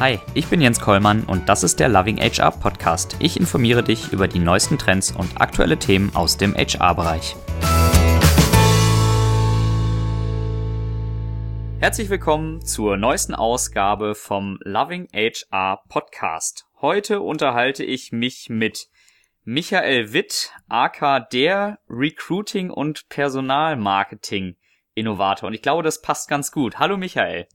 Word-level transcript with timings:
Hi, 0.00 0.20
ich 0.32 0.46
bin 0.46 0.60
Jens 0.60 0.78
Kollmann 0.78 1.24
und 1.24 1.48
das 1.48 1.64
ist 1.64 1.80
der 1.80 1.88
Loving 1.88 2.18
HR 2.18 2.52
Podcast. 2.52 3.16
Ich 3.18 3.36
informiere 3.36 3.82
dich 3.82 4.12
über 4.12 4.28
die 4.28 4.38
neuesten 4.38 4.78
Trends 4.78 5.10
und 5.10 5.40
aktuelle 5.40 5.76
Themen 5.76 6.14
aus 6.14 6.36
dem 6.36 6.54
HR-Bereich. 6.54 7.34
Herzlich 11.80 12.10
willkommen 12.10 12.60
zur 12.60 12.96
neuesten 12.96 13.34
Ausgabe 13.34 14.14
vom 14.14 14.60
Loving 14.62 15.08
HR 15.12 15.82
Podcast. 15.88 16.66
Heute 16.80 17.20
unterhalte 17.20 17.82
ich 17.82 18.12
mich 18.12 18.48
mit 18.48 18.86
Michael 19.42 20.12
Witt, 20.12 20.52
aka 20.68 21.18
der 21.18 21.80
Recruiting 21.90 22.70
und 22.70 23.08
Personalmarketing 23.08 24.54
Innovator. 24.94 25.48
Und 25.48 25.54
ich 25.54 25.62
glaube, 25.62 25.82
das 25.82 26.00
passt 26.02 26.28
ganz 26.28 26.52
gut. 26.52 26.78
Hallo 26.78 26.96
Michael. 26.96 27.48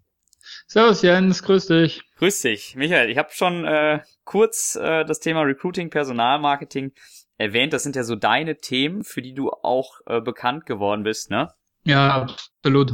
Servus 0.67 1.02
Jens, 1.02 1.44
grüß 1.44 1.67
dich. 1.67 2.02
Grüß 2.17 2.41
dich, 2.41 2.76
Michael. 2.76 3.09
Ich 3.09 3.17
habe 3.17 3.30
schon 3.31 3.66
äh, 3.66 4.02
kurz 4.23 4.76
äh, 4.76 5.05
das 5.05 5.20
Thema 5.20 5.41
Recruiting, 5.41 5.89
Personalmarketing 5.89 6.94
erwähnt. 7.38 7.73
Das 7.73 7.84
sind 7.84 7.95
ja 7.95 8.03
so 8.03 8.16
deine 8.16 8.58
Themen, 8.58 9.03
für 9.03 9.22
die 9.22 9.34
du 9.34 9.52
auch 9.52 9.99
äh, 10.05 10.22
bekannt 10.22 10.66
geworden 10.66 11.03
bist, 11.03 11.30
ne? 11.30 11.52
Ja, 11.84 12.22
absolut. 12.22 12.94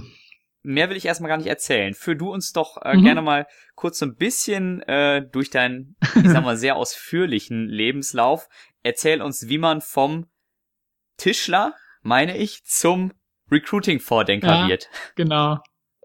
Mehr 0.62 0.90
will 0.90 0.98
ich 0.98 1.06
erstmal 1.06 1.30
gar 1.30 1.38
nicht 1.38 1.48
erzählen. 1.48 1.94
Führ 1.94 2.16
du 2.16 2.34
uns 2.34 2.52
doch 2.52 2.78
äh, 2.82 2.98
mhm. 2.98 3.04
gerne 3.04 3.22
mal 3.22 3.48
kurz 3.76 4.00
so 4.00 4.06
ein 4.06 4.16
bisschen 4.16 4.82
äh, 4.84 5.26
durch 5.26 5.50
deinen, 5.50 5.96
ich 6.16 6.30
sag 6.30 6.44
mal, 6.44 6.58
sehr 6.58 6.76
ausführlichen 6.76 7.68
Lebenslauf. 7.68 8.50
Erzähl 8.84 9.22
uns, 9.22 9.48
wie 9.48 9.58
man 9.58 9.82
vom 9.82 10.28
Tischler, 11.18 11.76
meine 12.02 12.38
ich, 12.38 12.64
zum 12.66 13.14
Recruiting-Vordenker 13.52 14.48
ja, 14.64 14.68
wird. 14.68 14.90
Genau. 15.16 15.60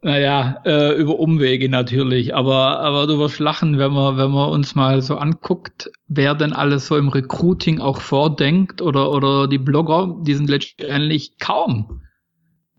Naja, 0.04 0.60
äh, 0.66 1.00
über 1.00 1.18
Umwege 1.18 1.70
natürlich, 1.70 2.34
aber, 2.34 2.80
aber 2.80 3.06
du 3.06 3.18
wirst 3.18 3.38
lachen, 3.38 3.78
wenn 3.78 3.90
man, 3.92 4.18
wenn 4.18 4.32
man 4.32 4.50
uns 4.50 4.74
mal 4.74 5.00
so 5.00 5.16
anguckt, 5.16 5.90
wer 6.08 6.34
denn 6.34 6.52
alles 6.52 6.88
so 6.88 6.98
im 6.98 7.08
Recruiting 7.08 7.80
auch 7.80 8.02
vordenkt 8.02 8.82
oder, 8.82 9.10
oder 9.10 9.48
die 9.48 9.56
Blogger, 9.56 10.14
die 10.20 10.34
sind 10.34 10.50
letztendlich 10.50 11.38
kaum 11.38 12.02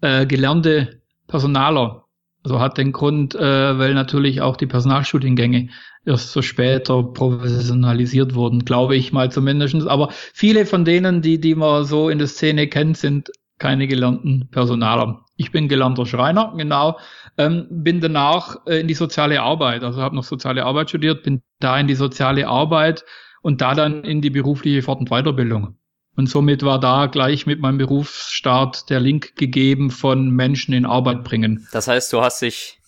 äh, 0.02 0.28
gelernte 0.28 1.02
Personaler. 1.26 2.06
Also 2.44 2.60
hat 2.60 2.78
den 2.78 2.92
Grund, 2.92 3.34
äh, 3.34 3.80
weil 3.80 3.96
natürlich 3.96 4.42
auch 4.42 4.56
die 4.56 4.68
Personalstudiengänge 4.68 5.70
erst 6.06 6.32
so 6.32 6.44
später 6.44 7.02
professionalisiert 7.02 8.36
wurden, 8.36 8.66
glaube 8.66 8.96
ich 8.96 9.14
mal 9.14 9.32
zumindestens. 9.32 9.88
Aber 9.88 10.10
viele 10.12 10.68
von 10.68 10.86
denen, 10.86 11.24
die, 11.24 11.40
die 11.40 11.56
man 11.56 11.86
so 11.86 12.08
in 12.08 12.20
der 12.20 12.28
Szene 12.28 12.68
kennt, 12.68 12.98
sind 12.98 13.32
keine 13.58 13.88
gelernten 13.88 14.48
Personaler. 14.52 15.25
Ich 15.38 15.52
bin 15.52 15.68
gelernter 15.68 16.06
Schreiner, 16.06 16.54
genau. 16.56 16.98
Ähm, 17.38 17.68
bin 17.70 18.00
danach 18.00 18.66
äh, 18.66 18.80
in 18.80 18.88
die 18.88 18.94
soziale 18.94 19.42
Arbeit, 19.42 19.84
also 19.84 20.02
habe 20.02 20.16
noch 20.16 20.24
soziale 20.24 20.66
Arbeit 20.66 20.90
studiert, 20.90 21.24
bin 21.24 21.42
da 21.60 21.78
in 21.78 21.88
die 21.88 21.96
soziale 21.96 22.48
Arbeit 22.48 23.04
und 23.42 23.62
da 23.62 23.76
dann 23.76 24.04
in 24.04 24.22
die 24.22 24.30
berufliche 24.30 24.82
Fort- 24.82 25.00
und 25.00 25.10
Weiterbildung. 25.10 25.78
Und 26.16 26.28
somit 26.28 26.64
war 26.64 26.80
da 26.80 27.08
gleich 27.08 27.46
mit 27.46 27.60
meinem 27.60 27.78
Berufsstart 27.78 28.90
der 28.90 29.02
Link 29.02 29.36
gegeben 29.36 29.92
von 29.92 30.30
Menschen 30.30 30.74
in 30.74 30.86
Arbeit 30.86 31.26
bringen. 31.26 31.68
Das 31.74 31.90
heißt, 31.90 32.14
du 32.14 32.22
hast 32.22 32.42
dich, 32.42 32.80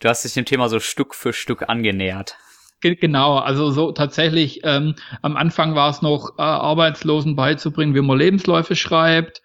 du 0.00 0.08
hast 0.08 0.24
dich 0.24 0.34
dem 0.34 0.44
Thema 0.44 0.68
so 0.68 0.80
Stück 0.80 1.14
für 1.14 1.32
Stück 1.32 1.68
angenähert. 1.68 2.36
Genau, 2.80 3.38
also 3.38 3.70
so 3.70 3.92
tatsächlich, 3.92 4.62
ähm, 4.64 4.96
am 5.22 5.36
Anfang 5.36 5.76
war 5.76 5.90
es 5.90 6.02
noch 6.02 6.36
äh, 6.36 6.42
Arbeitslosen 6.42 7.36
beizubringen, 7.36 7.94
wie 7.94 8.00
man 8.00 8.18
Lebensläufe 8.18 8.74
schreibt. 8.74 9.40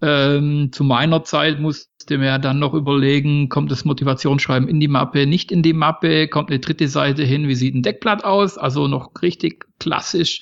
Ähm, 0.00 0.70
zu 0.72 0.84
meiner 0.84 1.24
Zeit 1.24 1.58
musste 1.58 2.18
mir 2.18 2.38
dann 2.38 2.58
noch 2.58 2.74
überlegen, 2.74 3.48
kommt 3.48 3.70
das 3.70 3.84
Motivationsschreiben 3.84 4.68
in 4.68 4.80
die 4.80 4.88
Mappe, 4.88 5.26
nicht 5.26 5.50
in 5.50 5.62
die 5.62 5.72
Mappe, 5.72 6.28
kommt 6.28 6.50
eine 6.50 6.60
dritte 6.60 6.88
Seite 6.88 7.24
hin, 7.24 7.48
wie 7.48 7.54
sieht 7.54 7.74
ein 7.74 7.82
Deckblatt 7.82 8.24
aus, 8.24 8.58
also 8.58 8.86
noch 8.86 9.10
richtig 9.22 9.66
klassisch 9.80 10.40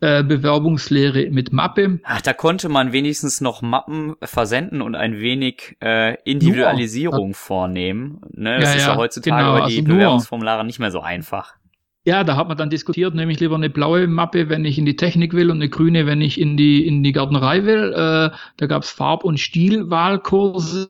äh, 0.00 0.22
Bewerbungslehre 0.22 1.30
mit 1.30 1.52
Mappe. 1.52 2.00
Ach, 2.04 2.20
da 2.20 2.32
konnte 2.32 2.68
man 2.68 2.92
wenigstens 2.92 3.40
noch 3.40 3.62
Mappen 3.62 4.14
versenden 4.22 4.80
und 4.80 4.94
ein 4.94 5.18
wenig 5.18 5.76
äh, 5.80 6.14
Individualisierung 6.22 7.28
nur, 7.28 7.34
vornehmen. 7.34 8.20
Ne? 8.32 8.58
Das 8.60 8.70
ja, 8.70 8.76
ist 8.76 8.86
ja 8.86 8.96
heutzutage 8.96 9.44
genau, 9.44 9.58
bei 9.58 9.68
die 9.68 9.78
also 9.78 9.92
Bewerbungsformulare 9.92 10.64
nicht 10.64 10.78
mehr 10.78 10.90
so 10.90 11.00
einfach. 11.00 11.54
Ja, 12.08 12.24
da 12.24 12.36
hat 12.36 12.48
man 12.48 12.56
dann 12.56 12.70
diskutiert, 12.70 13.14
nehme 13.14 13.32
ich 13.32 13.38
lieber 13.38 13.56
eine 13.56 13.68
blaue 13.68 14.06
Mappe, 14.06 14.48
wenn 14.48 14.64
ich 14.64 14.78
in 14.78 14.86
die 14.86 14.96
Technik 14.96 15.34
will 15.34 15.50
und 15.50 15.58
eine 15.58 15.68
grüne, 15.68 16.06
wenn 16.06 16.22
ich 16.22 16.40
in 16.40 16.56
die, 16.56 16.86
in 16.86 17.02
die 17.02 17.12
Gärtnerei 17.12 17.66
will. 17.66 17.92
Äh, 17.92 18.34
da 18.56 18.66
gab 18.66 18.82
es 18.82 18.90
Farb- 18.90 19.24
und 19.24 19.38
Stilwahlkurse, 19.38 20.88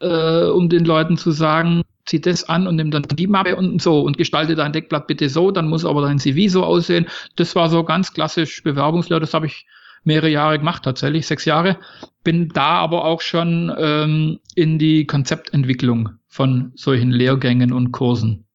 äh, 0.00 0.44
um 0.46 0.70
den 0.70 0.86
Leuten 0.86 1.18
zu 1.18 1.30
sagen, 1.30 1.82
zieh 2.06 2.22
das 2.22 2.48
an 2.48 2.66
und 2.66 2.76
nimm 2.76 2.90
dann 2.90 3.02
die 3.02 3.26
Mappe 3.26 3.54
und 3.56 3.82
so 3.82 4.00
und 4.00 4.16
gestalte 4.16 4.54
dein 4.54 4.72
Deckblatt 4.72 5.08
bitte 5.08 5.28
so, 5.28 5.50
dann 5.50 5.68
muss 5.68 5.84
aber 5.84 6.00
dein 6.00 6.18
CV 6.18 6.50
so 6.50 6.64
aussehen. 6.64 7.04
Das 7.36 7.54
war 7.54 7.68
so 7.68 7.84
ganz 7.84 8.14
klassisch 8.14 8.62
Bewerbungslehre, 8.62 9.20
das 9.20 9.34
habe 9.34 9.44
ich 9.44 9.66
mehrere 10.04 10.30
Jahre 10.30 10.58
gemacht, 10.58 10.84
tatsächlich 10.84 11.26
sechs 11.26 11.44
Jahre. 11.44 11.76
Bin 12.22 12.48
da 12.48 12.76
aber 12.78 13.04
auch 13.04 13.20
schon 13.20 13.70
ähm, 13.76 14.38
in 14.54 14.78
die 14.78 15.06
Konzeptentwicklung 15.06 16.12
von 16.28 16.72
solchen 16.76 17.10
Lehrgängen 17.10 17.74
und 17.74 17.92
Kursen 17.92 18.46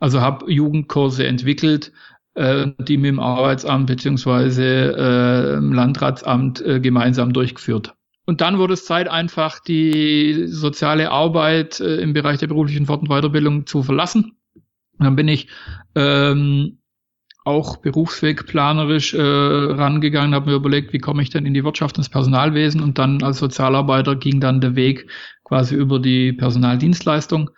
also 0.00 0.20
habe 0.20 0.50
Jugendkurse 0.50 1.26
entwickelt, 1.26 1.92
äh, 2.34 2.68
die 2.78 2.96
mit 2.96 3.08
dem 3.08 3.20
Arbeitsamt 3.20 3.86
beziehungsweise 3.86 4.64
äh, 4.64 5.54
Landratsamt 5.56 6.60
äh, 6.62 6.80
gemeinsam 6.80 7.32
durchgeführt. 7.32 7.94
Und 8.26 8.40
dann 8.40 8.58
wurde 8.58 8.74
es 8.74 8.84
Zeit, 8.84 9.08
einfach 9.08 9.60
die 9.60 10.46
soziale 10.46 11.10
Arbeit 11.10 11.80
äh, 11.80 11.96
im 11.96 12.12
Bereich 12.12 12.38
der 12.38 12.46
beruflichen 12.46 12.86
Fort- 12.86 13.02
und 13.02 13.08
Weiterbildung 13.08 13.66
zu 13.66 13.82
verlassen. 13.82 14.36
Dann 14.98 15.16
bin 15.16 15.28
ich 15.28 15.48
ähm, 15.94 16.78
auch 17.44 17.78
berufswegplanerisch 17.78 19.14
äh, 19.14 19.20
rangegangen, 19.20 20.34
habe 20.34 20.50
mir 20.50 20.56
überlegt, 20.56 20.92
wie 20.92 20.98
komme 20.98 21.22
ich 21.22 21.30
denn 21.30 21.46
in 21.46 21.54
die 21.54 21.64
Wirtschaft 21.64 21.96
ins 21.96 22.08
Personalwesen 22.08 22.82
und 22.82 22.98
dann 22.98 23.22
als 23.22 23.38
Sozialarbeiter 23.38 24.14
ging 24.14 24.40
dann 24.40 24.60
der 24.60 24.76
Weg 24.76 25.10
quasi 25.44 25.74
über 25.74 25.98
die 25.98 26.32
Personaldienstleistung 26.32 27.50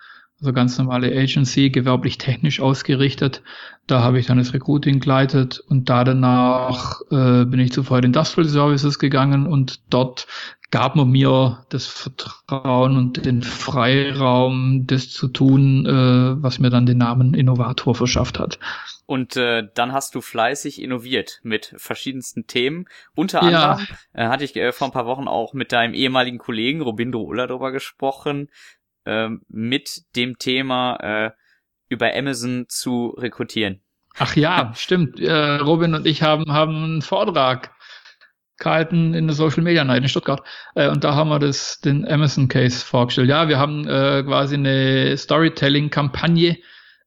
also 0.43 0.53
ganz 0.53 0.77
normale 0.77 1.07
Agency, 1.07 1.69
gewerblich 1.69 2.17
technisch 2.17 2.59
ausgerichtet. 2.59 3.41
Da 3.87 4.01
habe 4.01 4.19
ich 4.19 4.25
dann 4.25 4.37
das 4.37 4.53
Recruiting 4.53 4.99
geleitet 4.99 5.63
und 5.69 5.89
da 5.89 6.03
danach 6.03 6.99
äh, 7.11 7.45
bin 7.45 7.59
ich 7.59 7.71
zu 7.71 7.83
Ford 7.83 8.03
Industrial 8.03 8.47
Services 8.47 8.99
gegangen 8.99 9.47
und 9.47 9.79
dort 9.89 10.27
gab 10.69 10.95
man 10.95 11.09
mir 11.11 11.63
das 11.69 11.85
Vertrauen 11.85 12.97
und 12.97 13.25
den 13.25 13.41
Freiraum, 13.41 14.85
das 14.87 15.11
zu 15.11 15.27
tun, 15.27 15.85
äh, 15.85 16.43
was 16.43 16.59
mir 16.59 16.71
dann 16.71 16.85
den 16.85 16.97
Namen 16.97 17.35
Innovator 17.35 17.95
verschafft 17.95 18.39
hat. 18.39 18.59
Und 19.05 19.37
äh, 19.37 19.63
dann 19.75 19.93
hast 19.93 20.15
du 20.15 20.21
fleißig 20.21 20.81
innoviert 20.81 21.39
mit 21.43 21.75
verschiedensten 21.77 22.47
Themen. 22.47 22.85
Unter 23.15 23.43
anderem 23.43 23.85
ja. 24.13 24.25
äh, 24.25 24.27
hatte 24.29 24.45
ich 24.45 24.55
äh, 24.55 24.71
vor 24.71 24.87
ein 24.87 24.93
paar 24.93 25.05
Wochen 25.05 25.27
auch 25.27 25.53
mit 25.53 25.71
deinem 25.71 25.93
ehemaligen 25.93 26.39
Kollegen 26.39 26.81
Robindo 26.81 27.21
Uller 27.21 27.47
darüber 27.47 27.71
gesprochen, 27.71 28.49
ähm, 29.05 29.41
mit 29.47 30.03
dem 30.15 30.37
Thema 30.37 30.95
äh, 31.01 31.31
über 31.89 32.15
Amazon 32.15 32.65
zu 32.67 33.15
rekrutieren. 33.17 33.81
Ach 34.17 34.35
ja, 34.35 34.71
stimmt. 34.75 35.19
Äh, 35.19 35.55
Robin 35.57 35.95
und 35.95 36.05
ich 36.05 36.21
haben, 36.21 36.51
haben 36.51 36.83
einen 36.83 37.01
Vortrag 37.01 37.71
gehalten 38.57 39.13
in 39.13 39.27
der 39.27 39.35
Social 39.35 39.63
Media 39.63 39.83
Night 39.83 40.03
in 40.03 40.09
Stuttgart. 40.09 40.41
Äh, 40.75 40.89
und 40.89 41.03
da 41.03 41.15
haben 41.15 41.29
wir 41.29 41.39
das, 41.39 41.79
den 41.79 42.07
Amazon 42.07 42.47
Case 42.47 42.85
vorgestellt. 42.85 43.29
Ja, 43.29 43.47
wir 43.47 43.57
haben 43.57 43.87
äh, 43.87 44.23
quasi 44.23 44.55
eine 44.55 45.17
Storytelling-Kampagne 45.17 46.57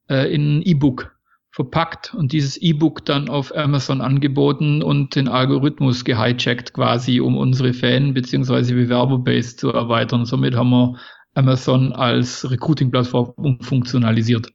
äh, 0.08 0.34
in 0.34 0.58
ein 0.58 0.62
E-Book 0.62 1.12
verpackt 1.50 2.12
und 2.12 2.32
dieses 2.32 2.58
E-Book 2.58 3.04
dann 3.06 3.30
auf 3.30 3.56
Amazon 3.56 4.02
angeboten 4.02 4.82
und 4.82 5.14
den 5.14 5.26
Algorithmus 5.26 6.04
gehijackt 6.04 6.74
quasi, 6.74 7.20
um 7.20 7.38
unsere 7.38 7.72
Fan- 7.72 8.12
bzw. 8.12 8.74
Bewerberbase 8.74 9.56
zu 9.56 9.72
erweitern. 9.72 10.26
Somit 10.26 10.54
haben 10.54 10.70
wir 10.70 10.98
Amazon 11.36 11.92
als 11.92 12.50
Recruiting-Plattform 12.50 13.30
umfunktionalisiert 13.36 14.52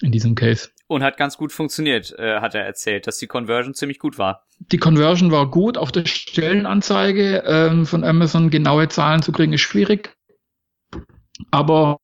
in 0.00 0.12
diesem 0.12 0.34
Case. 0.34 0.68
Und 0.86 1.02
hat 1.02 1.16
ganz 1.16 1.36
gut 1.36 1.52
funktioniert, 1.52 2.14
äh, 2.18 2.40
hat 2.40 2.54
er 2.54 2.64
erzählt, 2.64 3.06
dass 3.06 3.18
die 3.18 3.26
Conversion 3.26 3.74
ziemlich 3.74 3.98
gut 3.98 4.18
war. 4.18 4.44
Die 4.58 4.78
Conversion 4.78 5.30
war 5.30 5.50
gut. 5.50 5.76
Auf 5.76 5.92
der 5.92 6.06
Stellenanzeige 6.06 7.42
ähm, 7.46 7.84
von 7.84 8.04
Amazon 8.04 8.48
genaue 8.50 8.88
Zahlen 8.88 9.22
zu 9.22 9.32
kriegen, 9.32 9.52
ist 9.52 9.60
schwierig. 9.60 10.16
Aber 11.50 11.98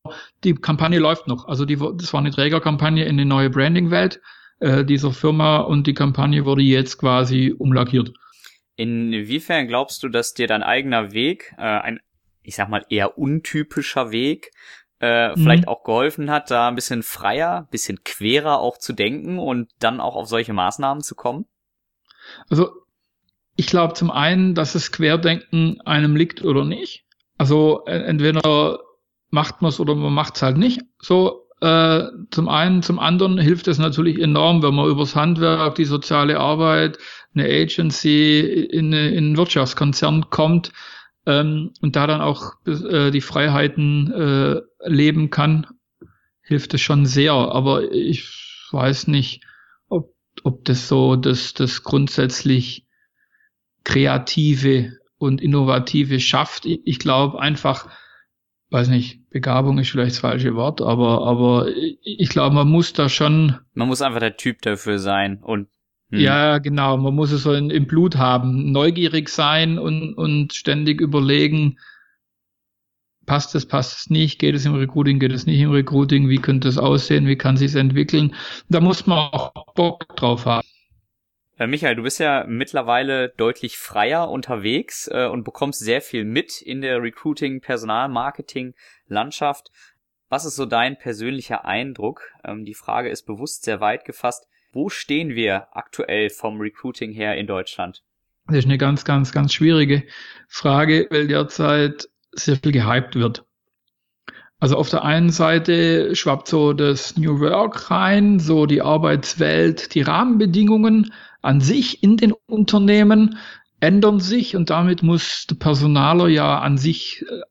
die 0.45 0.55
Kampagne 0.55 0.99
läuft 0.99 1.27
noch. 1.29 1.49
Also 1.49 1.65
die, 1.65 1.77
das 1.77 2.13
war 2.13 2.21
eine 2.21 2.31
Trägerkampagne 2.31 3.05
in 3.05 3.17
die 3.17 3.25
neue 3.25 3.51
Branding-Welt 3.51 4.21
äh, 4.61 4.85
dieser 4.85 5.13
Firma 5.13 5.59
und 5.59 5.87
die 5.87 5.95
Kampagne 5.95 6.45
wurde 6.45 6.63
jetzt 6.63 6.99
quasi 6.99 7.55
umlackiert. 7.57 8.13
Inwiefern 8.77 9.67
glaubst 9.69 10.03
du, 10.03 10.09
dass 10.09 10.35
dir 10.35 10.47
dein 10.47 10.63
eigener 10.63 11.13
Weg, 11.13 11.55
äh, 11.59 11.63
ein 11.63 12.01
ich 12.45 12.55
sag 12.55 12.69
mal, 12.69 12.85
eher 12.89 13.19
untypischer 13.19 14.13
Weg 14.13 14.53
äh, 15.01 15.31
mhm. 15.31 15.43
vielleicht 15.43 15.67
auch 15.67 15.83
geholfen 15.83 16.31
hat, 16.31 16.51
da 16.51 16.69
ein 16.69 16.77
bisschen 16.77 17.03
freier, 17.03 17.67
bisschen 17.71 18.05
querer 18.05 18.61
auch 18.61 18.79
zu 18.79 18.93
denken 18.93 19.39
und 19.39 19.69
dann 19.81 20.01
auch 20.01 20.15
auf 20.15 20.29
solche 20.29 20.53
Maßnahmen 20.53 21.03
zu 21.03 21.15
kommen? 21.15 21.47
Also 22.49 22.71
ich 23.57 23.67
glaube 23.67 23.95
zum 23.95 24.11
einen, 24.11 24.55
dass 24.55 24.75
das 24.75 24.93
Querdenken 24.93 25.81
einem 25.83 26.15
liegt 26.15 26.45
oder 26.45 26.65
nicht. 26.65 27.05
Also 27.39 27.85
entweder 27.87 28.79
macht 29.31 29.63
man 29.63 29.71
es 29.71 29.81
oder 29.81 29.95
man 29.95 30.13
macht 30.13 30.37
es 30.37 30.43
halt 30.43 30.57
nicht. 30.57 30.83
So, 31.01 31.41
Äh, 31.61 32.11
zum 32.31 32.49
einen, 32.49 32.83
zum 32.83 32.99
anderen 32.99 33.39
hilft 33.39 33.69
es 33.69 33.79
natürlich 33.79 34.19
enorm, 34.21 34.63
wenn 34.63 34.75
man 34.75 34.91
übers 34.91 35.15
Handwerk, 35.15 35.77
die 35.77 35.87
soziale 35.87 36.39
Arbeit, 36.39 36.99
eine 37.35 37.45
Agency 37.45 38.41
in, 38.41 38.93
in 38.93 39.25
einen 39.25 39.37
Wirtschaftskonzern 39.37 40.29
kommt 40.29 40.73
ähm, 41.27 41.73
und 41.81 41.97
da 41.97 42.07
dann 42.07 42.21
auch 42.21 42.55
äh, 42.67 43.11
die 43.11 43.21
Freiheiten 43.21 44.13
äh, 44.13 44.61
leben 44.85 45.31
kann, 45.31 45.67
hilft 46.43 46.75
es 46.75 46.81
schon 46.81 47.07
sehr. 47.07 47.33
Aber 47.33 47.91
ich 47.93 48.29
weiß 48.71 49.07
nicht, 49.09 49.43
ob, 49.89 50.15
ob 50.43 50.65
das 50.65 50.89
so 50.89 51.17
das, 51.17 51.55
das 51.55 51.83
grundsätzlich 51.83 52.87
kreative 53.85 54.99
und 55.19 55.41
innovative 55.41 56.21
schafft. 56.21 56.67
Ich, 56.67 56.81
ich 56.85 56.99
glaube 56.99 57.41
einfach, 57.41 57.89
weiß 58.71 58.89
nicht, 58.89 59.31
Begabung 59.31 59.79
ist 59.79 59.91
vielleicht 59.91 60.13
das 60.13 60.19
falsche 60.19 60.55
Wort, 60.55 60.81
aber, 60.81 61.27
aber 61.27 61.69
ich 62.03 62.29
glaube, 62.29 62.55
man 62.55 62.69
muss 62.69 62.93
da 62.93 63.09
schon. 63.09 63.59
Man 63.73 63.89
muss 63.89 64.03
einfach 64.03 64.21
der 64.21 64.37
Typ 64.37 64.63
dafür 64.63 64.99
sein 64.99 65.39
und. 65.43 65.69
Hm. 66.11 66.21
Ja, 66.21 66.59
genau, 66.59 66.97
man 66.97 67.15
muss 67.15 67.33
es 67.33 67.43
so 67.43 67.53
in, 67.53 67.71
im 67.71 67.87
Blut 67.87 68.17
haben, 68.17 68.73
neugierig 68.73 69.29
sein 69.29 69.79
und, 69.79 70.15
und 70.15 70.53
ständig 70.53 71.01
überlegen, 71.01 71.79
passt 73.27 73.55
es, 73.55 73.67
passt 73.67 73.99
es 73.99 74.11
nicht, 74.11 74.39
geht 74.39 74.55
es 74.55 74.67
im 74.67 74.75
Recruiting, 74.75 75.19
geht 75.19 75.33
es 75.33 75.47
nicht 75.47 75.61
im 75.61 75.71
Recruiting, 75.71 76.29
wie 76.29 76.39
könnte 76.39 76.69
es 76.69 76.79
aussehen, 76.79 77.27
wie 77.27 77.37
kann 77.37 77.55
es 77.55 77.61
sich 77.61 77.75
entwickeln. 77.75 78.35
Da 78.69 78.81
muss 78.81 79.07
man 79.07 79.19
auch 79.19 79.53
Bock 79.75 80.17
drauf 80.17 80.47
haben. 80.47 80.67
Äh, 81.57 81.67
Michael, 81.67 81.95
du 81.95 82.03
bist 82.03 82.19
ja 82.19 82.45
mittlerweile 82.49 83.29
deutlich 83.29 83.79
freier 83.79 84.29
unterwegs 84.31 85.09
äh, 85.09 85.27
und 85.27 85.45
bekommst 85.45 85.81
sehr 85.81 86.01
viel 86.01 86.25
mit 86.25 86.61
in 86.61 86.81
der 86.81 87.01
Recruiting, 87.01 87.61
Personalmarketing, 87.61 88.75
Landschaft. 89.07 89.71
Was 90.29 90.45
ist 90.45 90.57
so 90.57 90.67
dein 90.67 90.99
persönlicher 90.99 91.65
Eindruck? 91.65 92.33
Ähm, 92.45 92.65
die 92.65 92.75
Frage 92.75 93.09
ist 93.09 93.25
bewusst 93.25 93.65
sehr 93.65 93.81
weit 93.81 94.05
gefasst. 94.05 94.49
Wo 94.75 94.89
stehen 94.89 95.37
wir 95.37 95.69
aktuell 95.73 96.31
vom 96.31 96.61
Recruiting 96.61 97.13
her 97.13 97.37
in 97.37 97.47
Deutschland? 97.47 98.03
Das 98.49 98.57
ist 98.57 98.65
eine 98.65 98.77
ganz, 98.77 99.05
ganz, 99.05 99.31
ganz 99.31 99.53
schwierige 99.55 100.03
Frage, 100.49 101.07
weil 101.11 101.29
derzeit 101.29 102.09
sehr 102.33 102.57
viel 102.57 102.73
gehypt 102.73 103.15
wird. 103.15 103.45
Also 104.59 104.77
auf 104.77 104.91
der 104.91 105.05
einen 105.05 105.31
Seite 105.31 106.17
schwappt 106.17 106.49
so 106.49 106.73
das 106.73 107.17
New 107.17 107.39
Work 107.39 107.91
rein, 107.91 108.41
so 108.41 108.67
die 108.67 108.83
Arbeitswelt, 108.83 109.95
die 109.95 110.03
Rahmenbedingungen 110.03 111.13
an 111.41 111.61
sich 111.61 112.03
in 112.03 112.17
den 112.17 112.33
Unternehmen 112.47 113.39
ändern 113.81 114.19
sich 114.19 114.57
und 114.57 114.71
damit 114.71 115.03
muss 115.03 115.47
der 115.47 115.57
Personaler 115.57 116.29
ja 116.29 116.59
an 116.59 116.79
sich 116.79 117.25
äh, 117.29 117.43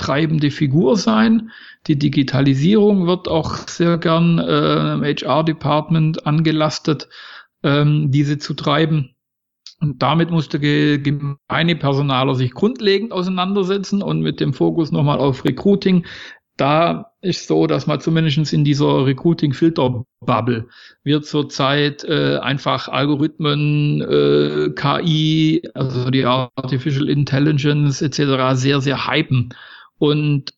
treibende 0.00 0.50
Figur 0.50 0.96
sein. 0.96 1.50
Die 1.86 1.98
Digitalisierung 1.98 3.06
wird 3.06 3.28
auch 3.28 3.56
sehr 3.68 3.98
gern 3.98 4.38
äh, 4.38 4.94
im 4.94 5.04
HR-Department 5.04 6.26
angelastet, 6.26 7.08
ähm, 7.62 8.10
diese 8.10 8.38
zu 8.38 8.54
treiben. 8.54 9.14
Und 9.80 10.02
damit 10.02 10.30
muss 10.30 10.48
der 10.48 10.60
gemeine 10.60 11.76
Personaler 11.76 12.34
sich 12.34 12.52
grundlegend 12.52 13.12
auseinandersetzen 13.12 14.02
und 14.02 14.20
mit 14.20 14.40
dem 14.40 14.52
Fokus 14.52 14.92
nochmal 14.92 15.18
auf 15.18 15.44
Recruiting 15.44 16.04
da 16.60 17.12
ist 17.22 17.46
so, 17.46 17.66
dass 17.66 17.86
man 17.86 18.00
zumindest 18.00 18.52
in 18.52 18.64
dieser 18.64 19.06
Recruiting-Filter-Bubble 19.06 20.68
wird 21.04 21.24
zurzeit 21.24 22.04
äh, 22.04 22.36
einfach 22.36 22.88
Algorithmen, 22.88 24.02
äh, 24.02 24.70
KI, 24.74 25.62
also 25.72 26.10
die 26.10 26.26
Artificial 26.26 27.08
Intelligence 27.08 28.02
etc. 28.02 28.52
sehr, 28.52 28.82
sehr 28.82 29.06
hypen. 29.06 29.54
Und 30.00 30.52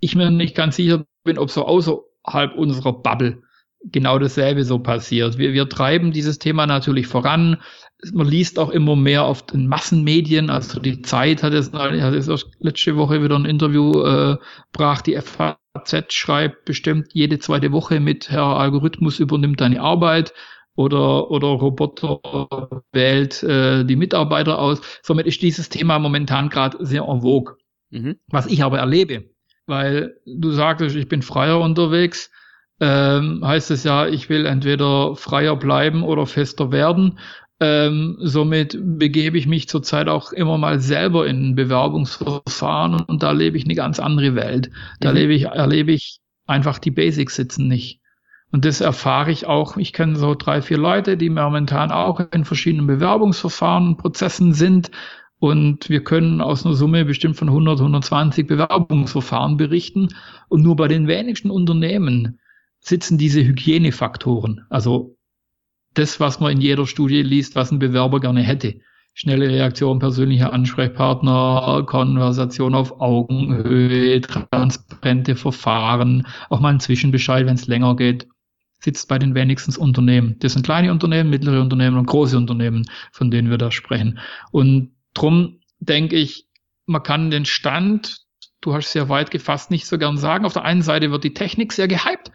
ich 0.00 0.14
mir 0.14 0.30
nicht 0.30 0.54
ganz 0.54 0.76
sicher 0.76 1.04
bin, 1.24 1.36
ob 1.36 1.50
so 1.50 1.66
außerhalb 1.66 2.54
unserer 2.56 2.94
Bubble 2.94 3.42
genau 3.84 4.18
dasselbe 4.18 4.64
so 4.64 4.78
passiert. 4.78 5.36
Wir, 5.36 5.52
wir 5.52 5.68
treiben 5.68 6.12
dieses 6.12 6.38
Thema 6.38 6.66
natürlich 6.66 7.06
voran 7.06 7.58
man 8.12 8.26
liest 8.26 8.58
auch 8.58 8.70
immer 8.70 8.96
mehr 8.96 9.24
auf 9.24 9.46
den 9.46 9.68
Massenmedien, 9.68 10.50
also 10.50 10.80
die 10.80 11.02
Zeit 11.02 11.42
hat 11.42 11.52
jetzt, 11.52 11.72
hat 11.72 11.92
jetzt 11.92 12.30
letzte 12.60 12.96
Woche 12.96 13.22
wieder 13.22 13.38
ein 13.38 13.44
Interview 13.44 14.02
äh, 14.02 14.36
brach, 14.72 15.02
die 15.02 15.18
FAZ 15.18 16.12
schreibt 16.12 16.64
bestimmt 16.64 17.08
jede 17.12 17.38
zweite 17.38 17.72
Woche 17.72 18.00
mit 18.00 18.30
Herr 18.30 18.44
Algorithmus 18.44 19.18
übernimmt 19.18 19.60
deine 19.60 19.80
Arbeit 19.80 20.34
oder, 20.74 21.30
oder 21.30 21.48
Roboter 21.48 22.20
wählt 22.92 23.42
äh, 23.42 23.84
die 23.84 23.96
Mitarbeiter 23.96 24.58
aus. 24.58 24.80
Somit 25.02 25.26
ist 25.26 25.40
dieses 25.40 25.70
Thema 25.70 25.98
momentan 25.98 26.50
gerade 26.50 26.76
sehr 26.84 27.04
en 27.04 27.22
vogue. 27.22 27.56
Mhm. 27.90 28.16
Was 28.28 28.46
ich 28.46 28.62
aber 28.62 28.78
erlebe, 28.78 29.30
weil 29.66 30.16
du 30.26 30.50
sagtest, 30.50 30.96
ich 30.96 31.08
bin 31.08 31.22
freier 31.22 31.60
unterwegs, 31.60 32.30
ähm, 32.80 33.40
heißt 33.44 33.70
es 33.70 33.84
ja, 33.84 34.06
ich 34.06 34.28
will 34.28 34.46
entweder 34.46 35.16
freier 35.16 35.56
bleiben 35.56 36.02
oder 36.02 36.26
fester 36.26 36.72
werden. 36.72 37.18
Ähm, 37.58 38.18
somit 38.20 38.78
begebe 38.78 39.38
ich 39.38 39.46
mich 39.46 39.66
zurzeit 39.66 40.08
auch 40.08 40.32
immer 40.32 40.58
mal 40.58 40.78
selber 40.78 41.26
in 41.26 41.54
Bewerbungsverfahren 41.54 43.00
und 43.00 43.22
da 43.22 43.30
lebe 43.30 43.56
ich 43.56 43.64
eine 43.64 43.74
ganz 43.74 43.98
andere 43.98 44.34
Welt. 44.34 44.70
Da 45.00 45.10
mhm. 45.10 45.16
lebe 45.16 45.32
ich, 45.32 45.44
erlebe 45.44 45.92
ich 45.92 46.20
einfach 46.46 46.78
die 46.78 46.90
Basics 46.90 47.34
sitzen 47.34 47.66
nicht. 47.66 48.00
Und 48.52 48.64
das 48.64 48.80
erfahre 48.80 49.30
ich 49.30 49.46
auch. 49.46 49.76
Ich 49.76 49.92
kenne 49.92 50.16
so 50.16 50.34
drei, 50.34 50.62
vier 50.62 50.78
Leute, 50.78 51.16
die 51.16 51.30
momentan 51.30 51.90
auch 51.90 52.20
in 52.32 52.44
verschiedenen 52.44 52.86
Bewerbungsverfahren 52.86 53.88
und 53.88 53.96
Prozessen 53.96 54.52
sind. 54.52 54.90
Und 55.38 55.88
wir 55.90 56.02
können 56.02 56.40
aus 56.40 56.64
einer 56.64 56.74
Summe 56.74 57.04
bestimmt 57.04 57.36
von 57.36 57.48
100, 57.48 57.78
120 57.78 58.46
Bewerbungsverfahren 58.46 59.56
berichten. 59.56 60.08
Und 60.48 60.62
nur 60.62 60.76
bei 60.76 60.88
den 60.88 61.06
wenigsten 61.06 61.50
Unternehmen 61.50 62.38
sitzen 62.80 63.18
diese 63.18 63.44
Hygienefaktoren. 63.44 64.64
Also 64.70 65.16
das, 65.94 66.20
was 66.20 66.40
man 66.40 66.52
in 66.52 66.60
jeder 66.60 66.86
Studie 66.86 67.22
liest, 67.22 67.56
was 67.56 67.70
ein 67.70 67.78
Bewerber 67.78 68.20
gerne 68.20 68.42
hätte. 68.42 68.80
Schnelle 69.14 69.48
Reaktion, 69.48 69.98
persönlicher 69.98 70.52
Ansprechpartner, 70.52 71.84
Konversation 71.86 72.74
auf 72.74 73.00
Augenhöhe, 73.00 74.20
transparente 74.20 75.36
Verfahren, 75.36 76.26
auch 76.50 76.60
mal 76.60 76.74
ein 76.74 76.80
Zwischenbescheid, 76.80 77.46
wenn 77.46 77.54
es 77.54 77.66
länger 77.66 77.96
geht, 77.96 78.28
sitzt 78.78 79.08
bei 79.08 79.18
den 79.18 79.34
wenigsten 79.34 79.74
Unternehmen. 79.80 80.36
Das 80.40 80.52
sind 80.52 80.66
kleine 80.66 80.92
Unternehmen, 80.92 81.30
mittlere 81.30 81.62
Unternehmen 81.62 81.96
und 81.96 82.06
große 82.06 82.36
Unternehmen, 82.36 82.84
von 83.10 83.30
denen 83.30 83.48
wir 83.48 83.56
da 83.56 83.70
sprechen. 83.70 84.18
Und 84.52 84.95
drum 85.16 85.60
denke 85.78 86.16
ich, 86.16 86.46
man 86.86 87.02
kann 87.02 87.30
den 87.30 87.44
Stand, 87.44 88.18
du 88.60 88.74
hast 88.74 88.92
sehr 88.92 89.08
weit 89.08 89.30
gefasst, 89.30 89.70
nicht 89.70 89.86
so 89.86 89.98
gern 89.98 90.18
sagen. 90.18 90.44
Auf 90.44 90.52
der 90.52 90.64
einen 90.64 90.82
Seite 90.82 91.10
wird 91.10 91.24
die 91.24 91.34
Technik 91.34 91.72
sehr 91.72 91.88
gehypt, 91.88 92.30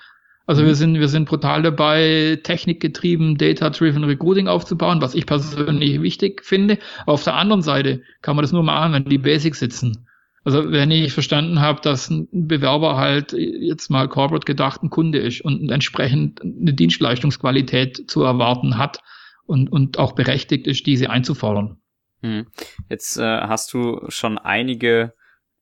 also 0.48 0.64
wir 0.64 0.70
mhm. 0.72 0.76
sind, 0.76 1.00
wir 1.00 1.08
sind 1.08 1.30
brutal 1.30 1.62
dabei, 1.62 2.40
technikgetrieben, 2.44 3.38
data-driven 3.38 4.04
Recruiting 4.04 4.48
aufzubauen, 4.48 5.02
was 5.02 5.16
ich 5.16 5.26
persönlich 5.26 6.02
wichtig 6.02 6.44
finde. 6.44 6.80
Auf 7.06 7.24
der 7.24 7.36
anderen 7.36 7.62
Seite 7.62 8.02
kann 8.22 8.36
man 8.36 8.44
das 8.44 8.52
nur 8.52 8.64
machen, 8.64 8.94
wenn 8.94 9.06
die 9.06 9.18
Basics 9.18 9.60
sitzen. 9.60 10.08
Also 10.44 10.72
wenn 10.72 10.90
ich 10.90 11.14
verstanden 11.14 11.62
habe, 11.62 11.82
dass 11.82 12.10
ein 12.10 12.28
Bewerber 12.32 12.98
halt 12.98 13.32
jetzt 13.34 13.90
mal 13.90 14.10
corporate 14.10 14.46
gedacht 14.46 14.82
ein 14.82 14.90
Kunde 14.90 15.20
ist 15.20 15.42
und 15.42 15.70
entsprechend 15.70 16.42
eine 16.42 16.74
Dienstleistungsqualität 16.74 18.10
zu 18.10 18.24
erwarten 18.24 18.80
hat 18.80 19.00
und, 19.46 19.72
und 19.72 20.00
auch 20.00 20.14
berechtigt 20.14 20.66
ist, 20.66 20.88
diese 20.88 21.12
einzufordern. 21.12 21.78
Hm. 22.22 22.48
Jetzt 22.90 23.18
äh, 23.18 23.24
hast 23.24 23.74
du 23.74 24.06
schon 24.10 24.38
einige, 24.38 25.14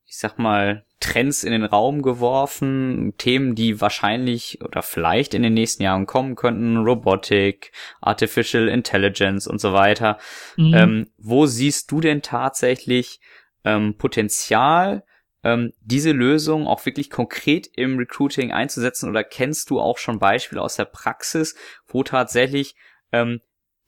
ich 0.05 0.17
sag 0.17 0.37
mal, 0.37 0.85
Trends 0.99 1.43
in 1.45 1.51
den 1.51 1.63
Raum 1.63 2.01
geworfen, 2.01 3.13
Themen, 3.17 3.55
die 3.55 3.79
wahrscheinlich 3.79 4.59
oder 4.61 4.81
vielleicht 4.81 5.33
in 5.33 5.43
den 5.43 5.53
nächsten 5.53 5.83
Jahren 5.83 6.05
kommen 6.05 6.35
könnten, 6.35 6.77
Robotik, 6.77 7.71
Artificial 8.01 8.67
Intelligence 8.67 9.47
und 9.47 9.61
so 9.61 9.71
weiter. 9.71 10.17
Mhm. 10.57 10.73
Ähm, 10.73 11.09
wo 11.17 11.45
siehst 11.45 11.89
du 11.91 12.01
denn 12.01 12.21
tatsächlich 12.21 13.21
ähm, 13.63 13.95
Potenzial, 13.97 15.03
ähm, 15.43 15.71
diese 15.79 16.11
Lösung 16.11 16.67
auch 16.67 16.85
wirklich 16.85 17.09
konkret 17.09 17.67
im 17.75 17.97
Recruiting 17.97 18.51
einzusetzen 18.51 19.09
oder 19.09 19.23
kennst 19.23 19.69
du 19.69 19.79
auch 19.79 19.97
schon 19.97 20.19
Beispiele 20.19 20.61
aus 20.61 20.75
der 20.75 20.85
Praxis, 20.85 21.55
wo 21.87 22.03
tatsächlich 22.03 22.75
ähm, 23.13 23.39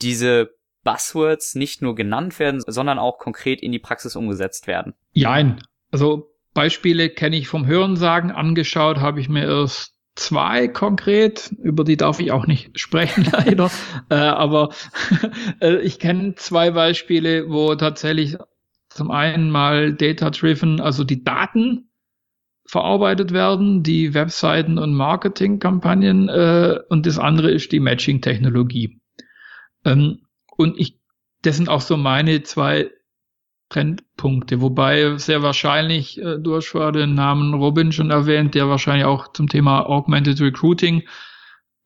diese 0.01 0.55
Buzzwords 0.83 1.55
nicht 1.55 1.81
nur 1.81 1.95
genannt 1.95 2.39
werden, 2.39 2.61
sondern 2.65 2.99
auch 2.99 3.17
konkret 3.17 3.61
in 3.61 3.71
die 3.71 3.79
Praxis 3.79 4.15
umgesetzt 4.15 4.67
werden? 4.67 4.93
Jein. 5.11 5.61
Also 5.91 6.31
Beispiele 6.53 7.09
kenne 7.09 7.37
ich 7.37 7.47
vom 7.47 7.65
Hörensagen 7.65 8.31
angeschaut, 8.31 8.99
habe 8.99 9.19
ich 9.19 9.29
mir 9.29 9.45
erst 9.45 9.95
zwei 10.15 10.67
konkret, 10.67 11.53
über 11.61 11.83
die 11.83 11.97
darf 11.97 12.19
ich 12.19 12.31
auch 12.31 12.47
nicht 12.47 12.79
sprechen 12.79 13.27
leider, 13.31 13.71
äh, 14.09 14.15
aber 14.15 14.69
äh, 15.61 15.77
ich 15.77 15.99
kenne 15.99 16.35
zwei 16.35 16.71
Beispiele, 16.71 17.49
wo 17.49 17.75
tatsächlich 17.75 18.37
zum 18.89 19.09
einen 19.09 19.49
mal 19.49 19.93
data-driven, 19.93 20.81
also 20.81 21.03
die 21.05 21.23
Daten 21.23 21.89
verarbeitet 22.65 23.31
werden, 23.31 23.83
die 23.83 24.13
Webseiten 24.13 24.77
und 24.77 24.93
Marketingkampagnen 24.93 26.29
äh, 26.29 26.79
und 26.89 27.05
das 27.05 27.17
andere 27.17 27.51
ist 27.51 27.71
die 27.71 27.79
Matching-Technologie. 27.79 29.01
Ähm, 29.85 30.19
und 30.61 30.79
ich, 30.79 30.99
das 31.41 31.57
sind 31.57 31.69
auch 31.69 31.81
so 31.81 31.97
meine 31.97 32.43
zwei 32.43 32.91
Trendpunkte. 33.69 34.61
Wobei 34.61 35.17
sehr 35.17 35.41
wahrscheinlich, 35.41 36.19
äh, 36.19 36.37
du 36.39 36.55
hast 36.55 36.67
vorher 36.67 36.91
den 36.91 37.15
Namen 37.15 37.53
Robin 37.53 37.91
schon 37.91 38.11
erwähnt, 38.11 38.53
der 38.53 38.69
wahrscheinlich 38.69 39.05
auch 39.05 39.31
zum 39.33 39.47
Thema 39.47 39.89
Augmented 39.89 40.39
Recruiting 40.41 41.03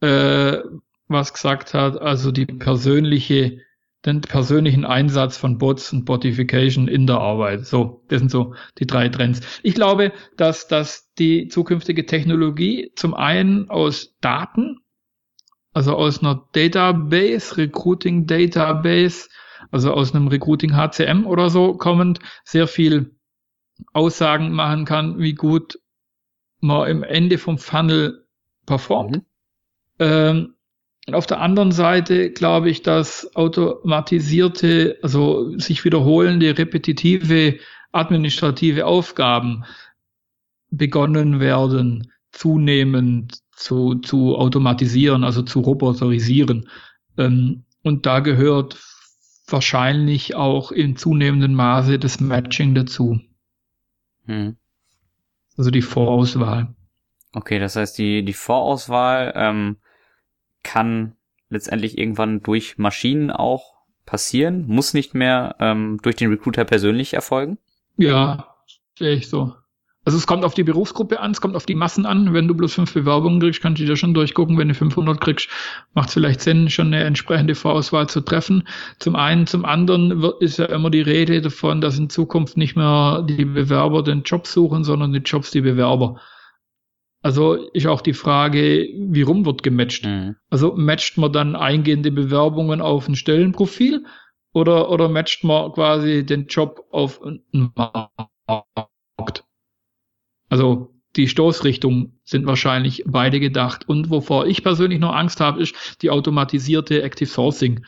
äh, 0.01 0.59
was 1.07 1.33
gesagt 1.33 1.73
hat, 1.73 2.01
also 2.01 2.31
die 2.31 2.45
persönliche, 2.45 3.59
den 4.05 4.21
persönlichen 4.21 4.85
Einsatz 4.85 5.37
von 5.37 5.57
Bots 5.57 5.93
und 5.93 6.05
Botification 6.05 6.87
in 6.87 7.07
der 7.07 7.19
Arbeit. 7.19 7.65
So, 7.65 8.03
das 8.07 8.19
sind 8.19 8.31
so 8.31 8.55
die 8.79 8.87
drei 8.87 9.09
Trends. 9.09 9.41
Ich 9.63 9.75
glaube, 9.75 10.11
dass, 10.37 10.67
dass 10.67 11.13
die 11.17 11.47
zukünftige 11.47 12.05
Technologie 12.05 12.91
zum 12.95 13.13
einen 13.13 13.69
aus 13.69 14.15
Daten, 14.21 14.79
also 15.75 15.95
aus 15.95 16.21
einer 16.21 16.47
Database, 16.53 17.57
Recruiting 17.57 18.25
Database, 18.25 19.27
also 19.71 19.93
aus 19.93 20.15
einem 20.15 20.29
Recruiting 20.29 20.73
HCM 20.73 21.25
oder 21.25 21.49
so 21.49 21.73
kommend, 21.73 22.19
sehr 22.45 22.67
viel 22.67 23.13
Aussagen 23.91 24.53
machen 24.53 24.85
kann, 24.85 25.19
wie 25.19 25.33
gut 25.33 25.77
man 26.61 26.89
im 26.89 27.03
Ende 27.03 27.37
vom 27.37 27.57
Funnel 27.57 28.25
performt. 28.65 29.17
Mhm. 29.17 29.25
Ähm, 29.99 30.55
auf 31.11 31.27
der 31.27 31.41
anderen 31.41 31.73
Seite 31.73 32.31
glaube 32.31 32.69
ich, 32.69 32.81
dass 32.81 33.35
automatisierte, 33.35 34.97
also 35.03 35.57
sich 35.59 35.83
wiederholende, 35.83 36.57
repetitive 36.57 37.59
administrative 37.91 38.85
Aufgaben 38.85 39.65
begonnen 40.71 41.41
werden, 41.41 42.13
zunehmend 42.35 43.39
zu, 43.55 43.95
zu 43.95 44.35
automatisieren, 44.35 45.23
also 45.23 45.41
zu 45.41 45.61
roboterisieren. 45.61 46.69
Ähm, 47.17 47.63
und 47.81 48.05
da 48.05 48.19
gehört 48.19 48.77
wahrscheinlich 49.47 50.35
auch 50.35 50.71
in 50.71 50.95
zunehmendem 50.97 51.53
Maße 51.53 51.97
das 51.97 52.19
Matching 52.19 52.75
dazu. 52.75 53.19
Hm. 54.25 54.57
Also 55.57 55.71
die 55.71 55.81
Vorauswahl. 55.81 56.75
Okay, 57.33 57.59
das 57.59 57.75
heißt, 57.75 57.97
die, 57.97 58.25
die 58.25 58.33
Vorauswahl 58.33 59.33
ähm, 59.35 59.77
kann 60.63 61.15
letztendlich 61.49 61.97
irgendwann 61.97 62.41
durch 62.41 62.77
Maschinen 62.77 63.31
auch 63.31 63.75
passieren, 64.05 64.67
muss 64.67 64.93
nicht 64.93 65.13
mehr 65.13 65.55
ähm, 65.59 65.99
durch 66.01 66.15
den 66.15 66.29
Recruiter 66.29 66.65
persönlich 66.65 67.13
erfolgen? 67.13 67.57
Ja, 67.97 68.55
sehe 68.97 69.15
ich 69.15 69.29
so. 69.29 69.53
Also 70.05 70.19
es 70.19 70.27
kommt 70.27 70.45
auf 70.45 70.53
die 70.53 70.63
Berufsgruppe 70.63 71.19
an, 71.19 71.31
es 71.31 71.41
kommt 71.41 71.55
auf 71.55 71.65
die 71.65 71.73
Massen 71.73 72.05
an. 72.05 72.33
Wenn 72.33 72.47
du 72.47 72.53
bloß 72.53 72.75
fünf 72.75 72.93
Bewerbungen 72.93 73.39
kriegst, 73.39 73.61
kannst 73.61 73.81
du 73.81 73.85
dir 73.85 73.97
schon 73.97 74.13
durchgucken. 74.13 74.57
Wenn 74.57 74.67
du 74.67 74.75
500 74.75 75.19
kriegst, 75.19 75.49
macht 75.95 76.09
es 76.09 76.13
vielleicht 76.13 76.41
Sinn, 76.41 76.69
schon 76.69 76.87
eine 76.87 77.03
entsprechende 77.03 77.55
Vorauswahl 77.55 78.07
zu 78.07 78.21
treffen. 78.21 78.67
Zum 78.99 79.15
einen, 79.15 79.47
zum 79.47 79.65
anderen 79.65 80.21
wird, 80.21 80.41
ist 80.43 80.57
ja 80.59 80.65
immer 80.65 80.91
die 80.91 81.01
Rede 81.01 81.41
davon, 81.41 81.81
dass 81.81 81.97
in 81.97 82.09
Zukunft 82.09 82.55
nicht 82.55 82.75
mehr 82.75 83.25
die 83.27 83.45
Bewerber 83.45 84.03
den 84.03 84.21
Job 84.21 84.45
suchen, 84.45 84.83
sondern 84.83 85.11
die 85.11 85.19
Jobs 85.19 85.49
die 85.49 85.61
Bewerber. 85.61 86.21
Also 87.23 87.55
ist 87.55 87.87
auch 87.87 88.01
die 88.01 88.13
Frage, 88.13 88.87
wie 88.99 89.23
rum 89.23 89.47
wird 89.47 89.63
gematcht? 89.63 90.05
Mhm. 90.05 90.35
Also 90.51 90.75
matcht 90.75 91.17
man 91.17 91.33
dann 91.33 91.55
eingehende 91.55 92.11
Bewerbungen 92.11 92.81
auf 92.81 93.07
ein 93.07 93.15
Stellenprofil 93.15 94.05
oder, 94.53 94.91
oder 94.91 95.09
matcht 95.09 95.43
man 95.43 95.71
quasi 95.71 96.23
den 96.23 96.45
Job 96.45 96.85
auf 96.91 97.19
einen 97.23 97.71
Markt? 97.75 98.29
Also 100.55 100.95
die 101.17 101.27
Stoßrichtung 101.27 102.13
sind 102.23 102.45
wahrscheinlich 102.45 103.03
beide 103.05 103.41
gedacht. 103.41 103.89
Und 103.89 104.09
wovor 104.09 104.47
ich 104.47 104.63
persönlich 104.63 105.01
noch 105.01 105.13
Angst 105.13 105.41
habe, 105.41 105.61
ist 105.61 106.01
die 106.01 106.09
automatisierte 106.09 107.03
Active 107.03 107.27
Sourcing 107.27 107.85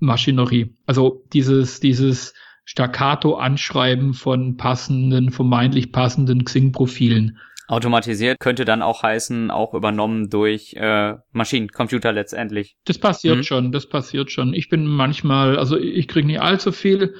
Maschinerie. 0.00 0.76
Also 0.84 1.22
dieses, 1.32 1.78
dieses 1.78 2.34
Staccato 2.64 3.36
Anschreiben 3.36 4.14
von 4.14 4.56
passenden, 4.56 5.30
vermeintlich 5.30 5.92
passenden 5.92 6.44
Xing-Profilen. 6.44 7.38
Automatisiert 7.68 8.40
könnte 8.40 8.64
dann 8.64 8.82
auch 8.82 9.04
heißen, 9.04 9.52
auch 9.52 9.74
übernommen 9.74 10.30
durch 10.30 10.74
äh, 10.74 11.14
Maschinen, 11.30 11.68
Computer 11.68 12.12
letztendlich. 12.12 12.74
Das 12.84 12.98
passiert 12.98 13.36
mhm. 13.36 13.42
schon, 13.44 13.70
das 13.70 13.88
passiert 13.88 14.32
schon. 14.32 14.54
Ich 14.54 14.68
bin 14.68 14.86
manchmal, 14.86 15.56
also 15.56 15.78
ich 15.78 16.08
kriege 16.08 16.26
nicht 16.26 16.40
allzu 16.40 16.72
viel, 16.72 17.14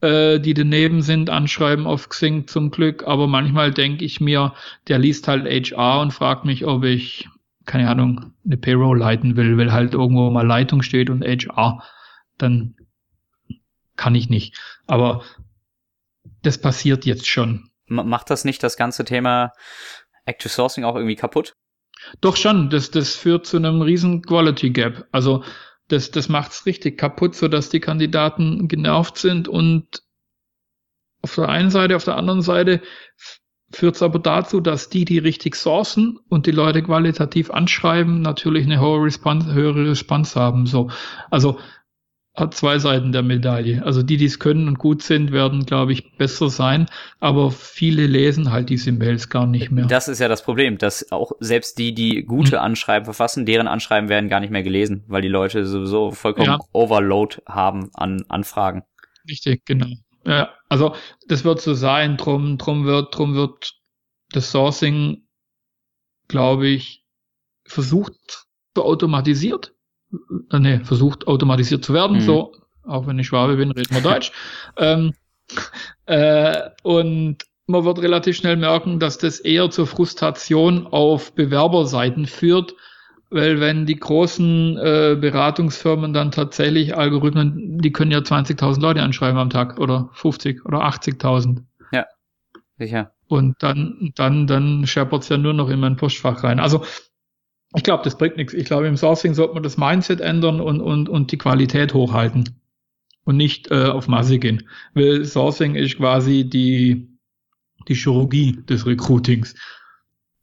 äh, 0.00 0.38
die 0.38 0.54
daneben 0.54 1.02
sind, 1.02 1.30
anschreiben 1.30 1.86
auf 1.86 2.08
Xing 2.08 2.46
zum 2.46 2.70
Glück, 2.70 3.04
aber 3.06 3.26
manchmal 3.26 3.72
denke 3.72 4.04
ich 4.04 4.20
mir, 4.20 4.54
der 4.88 4.98
liest 4.98 5.28
halt 5.28 5.46
HR 5.46 6.00
und 6.00 6.12
fragt 6.12 6.44
mich, 6.44 6.64
ob 6.66 6.84
ich, 6.84 7.28
keine 7.66 7.88
Ahnung, 7.88 8.32
eine 8.44 8.56
Payroll 8.56 8.98
leiten 8.98 9.36
will, 9.36 9.56
weil 9.58 9.72
halt 9.72 9.94
irgendwo 9.94 10.30
mal 10.30 10.46
Leitung 10.46 10.82
steht 10.82 11.10
und 11.10 11.24
HR, 11.24 11.82
dann 12.38 12.76
kann 13.96 14.14
ich 14.14 14.30
nicht. 14.30 14.58
Aber 14.86 15.22
das 16.42 16.58
passiert 16.58 17.04
jetzt 17.04 17.28
schon 17.28 17.70
macht 17.90 18.30
das 18.30 18.44
nicht 18.44 18.62
das 18.62 18.76
ganze 18.76 19.04
Thema 19.04 19.52
Active 20.24 20.48
Sourcing 20.48 20.84
auch 20.84 20.94
irgendwie 20.94 21.16
kaputt? 21.16 21.56
Doch 22.20 22.36
schon, 22.36 22.70
das, 22.70 22.90
das 22.90 23.14
führt 23.14 23.46
zu 23.46 23.58
einem 23.58 23.82
riesen 23.82 24.22
Quality 24.22 24.70
Gap. 24.70 25.06
Also 25.12 25.44
das, 25.92 26.10
das 26.10 26.28
macht's 26.28 26.66
richtig 26.66 26.98
kaputt, 26.98 27.34
so 27.34 27.48
dass 27.48 27.68
die 27.68 27.80
Kandidaten 27.80 28.68
genervt 28.68 29.18
sind 29.18 29.48
und 29.48 30.02
auf 31.22 31.34
der 31.34 31.48
einen 31.48 31.70
Seite, 31.70 31.96
auf 31.96 32.04
der 32.04 32.16
anderen 32.16 32.42
Seite 32.42 32.80
führt 33.72 33.94
es 33.94 34.02
aber 34.02 34.18
dazu, 34.18 34.60
dass 34.60 34.88
die, 34.88 35.04
die 35.04 35.18
richtig 35.18 35.54
sourcen 35.54 36.18
und 36.28 36.46
die 36.46 36.50
Leute 36.50 36.82
qualitativ 36.82 37.50
anschreiben, 37.50 38.20
natürlich 38.20 38.64
eine 38.64 38.80
hohe 38.80 39.04
Response, 39.04 39.52
höhere 39.52 39.88
Response 39.88 40.38
haben. 40.38 40.66
So, 40.66 40.90
also 41.30 41.58
hat 42.34 42.54
zwei 42.54 42.78
Seiten 42.78 43.12
der 43.12 43.22
Medaille. 43.22 43.84
Also 43.84 44.02
die, 44.02 44.16
die 44.16 44.26
es 44.26 44.38
können 44.38 44.68
und 44.68 44.78
gut 44.78 45.02
sind, 45.02 45.32
werden, 45.32 45.66
glaube 45.66 45.92
ich, 45.92 46.16
besser 46.16 46.48
sein. 46.48 46.86
Aber 47.18 47.50
viele 47.50 48.06
lesen 48.06 48.52
halt 48.52 48.70
diese 48.70 48.92
Mails 48.92 49.28
gar 49.28 49.46
nicht 49.46 49.70
mehr. 49.70 49.86
Das 49.86 50.08
ist 50.08 50.20
ja 50.20 50.28
das 50.28 50.42
Problem, 50.42 50.78
dass 50.78 51.10
auch 51.10 51.32
selbst 51.40 51.78
die, 51.78 51.92
die 51.92 52.22
gute 52.22 52.56
mhm. 52.56 52.62
Anschreiben 52.62 53.04
verfassen, 53.04 53.46
deren 53.46 53.66
Anschreiben 53.66 54.08
werden 54.08 54.30
gar 54.30 54.40
nicht 54.40 54.50
mehr 54.50 54.62
gelesen, 54.62 55.04
weil 55.08 55.22
die 55.22 55.28
Leute 55.28 55.66
sowieso 55.66 56.12
vollkommen 56.12 56.46
ja. 56.46 56.58
Overload 56.72 57.38
haben 57.46 57.90
an 57.94 58.24
Anfragen. 58.28 58.84
Richtig, 59.28 59.64
genau. 59.64 59.88
Ja, 60.24 60.54
also 60.68 60.94
das 61.26 61.44
wird 61.44 61.60
so 61.60 61.74
sein. 61.74 62.16
Drum, 62.16 62.58
drum 62.58 62.84
wird, 62.84 63.16
drum 63.16 63.34
wird 63.34 63.74
das 64.30 64.50
Sourcing, 64.52 65.26
glaube 66.28 66.68
ich, 66.68 67.04
versucht 67.64 68.46
automatisiert 68.76 69.74
äh, 70.52 70.58
nee, 70.58 70.80
versucht 70.80 71.26
automatisiert 71.26 71.84
zu 71.84 71.94
werden, 71.94 72.18
mhm. 72.18 72.22
so, 72.22 72.52
auch 72.84 73.06
wenn 73.06 73.18
ich 73.18 73.26
Schwabe 73.26 73.56
bin, 73.56 73.70
reden 73.70 73.94
wir 73.94 74.02
Deutsch. 74.02 74.32
ähm, 74.76 75.12
äh, 76.06 76.70
und 76.82 77.38
man 77.66 77.84
wird 77.84 78.00
relativ 78.00 78.36
schnell 78.36 78.56
merken, 78.56 78.98
dass 78.98 79.18
das 79.18 79.40
eher 79.40 79.70
zur 79.70 79.86
Frustration 79.86 80.86
auf 80.86 81.34
Bewerberseiten 81.34 82.26
führt, 82.26 82.74
weil 83.30 83.60
wenn 83.60 83.86
die 83.86 83.96
großen 83.96 84.76
äh, 84.76 85.16
Beratungsfirmen 85.20 86.12
dann 86.12 86.32
tatsächlich 86.32 86.96
Algorithmen, 86.96 87.78
die 87.78 87.92
können 87.92 88.10
ja 88.10 88.18
20.000 88.18 88.80
Leute 88.80 89.02
anschreiben 89.02 89.38
am 89.38 89.50
Tag 89.50 89.78
oder 89.78 90.10
50 90.14 90.64
oder 90.66 90.84
80.000. 90.84 91.62
Ja, 91.92 92.06
sicher. 92.76 93.12
Und 93.28 93.54
dann, 93.60 94.12
dann, 94.16 94.48
dann 94.48 94.86
scheppert's 94.86 95.28
ja 95.28 95.36
nur 95.38 95.54
noch 95.54 95.68
in 95.68 95.78
mein 95.78 95.96
Postfach 95.96 96.42
rein. 96.42 96.58
Also 96.58 96.82
ich 97.74 97.82
glaube, 97.82 98.02
das 98.02 98.18
bringt 98.18 98.36
nichts. 98.36 98.52
Ich 98.52 98.64
glaube, 98.64 98.86
im 98.86 98.96
Sourcing 98.96 99.34
sollte 99.34 99.54
man 99.54 99.62
das 99.62 99.76
Mindset 99.76 100.20
ändern 100.20 100.60
und, 100.60 100.80
und, 100.80 101.08
und 101.08 101.30
die 101.32 101.38
Qualität 101.38 101.94
hochhalten 101.94 102.60
und 103.24 103.36
nicht 103.36 103.70
äh, 103.70 103.84
auf 103.84 104.08
Masse 104.08 104.38
gehen. 104.38 104.68
Weil 104.94 105.24
Sourcing 105.24 105.76
ist 105.76 105.96
quasi 105.96 106.44
die, 106.44 107.08
die 107.86 107.94
Chirurgie 107.94 108.58
des 108.68 108.86
Recruitings. 108.86 109.54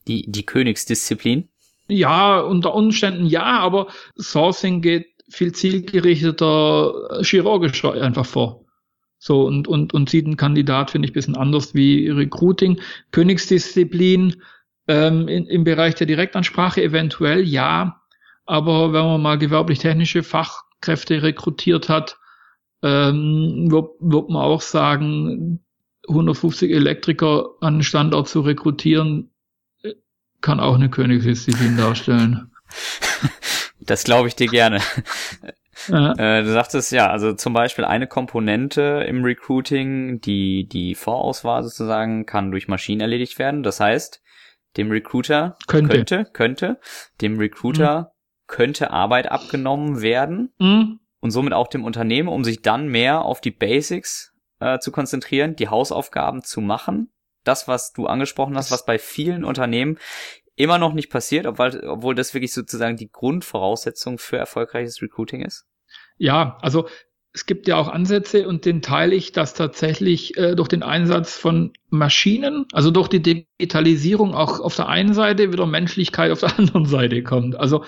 Die, 0.08 0.26
die 0.32 0.46
Königsdisziplin? 0.46 1.50
Ja, 1.90 2.40
unter 2.40 2.74
Umständen 2.74 3.26
ja, 3.26 3.60
aber 3.60 3.88
Sourcing 4.18 4.82
geht 4.82 5.08
viel 5.30 5.52
zielgerichteter 5.52 7.22
chirurgisch 7.24 7.84
einfach 7.84 8.26
vor. 8.26 8.66
So, 9.20 9.46
und, 9.46 9.68
und, 9.68 9.94
und 9.94 10.10
sieht 10.10 10.26
einen 10.26 10.38
Kandidat, 10.38 10.92
finde 10.92 11.08
ich, 11.08 11.14
bisschen 11.14 11.36
anders 11.36 11.74
wie 11.74 12.08
Recruiting. 12.10 12.80
Königsdisziplin, 13.12 14.42
ähm, 14.88 15.28
in, 15.28 15.46
Im 15.48 15.64
Bereich 15.64 15.96
der 15.96 16.08
Direktansprache 16.08 16.82
eventuell 16.82 17.42
ja, 17.42 18.02
aber 18.46 18.94
wenn 18.94 19.06
man 19.06 19.22
mal 19.22 19.38
gewerblich-technische 19.38 20.24
Fachkräfte 20.24 21.22
rekrutiert 21.22 21.90
hat, 21.90 22.18
ähm, 22.84 23.68
wird, 23.70 23.90
wird 24.00 24.30
man 24.30 24.44
auch 24.44 24.62
sagen, 24.62 25.60
150 26.08 26.72
Elektriker 26.72 27.50
an 27.60 27.76
den 27.76 27.84
Standort 27.84 28.30
zu 28.30 28.42
rekrutieren, 28.42 29.32
kann 30.42 30.60
auch 30.60 30.76
eine 30.76 30.90
Königsdisziplin 30.90 31.78
darstellen. 31.78 32.52
Das 33.80 34.04
glaube 34.04 34.28
ich 34.28 34.36
dir 34.36 34.48
gerne. 34.48 34.82
Ja. 35.90 36.14
Äh, 36.14 36.44
du 36.44 36.52
sagtest 36.52 36.92
ja, 36.92 37.10
also 37.10 37.34
zum 37.34 37.54
Beispiel 37.54 37.86
eine 37.86 38.08
Komponente 38.08 39.06
im 39.08 39.24
Recruiting, 39.24 40.20
die 40.20 40.68
die 40.68 40.96
Vorauswahl 40.96 41.64
sozusagen, 41.64 42.26
kann 42.26 42.52
durch 42.52 42.68
Maschinen 42.68 43.02
erledigt 43.02 43.38
werden. 43.40 43.62
Das 43.62 43.80
heißt, 43.80 44.22
dem 44.78 44.92
Recruiter 44.92 45.58
könnte, 45.68 45.96
könnte, 45.96 46.26
könnte 46.32 46.80
dem 47.22 47.38
Recruiter 47.38 48.00
mhm. 48.02 48.06
könnte 48.48 48.92
Arbeit 48.92 49.32
abgenommen 49.32 50.02
werden 50.02 50.54
mhm. 50.60 51.00
und 51.20 51.32
somit 51.32 51.54
auch 51.54 51.68
dem 51.68 51.84
Unternehmen, 51.84 52.30
um 52.30 52.44
sich 52.44 52.62
dann 52.62 52.88
mehr 52.88 53.24
auf 53.24 53.42
die 53.42 53.52
Basics 53.52 54.34
äh, 54.60 54.80
zu 54.80 54.92
konzentrieren, 54.92 55.56
die 55.56 55.70
Hausaufgaben 55.70 56.44
zu 56.44 56.62
machen. 56.62 57.12
Das, 57.44 57.68
was 57.68 57.94
du 57.94 58.08
angesprochen 58.08 58.58
hast, 58.58 58.72
was 58.72 58.86
bei 58.86 59.00
vielen 59.00 59.44
Unternehmen 59.44 59.98
immer 60.56 60.80
noch 60.80 60.94
nicht 60.94 61.10
passiert, 61.10 61.46
obwohl, 61.46 61.84
obwohl 61.88 62.16
das 62.16 62.34
wirklich 62.34 62.54
sozusagen 62.54 62.98
die 62.98 63.10
Grundvoraussetzung 63.10 64.18
für 64.18 64.38
erfolgreiches 64.38 65.02
Recruiting 65.02 65.42
ist? 65.42 65.66
Ja, 66.18 66.58
also 66.62 66.90
es 67.38 67.46
gibt 67.46 67.68
ja 67.68 67.76
auch 67.78 67.88
Ansätze 67.88 68.48
und 68.48 68.66
den 68.66 68.82
teile 68.82 69.14
ich, 69.14 69.32
dass 69.32 69.54
tatsächlich 69.54 70.36
äh, 70.38 70.56
durch 70.56 70.70
den 70.70 70.82
Einsatz 70.82 71.38
von 71.38 71.72
Maschinen, 71.92 72.66
also 72.74 72.90
durch 72.90 73.10
die 73.10 73.22
Digitalisierung 73.22 74.34
auch 74.34 74.60
auf 74.60 74.76
der 74.76 74.90
einen 74.90 75.14
Seite 75.14 75.54
wieder 75.54 75.68
Menschlichkeit 75.68 76.32
auf 76.32 76.40
der 76.40 76.58
anderen 76.58 76.88
Seite 76.88 77.22
kommt. 77.22 77.56
Also 77.56 77.84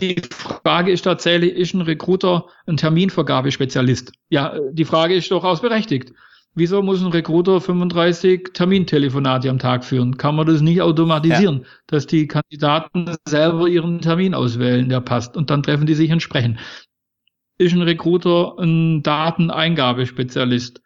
die 0.00 0.22
Frage 0.32 0.92
ist 0.92 1.02
tatsächlich, 1.02 1.52
ist 1.52 1.74
ein 1.74 1.82
Recruiter 1.82 2.46
ein 2.66 2.78
Terminvergabespezialist? 2.78 4.12
Ja, 4.30 4.56
die 4.72 4.86
Frage 4.86 5.14
ist 5.14 5.30
durchaus 5.30 5.60
berechtigt. 5.60 6.14
Wieso 6.54 6.82
muss 6.82 7.02
ein 7.02 7.12
Recruiter 7.12 7.60
35 7.60 8.48
Termintelefonate 8.54 9.50
am 9.50 9.58
Tag 9.58 9.84
führen? 9.84 10.16
Kann 10.16 10.36
man 10.36 10.46
das 10.46 10.62
nicht 10.62 10.80
automatisieren, 10.80 11.58
ja. 11.58 11.66
dass 11.86 12.06
die 12.06 12.26
Kandidaten 12.26 13.14
selber 13.28 13.68
ihren 13.68 14.00
Termin 14.00 14.32
auswählen, 14.32 14.88
der 14.88 15.02
passt, 15.02 15.36
und 15.36 15.50
dann 15.50 15.62
treffen 15.62 15.86
die 15.86 15.94
sich 15.94 16.08
entsprechend? 16.08 16.58
Ist 17.60 17.74
ein 17.74 17.82
Recruiter 17.82 18.58
ein 18.58 19.02
Dateneingabespezialist 19.02 20.80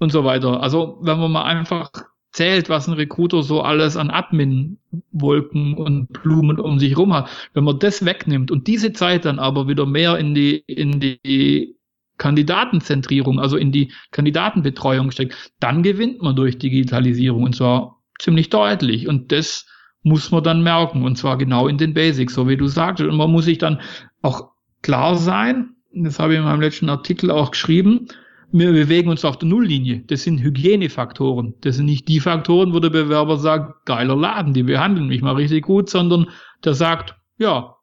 und 0.00 0.10
so 0.10 0.24
weiter. 0.24 0.60
Also 0.60 0.98
wenn 1.02 1.20
man 1.20 1.30
mal 1.30 1.44
einfach 1.44 1.90
zählt, 2.32 2.68
was 2.68 2.88
ein 2.88 2.94
Recruiter 2.94 3.44
so 3.44 3.62
alles 3.62 3.96
an 3.96 4.10
Admin-Wolken 4.10 5.74
und 5.74 6.12
Blumen 6.12 6.58
um 6.58 6.80
sich 6.80 6.98
rum 6.98 7.14
hat, 7.14 7.30
wenn 7.54 7.62
man 7.62 7.78
das 7.78 8.04
wegnimmt 8.04 8.50
und 8.50 8.66
diese 8.66 8.92
Zeit 8.92 9.24
dann 9.24 9.38
aber 9.38 9.68
wieder 9.68 9.86
mehr 9.86 10.18
in 10.18 10.34
die, 10.34 10.64
in 10.66 10.98
die 10.98 11.76
Kandidatenzentrierung, 12.18 13.38
also 13.38 13.56
in 13.56 13.70
die 13.70 13.92
Kandidatenbetreuung 14.10 15.12
steckt, 15.12 15.52
dann 15.60 15.84
gewinnt 15.84 16.22
man 16.22 16.34
durch 16.34 16.58
Digitalisierung 16.58 17.44
und 17.44 17.54
zwar 17.54 18.02
ziemlich 18.18 18.50
deutlich. 18.50 19.06
Und 19.06 19.30
das 19.30 19.66
muss 20.02 20.32
man 20.32 20.42
dann 20.42 20.64
merken 20.64 21.04
und 21.04 21.16
zwar 21.16 21.38
genau 21.38 21.68
in 21.68 21.78
den 21.78 21.94
Basics, 21.94 22.34
so 22.34 22.48
wie 22.48 22.56
du 22.56 22.66
sagtest. 22.66 23.08
Und 23.08 23.16
man 23.16 23.30
muss 23.30 23.44
sich 23.44 23.58
dann 23.58 23.80
auch 24.22 24.51
klar 24.82 25.16
sein, 25.16 25.76
das 25.92 26.18
habe 26.18 26.34
ich 26.34 26.38
in 26.38 26.44
meinem 26.44 26.60
letzten 26.60 26.88
Artikel 26.88 27.30
auch 27.30 27.50
geschrieben, 27.50 28.08
wir 28.52 28.70
bewegen 28.70 29.08
uns 29.08 29.24
auf 29.24 29.38
der 29.38 29.48
Nulllinie. 29.48 30.04
Das 30.06 30.24
sind 30.24 30.42
Hygienefaktoren. 30.42 31.54
Das 31.62 31.76
sind 31.76 31.86
nicht 31.86 32.06
die 32.06 32.20
Faktoren, 32.20 32.74
wo 32.74 32.80
der 32.80 32.90
Bewerber 32.90 33.38
sagt, 33.38 33.86
geiler 33.86 34.14
Laden, 34.14 34.52
die 34.52 34.62
behandeln 34.62 35.08
mich 35.08 35.22
mal 35.22 35.36
richtig 35.36 35.64
gut, 35.64 35.88
sondern 35.88 36.28
der 36.62 36.74
sagt, 36.74 37.16
ja, 37.38 37.76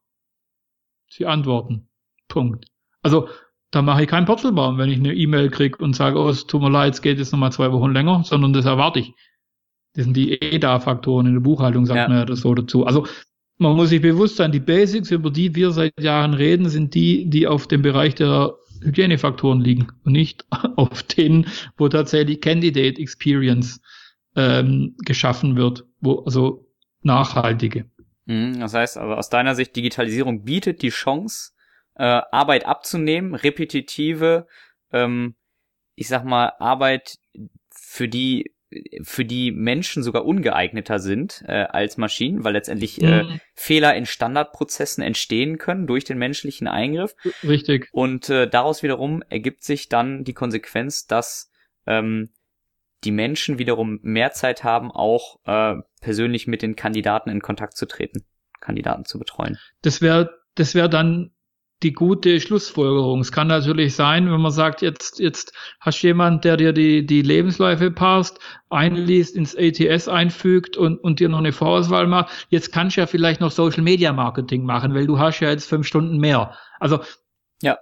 sie 1.09 1.25
antworten. 1.25 1.87
Punkt. 2.27 2.67
Also 3.01 3.29
da 3.71 3.81
mache 3.81 4.03
ich 4.03 4.07
keinen 4.07 4.25
Purzelbaum, 4.25 4.77
wenn 4.77 4.89
ich 4.89 4.99
eine 4.99 5.13
E-Mail 5.13 5.49
kriege 5.49 5.77
und 5.83 5.95
sage, 5.95 6.19
oh, 6.19 6.29
es 6.29 6.45
tut 6.45 6.61
mir 6.61 6.69
leid, 6.69 6.93
es 6.93 7.01
geht 7.01 7.17
jetzt 7.17 7.31
nochmal 7.31 7.51
zwei 7.51 7.71
Wochen 7.71 7.91
länger, 7.91 8.23
sondern 8.23 8.53
das 8.53 8.65
erwarte 8.65 8.99
ich. 8.99 9.13
Das 9.95 10.05
sind 10.05 10.15
die 10.15 10.39
EDA-Faktoren 10.39 11.25
in 11.25 11.33
der 11.33 11.41
Buchhaltung, 11.41 11.85
sagt 11.87 11.97
ja. 11.97 12.07
man 12.07 12.17
ja 12.19 12.25
das 12.25 12.41
so 12.41 12.53
dazu. 12.53 12.85
Also 12.85 13.07
man 13.59 13.75
muss 13.75 13.89
sich 13.89 14.01
bewusst 14.01 14.37
sein, 14.37 14.51
die 14.51 14.59
Basics, 14.59 15.11
über 15.11 15.29
die 15.29 15.53
wir 15.53 15.71
seit 15.71 15.99
Jahren 15.99 16.33
reden, 16.33 16.69
sind 16.69 16.95
die, 16.95 17.29
die 17.29 17.45
auf 17.45 17.67
dem 17.67 17.81
Bereich 17.81 18.15
der 18.15 18.55
Hygienefaktoren 18.81 19.61
liegen 19.61 19.89
und 20.05 20.13
nicht 20.13 20.45
auf 20.77 21.03
denen, 21.03 21.47
wo 21.77 21.89
tatsächlich 21.89 22.41
Candidate 22.41 22.99
Experience 22.99 23.81
ähm, 24.35 24.95
geschaffen 25.05 25.57
wird, 25.57 25.85
wo 25.99 26.19
also 26.19 26.65
nachhaltige. 27.01 27.85
Mhm, 28.25 28.61
das 28.61 28.73
heißt, 28.73 28.97
also 28.97 29.13
aus 29.13 29.29
deiner 29.29 29.55
Sicht, 29.55 29.75
Digitalisierung 29.75 30.45
bietet 30.45 30.81
die 30.81 30.89
Chance, 30.89 31.51
äh, 31.95 32.21
Arbeit 32.31 32.65
abzunehmen, 32.65 33.35
repetitive, 33.35 34.47
ähm, 34.93 35.35
ich 35.95 36.07
sag 36.07 36.23
mal, 36.23 36.53
Arbeit, 36.59 37.17
für 37.71 38.07
die 38.07 38.53
für 39.01 39.25
die 39.25 39.51
Menschen 39.51 40.03
sogar 40.03 40.25
ungeeigneter 40.25 40.99
sind 40.99 41.43
äh, 41.47 41.63
als 41.63 41.97
Maschinen, 41.97 42.43
weil 42.43 42.53
letztendlich 42.53 43.01
äh, 43.01 43.23
mhm. 43.23 43.39
Fehler 43.55 43.95
in 43.95 44.05
Standardprozessen 44.05 45.03
entstehen 45.03 45.57
können 45.57 45.87
durch 45.87 46.03
den 46.03 46.17
menschlichen 46.17 46.67
Eingriff. 46.67 47.15
Richtig. 47.43 47.89
Und 47.91 48.29
äh, 48.29 48.47
daraus 48.47 48.83
wiederum 48.83 49.23
ergibt 49.29 49.63
sich 49.63 49.89
dann 49.89 50.23
die 50.23 50.33
Konsequenz, 50.33 51.07
dass 51.07 51.51
ähm, 51.87 52.29
die 53.03 53.11
Menschen 53.11 53.57
wiederum 53.57 53.99
mehr 54.03 54.31
Zeit 54.31 54.63
haben, 54.63 54.91
auch 54.91 55.39
äh, 55.45 55.75
persönlich 56.01 56.47
mit 56.47 56.61
den 56.61 56.75
Kandidaten 56.75 57.29
in 57.29 57.41
Kontakt 57.41 57.75
zu 57.75 57.87
treten, 57.87 58.23
Kandidaten 58.59 59.05
zu 59.05 59.17
betreuen. 59.17 59.57
Das 59.81 60.01
wäre 60.01 60.39
das 60.55 60.75
wäre 60.75 60.89
dann 60.89 61.31
die 61.83 61.93
gute 61.93 62.41
Schlussfolgerung. 62.41 63.21
Es 63.21 63.31
kann 63.31 63.47
natürlich 63.47 63.95
sein, 63.95 64.29
wenn 64.31 64.41
man 64.41 64.51
sagt, 64.51 64.81
jetzt, 64.81 65.19
jetzt 65.19 65.53
hast 65.79 66.01
du 66.03 66.07
jemand, 66.07 66.43
der 66.43 66.57
dir 66.57 66.73
die, 66.73 67.05
die 67.05 67.21
Lebensläufe 67.21 67.89
passt, 67.89 68.39
einliest, 68.69 69.35
ins 69.35 69.55
ATS 69.55 70.07
einfügt 70.07 70.75
und, 70.75 70.97
und 70.97 71.19
dir 71.19 71.29
noch 71.29 71.39
eine 71.39 71.53
Vorauswahl 71.53 72.07
macht. 72.07 72.47
Jetzt 72.49 72.73
kannst 72.73 72.97
du 72.97 73.01
ja 73.01 73.07
vielleicht 73.07 73.39
noch 73.39 73.51
Social 73.51 73.83
Media 73.83 74.11
Marketing 74.11 74.65
machen, 74.65 74.93
weil 74.93 75.07
du 75.07 75.19
hast 75.19 75.39
ja 75.39 75.49
jetzt 75.49 75.69
fünf 75.69 75.87
Stunden 75.87 76.17
mehr. 76.17 76.53
Also. 76.79 76.99
Ja, 77.61 77.77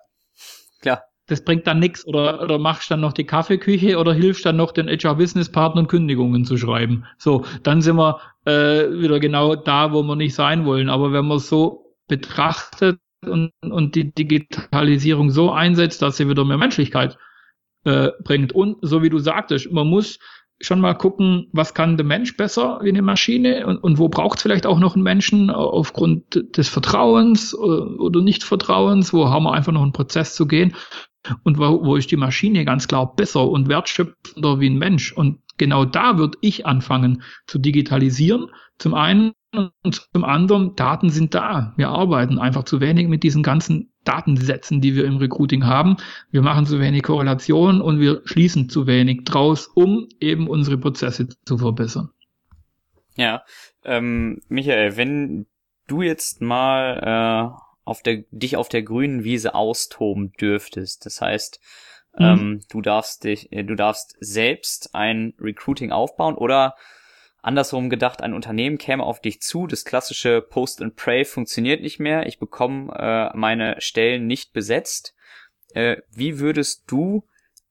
klar. 0.82 1.04
Das 1.30 1.44
bringt 1.44 1.68
dann 1.68 1.80
nichts 1.80 2.08
oder, 2.08 2.42
oder 2.42 2.58
machst 2.58 2.90
dann 2.90 3.02
noch 3.02 3.12
die 3.12 3.26
Kaffeeküche 3.26 3.98
oder 3.98 4.14
hilfst 4.14 4.46
dann 4.46 4.56
noch 4.56 4.72
den 4.72 4.88
HR 4.88 5.16
Business 5.16 5.52
Partnern 5.52 5.88
Kündigungen 5.88 6.46
zu 6.46 6.56
schreiben. 6.56 7.06
So, 7.18 7.44
dann 7.64 7.82
sind 7.82 7.98
wir 7.98 8.22
äh, 8.46 8.90
wieder 9.02 9.20
genau 9.20 9.56
da, 9.56 9.92
wo 9.92 10.04
wir 10.04 10.16
nicht 10.16 10.36
sein 10.36 10.66
wollen. 10.66 10.90
Aber 10.90 11.12
wenn 11.12 11.26
man 11.26 11.40
so 11.40 11.98
betrachtet, 12.08 13.00
und, 13.26 13.52
und 13.62 13.96
die 13.96 14.14
Digitalisierung 14.14 15.30
so 15.32 15.52
einsetzt, 15.52 16.02
dass 16.02 16.18
sie 16.18 16.30
wieder 16.30 16.46
mehr 16.46 16.58
Menschlichkeit 16.58 17.18
äh, 17.84 18.12
bringt. 18.24 18.54
Und 18.54 18.78
so 18.82 19.02
wie 19.02 19.10
du 19.10 19.20
sagtest, 19.20 19.72
man 19.72 19.88
muss 19.88 20.20
schon 20.60 20.82
mal 20.82 20.96
gucken, 20.96 21.48
was 21.52 21.74
kann 21.74 21.98
der 21.98 22.06
Mensch 22.06 22.36
besser 22.36 22.80
wie 22.82 22.90
eine 22.90 23.02
Maschine 23.02 23.68
und, 23.68 23.78
und 23.78 24.00
wo 24.00 24.10
braucht 24.10 24.38
es 24.38 24.44
vielleicht 24.44 24.66
auch 24.66 24.80
noch 24.80 24.96
einen 24.96 25.04
Menschen 25.04 25.50
aufgrund 25.52 26.58
des 26.58 26.68
Vertrauens 26.68 27.54
äh, 27.54 27.58
oder 27.58 28.22
Nichtvertrauens, 28.22 29.14
wo 29.14 29.30
haben 29.30 29.44
wir 29.44 29.54
einfach 29.54 29.72
noch 29.72 29.84
einen 29.84 29.94
Prozess 29.94 30.36
zu 30.36 30.48
gehen 30.48 30.76
und 31.44 31.60
wo, 31.60 31.86
wo 31.86 31.96
ist 31.96 32.12
die 32.12 32.18
Maschine 32.18 32.66
ganz 32.66 32.88
klar 32.88 33.16
besser 33.16 33.48
und 33.48 33.70
wertschöpfender 33.70 34.60
wie 34.60 34.70
ein 34.70 34.78
Mensch. 34.78 35.12
Und 35.12 35.40
genau 35.58 35.86
da 35.86 36.18
würde 36.18 36.38
ich 36.42 36.66
anfangen 36.66 37.22
zu 37.46 37.60
digitalisieren. 37.60 38.48
Zum 38.80 38.94
einen 38.94 39.34
und 39.58 40.08
zum 40.14 40.24
anderen, 40.24 40.76
Daten 40.76 41.10
sind 41.10 41.34
da. 41.34 41.74
Wir 41.78 41.90
arbeiten 41.90 42.40
einfach 42.40 42.64
zu 42.64 42.80
wenig 42.80 43.08
mit 43.08 43.24
diesen 43.24 43.44
ganzen 43.44 43.92
Datensätzen, 44.04 44.82
die 44.82 44.96
wir 44.96 45.06
im 45.06 45.18
Recruiting 45.18 45.66
haben. 45.66 45.98
Wir 46.32 46.42
machen 46.42 46.66
zu 46.66 46.80
wenig 46.80 47.04
Korrelationen 47.04 47.82
und 47.82 48.00
wir 48.00 48.22
schließen 48.26 48.70
zu 48.70 48.88
wenig 48.88 49.24
draus, 49.26 49.68
um 49.68 50.08
eben 50.20 50.48
unsere 50.48 50.78
Prozesse 50.78 51.28
zu 51.46 51.58
verbessern. 51.58 52.12
Ja, 53.16 53.44
ähm, 53.84 54.42
Michael, 54.48 54.96
wenn 54.96 55.48
du 55.88 56.02
jetzt 56.02 56.42
mal 56.42 57.54
äh, 57.56 57.60
auf 57.84 58.04
der, 58.04 58.24
dich 58.32 58.56
auf 58.58 58.70
der 58.70 58.84
grünen 58.84 59.24
Wiese 59.24 59.56
austoben 59.56 60.34
dürftest, 60.34 61.06
das 61.06 61.20
heißt, 61.20 61.60
mhm. 62.18 62.26
ähm, 62.26 62.62
du 62.70 62.82
darfst 62.82 63.24
dich, 63.24 63.52
äh, 63.52 63.64
du 63.64 63.76
darfst 63.76 64.16
selbst 64.20 64.94
ein 64.94 65.34
Recruiting 65.40 65.92
aufbauen 65.92 66.36
oder 66.36 66.76
Andersrum 67.48 67.90
gedacht, 67.90 68.22
ein 68.22 68.34
Unternehmen 68.34 68.78
käme 68.78 69.04
auf 69.04 69.22
dich 69.22 69.42
zu, 69.42 69.68
das 69.68 69.86
klassische 69.86 70.42
Post 70.42 70.82
and 70.82 70.98
Pray 70.98 71.24
funktioniert 71.24 71.82
nicht 71.82 71.98
mehr, 71.98 72.26
ich 72.26 72.40
bekomme 72.40 72.94
äh, 72.94 73.38
meine 73.38 73.80
Stellen 73.80 74.28
nicht 74.28 74.52
besetzt. 74.52 75.16
Äh, 75.74 75.96
wie 76.12 76.40
würdest 76.40 76.84
du 76.88 77.26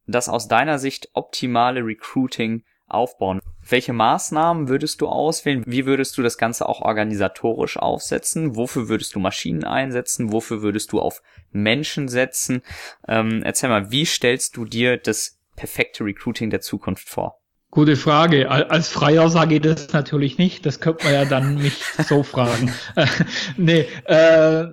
das 0.07 0.31
aus 0.31 0.49
deiner 0.49 0.79
Sicht 0.79 1.11
optimale 1.13 1.85
Recruiting 1.85 2.65
aufbauen? 2.87 3.41
Welche 3.69 3.93
Maßnahmen 3.93 4.69
würdest 4.69 5.03
du 5.03 5.09
auswählen? 5.09 5.63
Wie 5.67 5.85
würdest 5.85 6.17
du 6.17 6.23
das 6.23 6.39
Ganze 6.39 6.67
auch 6.67 6.81
organisatorisch 6.81 7.77
aufsetzen? 7.77 8.57
Wofür 8.57 8.89
würdest 8.89 9.15
du 9.15 9.21
Maschinen 9.21 9.65
einsetzen? 9.65 10.33
Wofür 10.33 10.63
würdest 10.63 10.93
du 10.93 11.01
auf 11.01 11.21
Menschen 11.51 12.09
setzen? 12.09 12.63
Ähm, 13.07 13.43
erzähl 13.45 13.69
mal, 13.69 13.91
wie 13.91 14.07
stellst 14.07 14.57
du 14.57 14.65
dir 14.65 14.97
das 14.97 15.39
perfekte 15.55 16.03
Recruiting 16.03 16.49
der 16.49 16.63
Zukunft 16.63 17.11
vor? 17.11 17.43
Gute 17.77 17.97
Frage. 17.97 18.51
Als 18.51 18.89
Freier 18.89 19.29
sage 19.29 19.57
ich 19.57 19.61
das 19.61 19.93
natürlich 19.93 20.39
nicht. 20.39 20.65
Das 20.65 20.81
könnte 20.81 21.05
man 21.05 21.13
ja 21.13 21.25
dann 21.27 21.59
mich 21.59 21.75
so 22.09 22.23
fragen. 22.23 22.73
nee, 23.59 23.87
äh, 24.07 24.69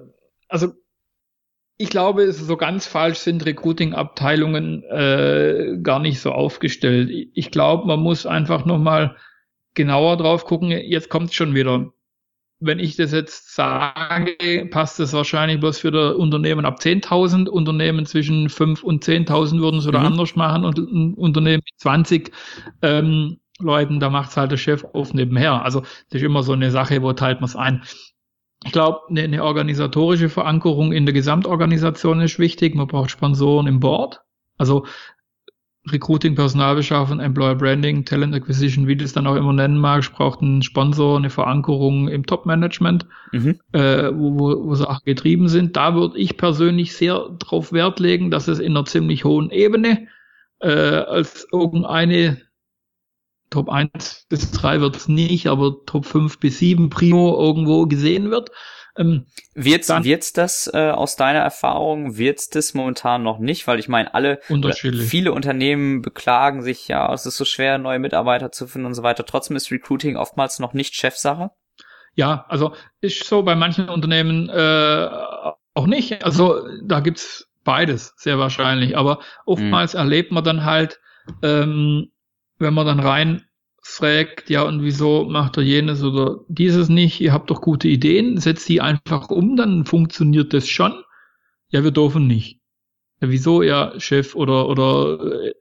also 0.47 0.71
ich 1.75 1.89
glaube, 1.89 2.31
so 2.31 2.55
ganz 2.55 2.87
falsch 2.87 3.17
sind 3.17 3.45
Recruiting-Abteilungen 3.45 4.83
äh, 4.83 5.79
gar 5.83 5.99
nicht 5.99 6.21
so 6.21 6.31
aufgestellt. 6.31 7.11
Ich 7.33 7.51
glaube, 7.51 7.85
man 7.85 7.99
muss 7.99 8.25
einfach 8.25 8.63
nochmal 8.63 9.17
genauer 9.73 10.15
drauf 10.15 10.45
gucken. 10.45 10.71
Jetzt 10.71 11.09
kommt 11.09 11.31
es 11.31 11.35
schon 11.35 11.55
wieder 11.55 11.91
wenn 12.63 12.79
ich 12.79 12.95
das 12.95 13.11
jetzt 13.11 13.53
sage, 13.53 14.67
passt 14.71 14.99
das 14.99 15.13
wahrscheinlich 15.13 15.59
bloß 15.59 15.79
für 15.79 15.91
das 15.91 16.15
Unternehmen 16.15 16.65
ab 16.65 16.79
10.000. 16.79 17.47
Unternehmen 17.47 18.05
zwischen 18.05 18.49
5 18.49 18.83
und 18.83 19.03
10.000 19.03 19.59
würden 19.59 19.79
es 19.79 19.87
oder 19.87 19.99
mhm. 19.99 20.05
anders 20.07 20.35
machen 20.35 20.65
und 20.65 20.77
ein 20.77 21.13
Unternehmen 21.13 21.61
mit 21.65 21.81
20 21.81 22.31
ähm, 22.81 23.37
Leuten, 23.59 23.99
da 23.99 24.09
macht 24.09 24.31
es 24.31 24.37
halt 24.37 24.51
der 24.51 24.57
Chef 24.57 24.83
auf 24.93 25.13
nebenher. 25.13 25.63
Also 25.63 25.81
das 25.81 26.21
ist 26.21 26.23
immer 26.23 26.43
so 26.43 26.53
eine 26.53 26.71
Sache, 26.71 27.01
wo 27.01 27.13
teilt 27.13 27.41
man 27.41 27.49
es 27.49 27.55
ein. 27.55 27.83
Ich 28.65 28.71
glaube, 28.71 29.01
eine, 29.09 29.23
eine 29.23 29.43
organisatorische 29.43 30.29
Verankerung 30.29 30.93
in 30.93 31.05
der 31.05 31.13
Gesamtorganisation 31.13 32.21
ist 32.21 32.39
wichtig. 32.39 32.75
Man 32.75 32.87
braucht 32.87 33.11
Sponsoren 33.11 33.67
im 33.67 33.79
Board. 33.79 34.21
Also 34.57 34.85
Recruiting, 35.91 36.35
Personalbeschaffung, 36.35 37.19
Employer 37.19 37.55
Branding, 37.55 38.05
Talent 38.05 38.33
Acquisition, 38.33 38.87
wie 38.87 38.95
du 38.95 39.03
es 39.03 39.11
dann 39.11 39.27
auch 39.27 39.35
immer 39.35 39.51
nennen 39.51 39.77
magst, 39.77 40.13
braucht 40.13 40.41
einen 40.41 40.61
Sponsor, 40.61 41.17
eine 41.17 41.29
Verankerung 41.29 42.07
im 42.07 42.25
Top-Management, 42.25 43.05
mhm. 43.33 43.59
äh, 43.73 44.09
wo, 44.13 44.39
wo, 44.39 44.65
wo 44.67 44.75
Sachen 44.75 45.03
getrieben 45.05 45.49
sind. 45.49 45.75
Da 45.75 45.93
würde 45.93 46.17
ich 46.17 46.37
persönlich 46.37 46.93
sehr 46.93 47.27
drauf 47.39 47.73
Wert 47.73 47.99
legen, 47.99 48.31
dass 48.31 48.47
es 48.47 48.59
in 48.59 48.77
einer 48.77 48.85
ziemlich 48.85 49.25
hohen 49.25 49.49
Ebene 49.49 50.07
äh, 50.59 50.69
als 50.69 51.47
irgendeine 51.51 52.41
Top 53.49 53.69
1 53.69 54.25
bis 54.29 54.51
3 54.51 54.81
wird 54.81 54.95
es 54.95 55.07
nicht, 55.07 55.47
aber 55.47 55.75
Top 55.85 56.05
5 56.05 56.39
bis 56.39 56.59
7 56.59 56.89
Primo 56.89 57.37
irgendwo 57.39 57.85
gesehen 57.85 58.31
wird. 58.31 58.49
Ähm, 58.95 59.25
wird's, 59.55 59.87
dann, 59.87 60.03
wird's 60.03 60.33
das 60.33 60.69
äh, 60.71 60.91
aus 60.91 61.15
deiner 61.15 61.39
Erfahrung, 61.39 62.17
wird's 62.17 62.49
das 62.49 62.73
momentan 62.73 63.23
noch 63.23 63.39
nicht? 63.39 63.65
Weil 63.65 63.79
ich 63.79 63.87
meine, 63.87 64.13
alle, 64.13 64.39
viele 65.07 65.31
Unternehmen 65.31 66.01
beklagen 66.01 66.61
sich, 66.61 66.87
ja, 66.87 67.11
es 67.11 67.25
ist 67.25 67.37
so 67.37 67.45
schwer, 67.45 67.79
neue 67.79 67.99
Mitarbeiter 67.99 68.51
zu 68.51 68.67
finden 68.67 68.85
und 68.85 68.93
so 68.93 69.01
weiter. 69.01 69.25
Trotzdem 69.25 69.57
ist 69.57 69.71
Recruiting 69.71 70.15
oftmals 70.15 70.59
noch 70.59 70.73
nicht 70.73 70.93
Chefsache. 70.95 71.51
Ja, 72.15 72.45
also 72.47 72.73
ist 73.01 73.23
so 73.25 73.41
bei 73.41 73.55
manchen 73.55 73.89
Unternehmen 73.89 74.49
äh, 74.49 75.09
auch 75.73 75.87
nicht. 75.87 76.23
Also 76.23 76.61
da 76.83 76.99
gibt's 76.99 77.49
beides, 77.63 78.13
sehr 78.17 78.37
wahrscheinlich. 78.37 78.95
Aber 78.95 79.19
oftmals 79.45 79.93
mhm. 79.93 79.99
erlebt 79.99 80.31
man 80.31 80.43
dann 80.43 80.65
halt, 80.65 80.99
ähm, 81.41 82.11
wenn 82.59 82.73
man 82.73 82.85
dann 82.85 82.99
rein 82.99 83.45
fragt, 83.83 84.49
ja, 84.49 84.63
und 84.63 84.81
wieso 84.81 85.25
macht 85.25 85.57
er 85.57 85.63
jenes 85.63 86.03
oder 86.03 86.39
dieses 86.47 86.89
nicht? 86.89 87.19
Ihr 87.19 87.33
habt 87.33 87.49
doch 87.49 87.61
gute 87.61 87.87
Ideen, 87.87 88.37
setzt 88.39 88.67
die 88.69 88.81
einfach 88.81 89.29
um, 89.29 89.55
dann 89.55 89.85
funktioniert 89.85 90.53
das 90.53 90.67
schon. 90.67 91.03
Ja, 91.69 91.83
wir 91.83 91.91
dürfen 91.91 92.25
nicht. 92.25 92.61
Ja, 93.21 93.29
wieso? 93.29 93.61
Ja, 93.61 93.99
Chef 93.99 94.35
oder, 94.35 94.67
oder 94.69 95.43
äh, 95.43 95.53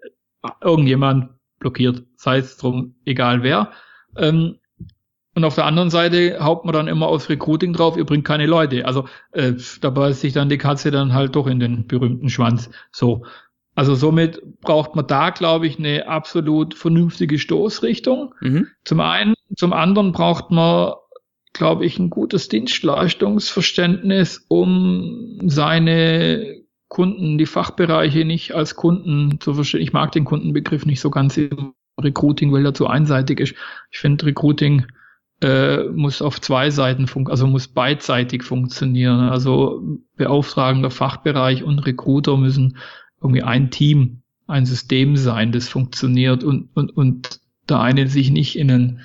irgendjemand 0.61 1.31
blockiert, 1.59 2.05
sei 2.17 2.39
es 2.39 2.57
drum, 2.57 2.95
egal 3.05 3.43
wer. 3.43 3.73
Ähm, 4.17 4.59
und 5.35 5.45
auf 5.45 5.55
der 5.55 5.65
anderen 5.65 5.91
Seite 5.91 6.45
haut 6.45 6.65
man 6.65 6.75
dann 6.75 6.89
immer 6.89 7.09
aufs 7.09 7.29
Recruiting 7.29 7.73
drauf, 7.73 7.97
ihr 7.97 8.05
bringt 8.05 8.25
keine 8.25 8.47
Leute. 8.47 8.85
Also 8.87 9.09
äh, 9.33 9.55
da 9.81 9.91
beißt 9.91 10.21
sich 10.21 10.33
dann 10.33 10.49
die 10.49 10.59
Katze 10.59 10.91
dann 10.91 11.15
halt 11.15 11.35
doch 11.35 11.47
in 11.47 11.59
den 11.59 11.87
berühmten 11.87 12.29
Schwanz. 12.29 12.71
So. 12.93 13.25
Also 13.75 13.95
somit 13.95 14.43
braucht 14.61 14.95
man 14.97 15.07
da, 15.07 15.31
glaube 15.31 15.67
ich, 15.67 15.79
eine 15.79 16.07
absolut 16.07 16.75
vernünftige 16.75 17.39
Stoßrichtung. 17.39 18.35
Mhm. 18.41 18.69
Zum 18.85 19.01
einen, 19.01 19.35
zum 19.57 19.73
anderen 19.73 20.13
braucht 20.13 20.51
man, 20.51 20.93
glaube 21.53 21.87
ich, 21.87 21.99
ein 21.99 22.11
gutes 22.11 22.49
Dienstleistungsverständnis, 22.49 24.45
um 24.49 25.39
seine 25.47 26.63
Kunden, 26.89 27.39
die 27.39 27.47
Fachbereiche 27.47 28.27
nicht 28.27 28.53
als 28.55 28.77
Kunden 28.77 29.41
zu 29.41 29.55
verstehen. 29.55 29.81
Ich 29.81 29.95
mag 29.95 30.13
den 30.13 30.27
Kundenbegriff 30.27 30.85
nicht 30.85 31.01
so 31.01 31.09
ganz 31.09 31.39
im 31.39 31.73
Recruiting, 31.99 32.53
weil 32.53 32.67
er 32.67 32.75
zu 32.75 32.87
einseitig 32.87 33.41
ist. 33.41 33.55
Ich 33.91 33.99
finde 33.99 34.27
Recruiting 34.27 34.87
äh, 35.43 35.85
muss 35.89 36.23
auf 36.23 36.41
zwei 36.41 36.71
Seiten 36.71 37.07
funktionieren, 37.07 37.33
also 37.33 37.47
muss 37.47 37.69
beidseitig 37.69 38.43
funktionieren. 38.43 39.21
Also 39.29 39.83
beauftragender 40.17 40.91
Fachbereich 40.91 41.65
und 41.65 41.81
Recruiter 41.81 42.37
müssen 42.37 42.77
irgendwie 43.23 43.43
ein 43.43 43.71
Team, 43.71 44.23
ein 44.47 44.67
System 44.67 45.17
sein, 45.17 45.53
das 45.53 45.69
funktioniert 45.69 46.45
und, 46.45 46.71
und, 46.75 46.91
und 46.91 47.41
der 47.69 47.81
eine 47.81 48.09
sich 48.09 48.31
nicht 48.31 48.57
in 48.57 48.71
einen 48.71 49.01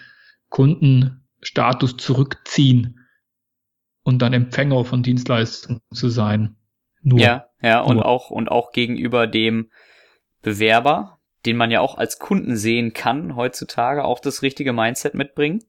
Kundenstatus 0.50 1.98
zurückziehen 1.98 3.00
und 4.04 4.22
dann 4.22 4.34
Empfänger 4.34 4.86
von 4.86 5.04
Dienstleistungen 5.04 5.82
zu 5.94 6.10
sein. 6.10 6.56
Nur, 7.02 7.20
ja, 7.20 7.46
ja, 7.62 7.82
und 7.82 7.98
nur. 7.98 8.06
auch, 8.06 8.30
und 8.30 8.50
auch 8.50 8.72
gegenüber 8.72 9.28
dem 9.28 9.70
Bewerber, 10.42 11.20
den 11.46 11.58
man 11.58 11.72
ja 11.72 11.82
auch 11.82 11.98
als 11.98 12.20
Kunden 12.20 12.58
sehen 12.58 12.94
kann, 12.94 13.36
heutzutage 13.36 14.04
auch 14.04 14.20
das 14.20 14.42
richtige 14.42 14.74
Mindset 14.74 15.14
mitbringen. 15.14 15.64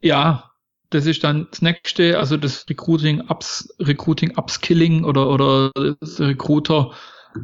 Ja, 0.00 0.50
das 0.90 1.06
ist 1.06 1.22
dann 1.22 1.46
das 1.50 1.62
nächste, 1.62 2.18
also 2.18 2.36
das 2.36 2.68
Recruiting 2.68 3.20
Ups, 3.28 3.68
Recruiting 3.78 4.36
Upskilling 4.36 5.04
oder, 5.04 5.28
oder 5.28 5.70
das 6.00 6.20
Recruiter 6.20 6.92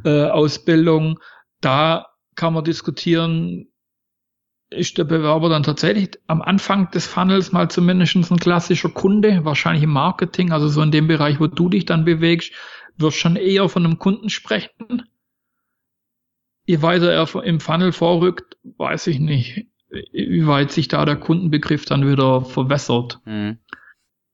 äh, 0.05 0.27
Ausbildung. 0.27 1.19
Da 1.61 2.07
kann 2.35 2.55
man 2.55 2.65
diskutieren, 2.65 3.69
ist 4.71 4.99
der 4.99 5.05
Bewerber 5.05 5.49
dann 5.49 5.63
tatsächlich 5.63 6.19
am 6.27 6.43
Anfang 6.43 6.91
des 6.91 7.07
Funnels 7.07 7.53
mal 7.53 7.71
zumindest 7.71 8.17
ein 8.17 8.39
klassischer 8.39 8.89
Kunde, 8.89 9.45
wahrscheinlich 9.45 9.85
im 9.85 9.93
Marketing, 9.93 10.53
also 10.53 10.69
so 10.69 10.83
in 10.83 10.91
dem 10.91 11.07
Bereich, 11.07 11.41
wo 11.41 11.47
du 11.47 11.69
dich 11.69 11.85
dann 11.85 12.05
bewegst, 12.05 12.53
wirst 12.97 13.19
schon 13.19 13.37
eher 13.37 13.69
von 13.69 13.85
einem 13.85 13.99
Kunden 13.99 14.29
sprechen. 14.29 15.05
Je 16.65 16.83
weiter 16.83 17.13
er 17.13 17.45
im 17.45 17.61
Funnel 17.61 17.93
vorrückt, 17.93 18.57
weiß 18.77 19.07
ich 19.07 19.21
nicht, 19.21 19.67
wie 19.89 20.47
weit 20.47 20.73
sich 20.73 20.89
da 20.89 21.05
der 21.05 21.17
Kundenbegriff 21.17 21.85
dann 21.85 22.09
wieder 22.09 22.43
verwässert. 22.43 23.21
Mhm. 23.25 23.59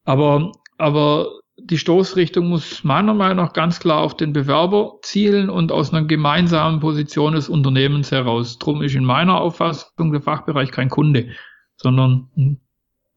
Aber, 0.05 0.53
aber 0.79 1.42
die 1.65 1.79
Stoßrichtung 1.79 2.49
muss 2.49 2.85
meiner 2.85 3.15
Meinung 3.15 3.37
nach 3.37 3.53
ganz 3.53 3.79
klar 3.81 4.01
auf 4.01 4.17
den 4.17 4.33
Bewerber 4.33 4.99
zielen 5.03 5.49
und 5.49 5.71
aus 5.71 5.93
einer 5.93 6.07
gemeinsamen 6.07 6.81
Position 6.81 7.35
des 7.35 7.49
Unternehmens 7.49 8.11
heraus. 8.11 8.59
Drum 8.59 8.83
ist 8.83 8.95
in 8.95 9.05
meiner 9.05 9.41
Auffassung 9.41 10.13
der 10.13 10.23
Fachbereich 10.23 10.71
kein 10.71 10.89
Kunde, 10.89 11.29
sondern 11.77 12.29
ein, 12.37 12.61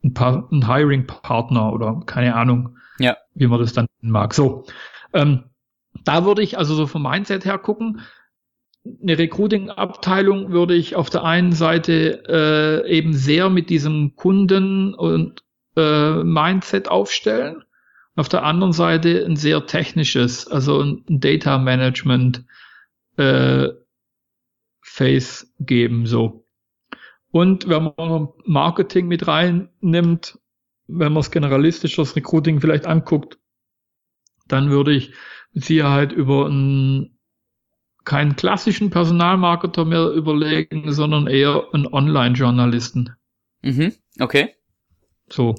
ein, 0.04 0.44
ein 0.52 0.68
Hiring-Partner 0.68 1.74
oder 1.74 2.02
keine 2.06 2.36
Ahnung, 2.36 2.78
ja. 3.00 3.18
wie 3.34 3.48
man 3.48 3.60
das 3.60 3.74
dann 3.74 3.88
mag. 4.02 4.34
So, 4.34 4.66
ähm, 5.14 5.46
da 6.04 6.26
würde 6.26 6.44
ich 6.44 6.58
also 6.58 6.76
so 6.76 6.88
vom 6.88 7.04
Mindset 7.04 7.46
her 7.46 7.58
gucken. 7.58 8.02
Eine 9.02 9.18
Recruiting-Abteilung 9.18 10.52
würde 10.52 10.76
ich 10.76 10.96
auf 10.96 11.10
der 11.10 11.24
einen 11.24 11.54
Seite 11.54 12.24
äh, 12.86 12.90
eben 12.90 13.14
sehr 13.14 13.50
mit 13.50 13.72
diesem 13.72 14.16
Kunden 14.16 14.94
und 14.94 15.44
äh, 15.76 16.24
Mindset 16.24 16.88
aufstellen 16.90 17.64
auf 18.16 18.30
der 18.30 18.44
anderen 18.44 18.74
Seite 18.74 19.26
ein 19.26 19.36
sehr 19.36 19.66
technisches, 19.66 20.48
also 20.48 20.82
ein 20.82 21.04
Data 21.08 21.58
Management 21.58 22.46
äh, 23.18 23.70
Face 24.82 25.54
geben, 25.60 26.06
so. 26.06 26.46
Und 27.32 27.68
wenn 27.68 27.92
man 27.98 28.30
Marketing 28.46 29.08
mit 29.08 29.28
reinnimmt, 29.28 30.40
wenn 30.88 31.12
man 31.12 31.20
es 31.22 31.32
generalistisch 31.32 31.96
das 31.98 32.16
Recruiting 32.16 32.62
vielleicht 32.62 32.86
anguckt, 32.86 33.38
dann 34.48 34.70
würde 34.70 34.94
ich 34.94 35.14
mit 35.52 35.66
Sicherheit 35.66 36.12
über 36.14 36.46
einen 36.46 37.18
keinen 38.06 38.36
klassischen 38.36 38.92
Personalmarketer 38.92 39.84
mehr 39.84 40.12
überlegen, 40.12 40.94
sondern 40.94 41.28
eher 41.28 41.68
einen 41.74 41.88
Online-Journalisten. 41.88 43.16
Mhm, 43.64 43.94
okay. 44.20 44.56
So. 45.28 45.56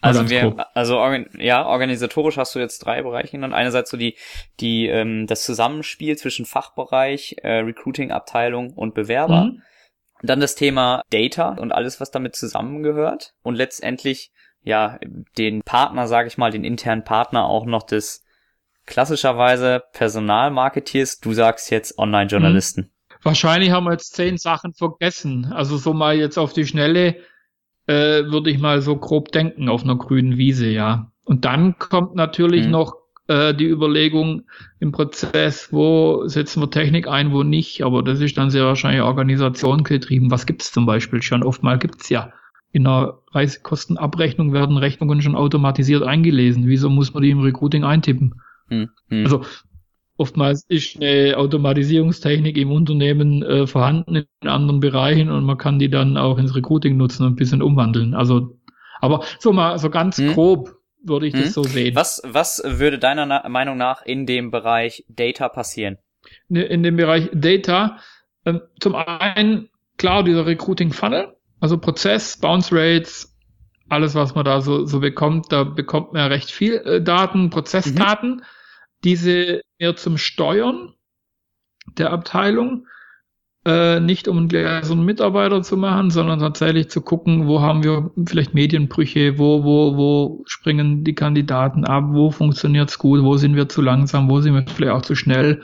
Also 0.00 0.28
wir, 0.28 0.66
also 0.74 1.02
ja, 1.38 1.66
organisatorisch 1.66 2.36
hast 2.36 2.54
du 2.54 2.58
jetzt 2.58 2.80
drei 2.80 3.02
Bereiche 3.02 3.32
genannt. 3.32 3.54
Einerseits 3.54 3.90
so 3.90 3.96
die, 3.96 4.16
die 4.60 4.86
ähm, 4.86 5.26
das 5.26 5.44
Zusammenspiel 5.44 6.16
zwischen 6.16 6.44
Fachbereich, 6.44 7.36
äh, 7.42 7.58
Recruiting-Abteilung 7.58 8.72
und 8.72 8.94
Bewerber. 8.94 9.44
Mhm. 9.44 9.62
Dann 10.22 10.40
das 10.40 10.54
Thema 10.54 11.02
Data 11.10 11.50
und 11.50 11.72
alles, 11.72 12.00
was 12.00 12.10
damit 12.10 12.36
zusammengehört. 12.36 13.34
Und 13.42 13.54
letztendlich 13.54 14.32
ja 14.62 14.98
den 15.38 15.62
Partner, 15.62 16.06
sage 16.08 16.28
ich 16.28 16.38
mal, 16.38 16.50
den 16.50 16.64
internen 16.64 17.04
Partner 17.04 17.46
auch 17.46 17.66
noch 17.66 17.82
des 17.82 18.24
klassischerweise 18.84 19.82
Personalmarketeers. 19.92 21.20
Du 21.20 21.32
sagst 21.32 21.70
jetzt 21.70 21.98
Online-Journalisten. 21.98 22.82
Mhm. 22.82 22.90
Wahrscheinlich 23.22 23.70
haben 23.70 23.84
wir 23.84 23.92
jetzt 23.92 24.14
zehn 24.14 24.36
Sachen 24.36 24.72
vergessen. 24.74 25.52
Also 25.52 25.78
so 25.78 25.92
mal 25.92 26.16
jetzt 26.16 26.38
auf 26.38 26.52
die 26.52 26.66
Schnelle 26.66 27.16
äh, 27.86 28.24
würde 28.24 28.50
ich 28.50 28.58
mal 28.58 28.82
so 28.82 28.96
grob 28.96 29.32
denken, 29.32 29.68
auf 29.68 29.84
einer 29.84 29.96
grünen 29.96 30.36
Wiese, 30.36 30.68
ja. 30.68 31.12
Und 31.24 31.44
dann 31.44 31.78
kommt 31.78 32.14
natürlich 32.14 32.66
mhm. 32.66 32.72
noch 32.72 32.94
äh, 33.28 33.54
die 33.54 33.68
Überlegung 33.68 34.44
im 34.78 34.92
Prozess, 34.92 35.72
wo 35.72 36.26
setzen 36.28 36.62
wir 36.62 36.70
Technik 36.70 37.08
ein, 37.08 37.32
wo 37.32 37.42
nicht. 37.42 37.82
Aber 37.82 38.02
das 38.02 38.20
ist 38.20 38.38
dann 38.38 38.50
sehr 38.50 38.64
wahrscheinlich 38.64 39.02
Organisation 39.02 39.82
getrieben. 39.82 40.30
Was 40.30 40.46
gibt's 40.46 40.72
zum 40.72 40.86
Beispiel 40.86 41.22
schon? 41.22 41.42
Oftmal 41.42 41.78
gibt's 41.78 42.08
ja 42.08 42.32
in 42.72 42.86
einer 42.86 43.18
Reisekostenabrechnung 43.32 44.52
werden 44.52 44.76
Rechnungen 44.76 45.22
schon 45.22 45.34
automatisiert 45.34 46.02
eingelesen. 46.02 46.66
Wieso 46.66 46.90
muss 46.90 47.14
man 47.14 47.22
die 47.22 47.30
im 47.30 47.40
Recruiting 47.40 47.84
eintippen? 47.84 48.34
Mhm. 48.68 48.90
Also 49.10 49.44
Oftmals 50.18 50.64
ist 50.68 50.96
eine 50.96 51.36
Automatisierungstechnik 51.36 52.56
im 52.56 52.72
Unternehmen 52.72 53.42
äh, 53.42 53.66
vorhanden 53.66 54.16
in 54.40 54.48
anderen 54.48 54.80
Bereichen 54.80 55.30
und 55.30 55.44
man 55.44 55.58
kann 55.58 55.78
die 55.78 55.90
dann 55.90 56.16
auch 56.16 56.38
ins 56.38 56.54
Recruiting 56.54 56.96
nutzen 56.96 57.24
und 57.24 57.32
ein 57.32 57.36
bisschen 57.36 57.60
umwandeln. 57.60 58.14
Also, 58.14 58.58
aber 59.00 59.24
so 59.38 59.52
mal 59.52 59.78
so 59.78 59.90
ganz 59.90 60.16
hm. 60.16 60.32
grob 60.32 60.74
würde 61.02 61.26
ich 61.26 61.34
hm. 61.34 61.42
das 61.42 61.52
so 61.52 61.62
sehen. 61.62 61.94
Was, 61.94 62.22
was 62.24 62.62
würde 62.64 62.98
deiner 62.98 63.26
Na 63.26 63.46
Meinung 63.48 63.76
nach 63.76 64.02
in 64.02 64.24
dem 64.24 64.50
Bereich 64.50 65.04
Data 65.08 65.50
passieren? 65.50 65.98
Ne, 66.48 66.62
in 66.62 66.82
dem 66.82 66.96
Bereich 66.96 67.28
Data, 67.34 67.98
äh, 68.44 68.54
zum 68.80 68.94
einen 68.94 69.68
klar 69.98 70.24
dieser 70.24 70.46
Recruiting 70.46 70.92
Funnel, 70.92 71.36
also 71.60 71.76
Prozess, 71.76 72.38
Bounce 72.38 72.74
Rates, 72.74 73.36
alles 73.90 74.14
was 74.14 74.34
man 74.34 74.46
da 74.46 74.62
so, 74.62 74.86
so 74.86 75.00
bekommt, 75.00 75.52
da 75.52 75.64
bekommt 75.64 76.14
man 76.14 76.22
ja 76.22 76.26
recht 76.28 76.50
viel 76.50 76.76
äh, 76.76 77.02
Daten, 77.02 77.50
Prozessdaten. 77.50 78.36
Mhm 78.36 78.42
diese 79.04 79.62
eher 79.78 79.96
zum 79.96 80.18
Steuern 80.18 80.94
der 81.96 82.12
Abteilung 82.12 82.86
äh, 83.66 83.98
nicht 83.98 84.28
um 84.28 84.48
so 84.48 84.56
einen 84.56 85.04
Mitarbeiter 85.04 85.60
zu 85.60 85.76
machen, 85.76 86.10
sondern 86.10 86.38
tatsächlich 86.38 86.88
zu 86.88 87.00
gucken, 87.00 87.48
wo 87.48 87.60
haben 87.60 87.82
wir 87.82 88.12
vielleicht 88.24 88.54
Medienbrüche, 88.54 89.38
wo, 89.38 89.64
wo, 89.64 89.96
wo 89.96 90.42
springen 90.46 91.02
die 91.02 91.16
Kandidaten 91.16 91.84
ab, 91.84 92.04
wo 92.10 92.30
funktioniert's 92.30 92.96
gut, 92.98 93.24
wo 93.24 93.36
sind 93.36 93.56
wir 93.56 93.68
zu 93.68 93.82
langsam, 93.82 94.30
wo 94.30 94.40
sind 94.40 94.54
wir 94.54 94.64
vielleicht 94.68 94.92
auch 94.92 95.02
zu 95.02 95.16
schnell, 95.16 95.62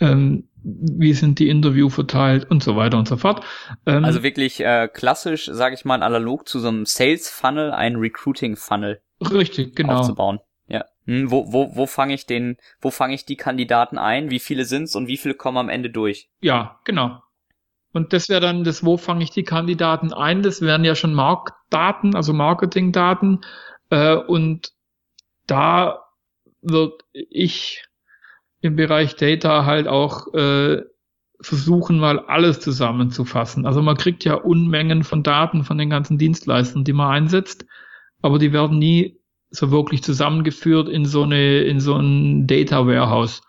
ähm, 0.00 0.50
wie 0.62 1.14
sind 1.14 1.38
die 1.38 1.48
Interview 1.48 1.88
verteilt 1.88 2.50
und 2.50 2.62
so 2.62 2.76
weiter 2.76 2.98
und 2.98 3.08
so 3.08 3.16
fort. 3.16 3.42
Ähm, 3.86 4.04
also 4.04 4.22
wirklich 4.22 4.60
äh, 4.60 4.86
klassisch, 4.92 5.48
sage 5.50 5.74
ich 5.74 5.86
mal, 5.86 6.02
analog 6.02 6.46
zu 6.46 6.60
so 6.60 6.68
einem 6.68 6.84
Sales 6.84 7.30
Funnel, 7.30 7.70
ein 7.70 7.96
Recruiting 7.96 8.56
Funnel. 8.56 9.00
Richtig, 9.22 9.76
genau. 9.76 10.00
Aufzubauen. 10.00 10.40
Hm, 11.06 11.30
wo 11.30 11.52
wo, 11.52 11.74
wo 11.74 11.86
fange 11.86 12.14
ich 12.14 12.26
den, 12.26 12.56
wo 12.80 12.90
fange 12.90 13.14
ich 13.14 13.24
die 13.24 13.36
Kandidaten 13.36 13.98
ein? 13.98 14.30
Wie 14.30 14.38
viele 14.38 14.64
sind's 14.64 14.94
und 14.94 15.08
wie 15.08 15.16
viele 15.16 15.34
kommen 15.34 15.58
am 15.58 15.68
Ende 15.68 15.90
durch? 15.90 16.28
Ja, 16.40 16.80
genau. 16.84 17.22
Und 17.92 18.12
das 18.12 18.28
wäre 18.28 18.40
dann 18.40 18.64
das, 18.64 18.84
wo 18.84 18.96
fange 18.96 19.24
ich 19.24 19.30
die 19.30 19.42
Kandidaten 19.42 20.12
ein? 20.12 20.42
Das 20.42 20.60
wären 20.60 20.84
ja 20.84 20.94
schon 20.94 21.12
Marktdaten, 21.12 22.14
also 22.14 22.32
Marketingdaten. 22.32 23.40
Äh, 23.90 24.14
und 24.14 24.72
da 25.46 26.04
wird 26.62 27.02
ich 27.12 27.84
im 28.60 28.76
Bereich 28.76 29.16
Data 29.16 29.64
halt 29.64 29.88
auch 29.88 30.32
äh, 30.34 30.82
versuchen, 31.40 31.98
mal 31.98 32.20
alles 32.20 32.60
zusammenzufassen. 32.60 33.66
Also 33.66 33.82
man 33.82 33.96
kriegt 33.96 34.24
ja 34.24 34.34
Unmengen 34.34 35.02
von 35.02 35.22
Daten 35.22 35.64
von 35.64 35.78
den 35.78 35.90
ganzen 35.90 36.18
Dienstleistern, 36.18 36.84
die 36.84 36.92
man 36.92 37.10
einsetzt, 37.10 37.64
aber 38.20 38.38
die 38.38 38.52
werden 38.52 38.78
nie 38.78 39.19
so 39.50 39.70
wirklich 39.70 40.02
zusammengeführt 40.02 40.88
in 40.88 41.04
so 41.04 41.22
eine, 41.22 41.62
in 41.62 41.80
so 41.80 41.96
ein 41.96 42.46
Data 42.46 42.86
Warehouse 42.86 43.42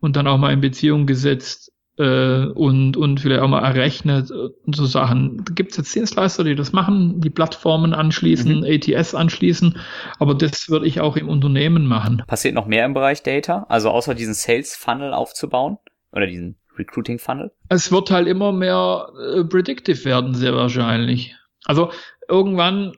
und 0.00 0.16
dann 0.16 0.26
auch 0.26 0.38
mal 0.38 0.52
in 0.52 0.60
Beziehung 0.60 1.06
gesetzt 1.06 1.72
äh, 1.98 2.46
und, 2.46 2.96
und 2.96 3.20
vielleicht 3.20 3.42
auch 3.42 3.48
mal 3.48 3.64
errechnet 3.64 4.30
und 4.30 4.74
so 4.74 4.86
Sachen. 4.86 5.42
Da 5.44 5.52
gibt 5.52 5.72
es 5.72 5.76
jetzt 5.76 5.94
Dienstleister, 5.94 6.44
die 6.44 6.54
das 6.54 6.72
machen, 6.72 7.20
die 7.20 7.30
Plattformen 7.30 7.92
anschließen, 7.92 8.60
mhm. 8.60 8.64
ATS 8.66 9.14
anschließen, 9.14 9.78
aber 10.18 10.34
das 10.34 10.68
würde 10.68 10.86
ich 10.86 11.00
auch 11.00 11.16
im 11.16 11.28
Unternehmen 11.28 11.86
machen. 11.86 12.22
Passiert 12.26 12.54
noch 12.54 12.66
mehr 12.66 12.86
im 12.86 12.94
Bereich 12.94 13.22
Data? 13.22 13.66
Also 13.68 13.90
außer 13.90 14.14
diesen 14.14 14.34
Sales 14.34 14.74
Funnel 14.74 15.12
aufzubauen 15.12 15.78
oder 16.12 16.26
diesen 16.26 16.56
Recruiting 16.78 17.18
Funnel? 17.18 17.50
Es 17.68 17.90
wird 17.90 18.10
halt 18.10 18.28
immer 18.28 18.52
mehr 18.52 19.08
äh, 19.34 19.44
predictive 19.44 20.04
werden, 20.04 20.34
sehr 20.34 20.54
wahrscheinlich. 20.54 21.34
Also 21.64 21.90
irgendwann 22.28 22.92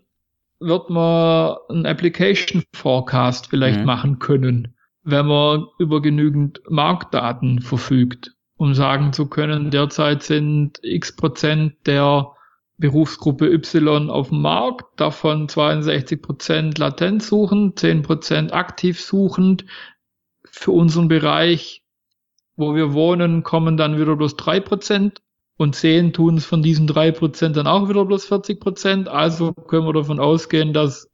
wird 0.60 0.90
man 0.90 1.56
einen 1.68 1.86
Application 1.86 2.62
Forecast 2.74 3.48
vielleicht 3.48 3.80
mhm. 3.80 3.86
machen 3.86 4.18
können, 4.18 4.74
wenn 5.02 5.26
man 5.26 5.66
über 5.78 6.02
genügend 6.02 6.60
Marktdaten 6.68 7.60
verfügt, 7.60 8.32
um 8.56 8.74
sagen 8.74 9.12
zu 9.12 9.26
können, 9.26 9.70
derzeit 9.70 10.22
sind 10.22 10.78
x 10.82 11.16
Prozent 11.16 11.74
der 11.86 12.32
Berufsgruppe 12.76 13.46
Y 13.52 14.08
auf 14.10 14.28
dem 14.28 14.42
Markt, 14.42 15.00
davon 15.00 15.48
62 15.48 16.22
Prozent 16.22 16.78
latent 16.78 17.22
suchend, 17.22 17.78
10 17.78 18.02
Prozent 18.02 18.52
aktiv 18.54 19.00
suchend. 19.00 19.66
Für 20.44 20.72
unseren 20.72 21.08
Bereich, 21.08 21.84
wo 22.56 22.74
wir 22.74 22.92
wohnen, 22.94 23.42
kommen 23.42 23.76
dann 23.76 23.98
wieder 23.98 24.16
bloß 24.16 24.36
drei 24.36 24.60
Prozent 24.60 25.20
und 25.60 25.74
10 25.74 26.14
tun 26.14 26.38
es 26.38 26.46
von 26.46 26.62
diesen 26.62 26.86
drei 26.86 27.12
Prozent 27.12 27.54
dann 27.54 27.66
auch 27.66 27.90
wieder 27.90 28.06
bloß 28.06 28.24
40 28.24 28.60
Prozent. 28.60 29.08
Also 29.08 29.52
können 29.52 29.84
wir 29.84 29.92
davon 29.92 30.18
ausgehen, 30.18 30.72
dass 30.72 31.10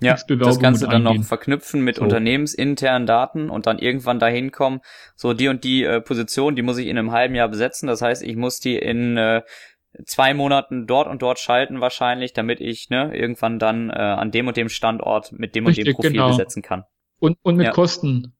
ja, 0.00 0.14
das 0.14 0.60
Ganze 0.60 0.86
dann 0.86 1.02
noch 1.02 1.20
verknüpfen 1.24 1.82
mit 1.82 1.96
so. 1.96 2.02
unternehmensinternen 2.02 3.08
Daten 3.08 3.50
und 3.50 3.66
dann 3.66 3.80
irgendwann 3.80 4.20
dahin 4.20 4.52
kommen, 4.52 4.78
so 5.16 5.32
die 5.32 5.48
und 5.48 5.64
die 5.64 5.82
äh, 5.82 6.00
Position, 6.00 6.54
die 6.54 6.62
muss 6.62 6.78
ich 6.78 6.86
in 6.86 6.96
einem 6.96 7.10
halben 7.10 7.34
Jahr 7.34 7.48
besetzen. 7.48 7.88
Das 7.88 8.00
heißt, 8.00 8.22
ich 8.22 8.36
muss 8.36 8.60
die 8.60 8.76
in 8.76 9.16
äh, 9.16 9.42
zwei 10.06 10.32
Monaten 10.32 10.86
dort 10.86 11.08
und 11.08 11.20
dort 11.20 11.40
schalten 11.40 11.80
wahrscheinlich, 11.80 12.32
damit 12.32 12.60
ich 12.60 12.90
ne, 12.90 13.12
irgendwann 13.12 13.58
dann 13.58 13.90
äh, 13.90 13.94
an 13.94 14.30
dem 14.30 14.46
und 14.46 14.56
dem 14.56 14.68
Standort 14.68 15.32
mit 15.32 15.56
dem 15.56 15.66
Richtig, 15.66 15.86
und 15.86 15.88
dem 15.88 15.94
Profil 15.96 16.12
genau. 16.12 16.28
besetzen 16.28 16.62
kann. 16.62 16.84
Und, 17.18 17.36
und 17.42 17.56
mit 17.56 17.66
ja. 17.66 17.72
Kosten 17.72 18.32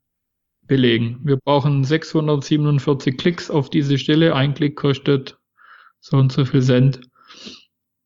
belegen. 0.68 1.18
Wir 1.24 1.36
brauchen 1.36 1.82
647 1.82 3.16
Klicks 3.16 3.50
auf 3.50 3.70
diese 3.70 3.98
Stelle. 3.98 4.36
Ein 4.36 4.54
Klick 4.54 4.76
kostet 4.76 5.37
so 6.00 6.16
und 6.16 6.32
so 6.32 6.44
viel 6.44 6.62
Cent. 6.62 7.00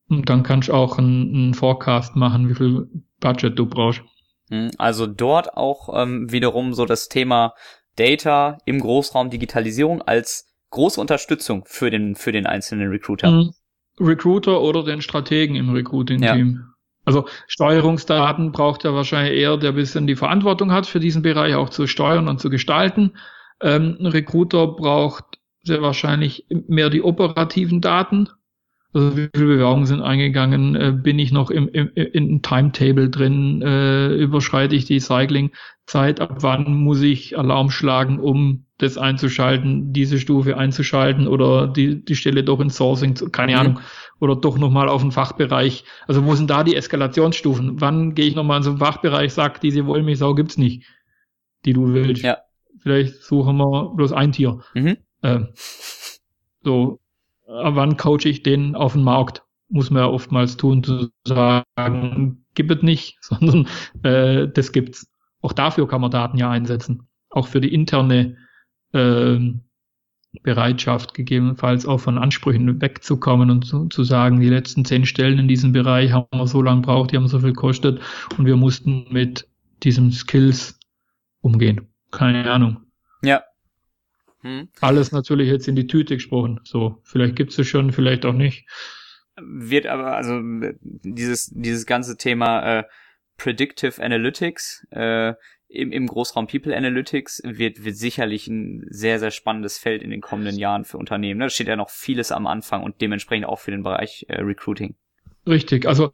Und 0.09 0.29
dann 0.29 0.43
kannst 0.43 0.69
du 0.69 0.75
auch 0.75 0.99
einen, 0.99 1.35
einen 1.35 1.55
Forecast 1.55 2.17
machen, 2.17 2.49
wie 2.49 2.55
viel 2.55 2.89
Budget 3.21 3.59
du 3.59 3.67
brauchst. 3.67 4.03
Hm, 4.51 4.71
also 4.79 5.07
dort 5.07 5.57
auch 5.57 5.89
ähm, 5.95 6.31
wiederum 6.31 6.75
so 6.75 6.85
das 6.85 7.09
Thema 7.09 7.55
Data 7.97 8.59
im 8.65 8.81
Großraum 8.81 9.31
Digitalisierung 9.31 10.03
als 10.03 10.53
große 10.71 11.01
Unterstützung 11.01 11.65
für 11.67 11.91
den, 11.91 12.15
für 12.15 12.33
den 12.33 12.47
einzelnen 12.47 12.89
Recruiter. 12.89 13.31
Mhm. 13.31 13.55
Recruiter 14.01 14.61
oder 14.61 14.85
den 14.85 15.03
Strategen 15.03 15.57
im 15.57 15.71
Recruiting-Team. 15.71 16.57
Ja. 16.57 16.73
Also 17.05 17.27
Steuerungsdaten 17.47 18.53
braucht 18.53 18.85
er 18.85 18.95
wahrscheinlich 18.95 19.39
eher, 19.39 19.57
der 19.57 19.71
ein 19.71 19.77
bisschen 19.77 20.07
die 20.07 20.17
Verantwortung 20.17 20.73
hat, 20.73 20.87
für 20.87 21.01
diesen 21.01 21.23
Bereich 21.23 21.55
auch 21.55 21.69
zu 21.69 21.87
steuern 21.87 22.29
und 22.29 22.41
zu 22.41 22.49
gestalten. 22.49 23.15
Ähm, 23.61 23.97
ein 24.01 24.07
Recruiter 24.07 24.67
braucht 24.69 25.32
sehr 25.63 25.83
wahrscheinlich 25.83 26.47
mehr 26.69 26.91
die 26.91 27.03
operativen 27.03 27.81
Daten. 27.81 28.29
Also 28.95 29.17
wie 29.17 29.29
viele 29.35 29.47
Bewerbungen 29.47 29.87
sind 29.87 30.03
eingegangen? 30.03 30.77
Äh, 30.77 30.93
bin 30.93 31.19
ich 31.19 31.33
noch 31.33 31.51
im, 31.51 31.69
im, 31.69 31.91
im 31.95 32.43
Timetable 32.43 33.09
drin? 33.09 33.63
Äh, 33.63 34.15
überschreite 34.17 34.77
ich 34.77 34.85
die 34.85 35.01
Cycling-Zeit? 35.01 36.21
Ab 36.21 36.37
wann 36.41 36.75
muss 36.75 37.01
ich 37.01 37.39
Alarm 37.39 37.71
schlagen, 37.71 38.19
um 38.19 38.67
das 38.77 38.99
einzuschalten, 38.99 39.93
diese 39.93 40.19
Stufe 40.19 40.59
einzuschalten 40.59 41.27
oder 41.27 41.69
die, 41.69 42.05
die 42.05 42.17
Stelle 42.17 42.45
doch 42.45 42.61
in 42.61 42.69
Sourcing, 42.69 43.15
keine 43.33 43.53
mhm. 43.53 43.59
Ahnung, 43.59 43.81
oder 44.21 44.37
doch 44.37 44.59
nochmal 44.59 44.89
auf 44.89 45.01
den 45.01 45.13
Fachbereich. 45.13 45.85
Also 46.07 46.27
wo 46.27 46.35
sind 46.35 46.51
da 46.51 46.63
die 46.63 46.77
Eskalationsstufen? 46.77 47.81
Wann 47.81 48.15
gehe 48.15 48.27
ich 48.27 48.35
nochmal 48.35 48.59
in 48.59 48.63
so 48.63 48.71
einen 48.71 48.79
Fachbereich, 48.79 49.33
sag, 49.33 49.61
diese 49.61 49.87
Wollmilchsau 49.87 50.35
gibt's 50.35 50.59
nicht, 50.59 50.85
die 51.65 51.73
du 51.73 51.95
willst. 51.95 52.23
Ja. 52.23 52.39
Vielleicht 52.81 53.23
suchen 53.23 53.57
wir 53.57 53.93
bloß 53.95 54.13
ein 54.13 54.33
Tier. 54.33 54.61
Mhm. 54.75 54.99
Ähm, 55.23 55.49
so, 56.63 57.01
wann 57.47 57.97
coache 57.97 58.29
ich 58.29 58.43
den 58.43 58.75
auf 58.75 58.95
den 58.95 59.05
Markt? 59.05 59.43
Muss 59.69 59.91
man 59.91 60.03
ja 60.03 60.09
oftmals 60.09 60.57
tun, 60.57 60.85
zu 60.85 61.09
sagen, 61.27 62.45
gibt 62.55 62.71
es 62.71 62.83
nicht, 62.83 63.19
sondern 63.23 63.69
äh, 64.03 64.49
das 64.49 64.73
gibt's. 64.73 65.07
Auch 65.41 65.53
dafür 65.53 65.89
kann 65.89 66.01
man 66.01 66.11
Daten 66.11 66.39
ja 66.39 66.51
einsetzen. 66.51 67.09
Auch 67.31 67.49
für 67.49 67.61
die 67.61 67.73
interne 67.75 68.37
äh, 68.93 69.39
Bereitschaft, 70.43 71.15
gegebenenfalls 71.15 71.85
auch 71.85 71.99
von 71.99 72.17
Ansprüchen 72.17 72.81
wegzukommen 72.81 73.51
und 73.51 73.67
zu, 73.67 73.89
zu 73.89 74.03
sagen, 74.05 74.41
die 74.41 74.49
letzten 74.49 74.85
zehn 74.85 75.05
Stellen 75.05 75.39
in 75.39 75.49
diesem 75.49 75.73
Bereich 75.73 76.13
haben 76.13 76.27
wir 76.33 76.47
so 76.47 76.63
lange 76.63 76.83
braucht, 76.83 77.13
die 77.13 77.17
haben 77.17 77.29
so 77.29 77.41
viel 77.41 77.53
gekostet 77.53 78.01
und 78.39 78.47
wir 78.47 78.57
mussten 78.57 79.07
mit 79.11 79.47
diesem 79.83 80.11
Skills 80.11 80.79
umgehen. 81.43 81.89
Keine 82.11 82.51
Ahnung. 82.51 82.79
Ja, 83.23 83.43
hm. 84.43 84.69
Alles 84.81 85.13
natürlich 85.13 85.49
jetzt 85.49 85.69
in 85.69 85.77
die 85.77 85.87
Tüte 85.87 86.17
gesprochen. 86.17 86.61
So, 86.65 86.99
vielleicht 87.05 87.37
gibt's 87.37 87.59
es 87.59 87.69
schon, 87.69 87.93
vielleicht 87.93 88.25
auch 88.27 88.33
nicht. 88.33 88.67
Wird 89.41 89.87
aber, 89.87 90.17
also 90.17 90.41
dieses, 90.81 91.51
dieses 91.55 91.87
ganze 91.87 92.17
Thema 92.17 92.81
äh, 92.81 92.85
Predictive 93.39 94.03
Analytics 94.03 94.87
äh, 94.91 95.35
im, 95.69 95.91
im 95.91 96.07
Großraum 96.07 96.49
People 96.49 96.77
Analytics 96.77 97.43
wird, 97.45 97.85
wird 97.85 97.97
sicherlich 97.97 98.47
ein 98.47 98.85
sehr, 98.91 99.19
sehr 99.19 99.31
spannendes 99.31 99.79
Feld 99.79 100.03
in 100.03 100.11
den 100.11 100.21
kommenden 100.21 100.59
Jahren 100.59 100.85
für 100.85 100.99
Unternehmen. 100.99 101.41
Da 101.41 101.49
steht 101.49 101.69
ja 101.69 101.77
noch 101.77 101.89
vieles 101.89 102.31
am 102.31 102.47
Anfang 102.47 102.83
und 102.83 103.01
dementsprechend 103.01 103.47
auch 103.47 103.59
für 103.59 103.71
den 103.71 103.83
Bereich 103.83 104.27
äh, 104.29 104.43
Recruiting. 104.43 104.97
Richtig, 105.47 105.87
also 105.87 106.11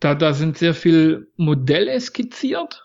da, 0.00 0.14
da 0.14 0.32
sind 0.32 0.58
sehr 0.58 0.74
viel 0.74 1.28
Modelle 1.36 2.00
skizziert, 2.00 2.82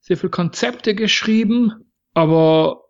sehr 0.00 0.16
viel 0.16 0.30
Konzepte 0.30 0.94
geschrieben, 0.94 1.92
aber 2.14 2.89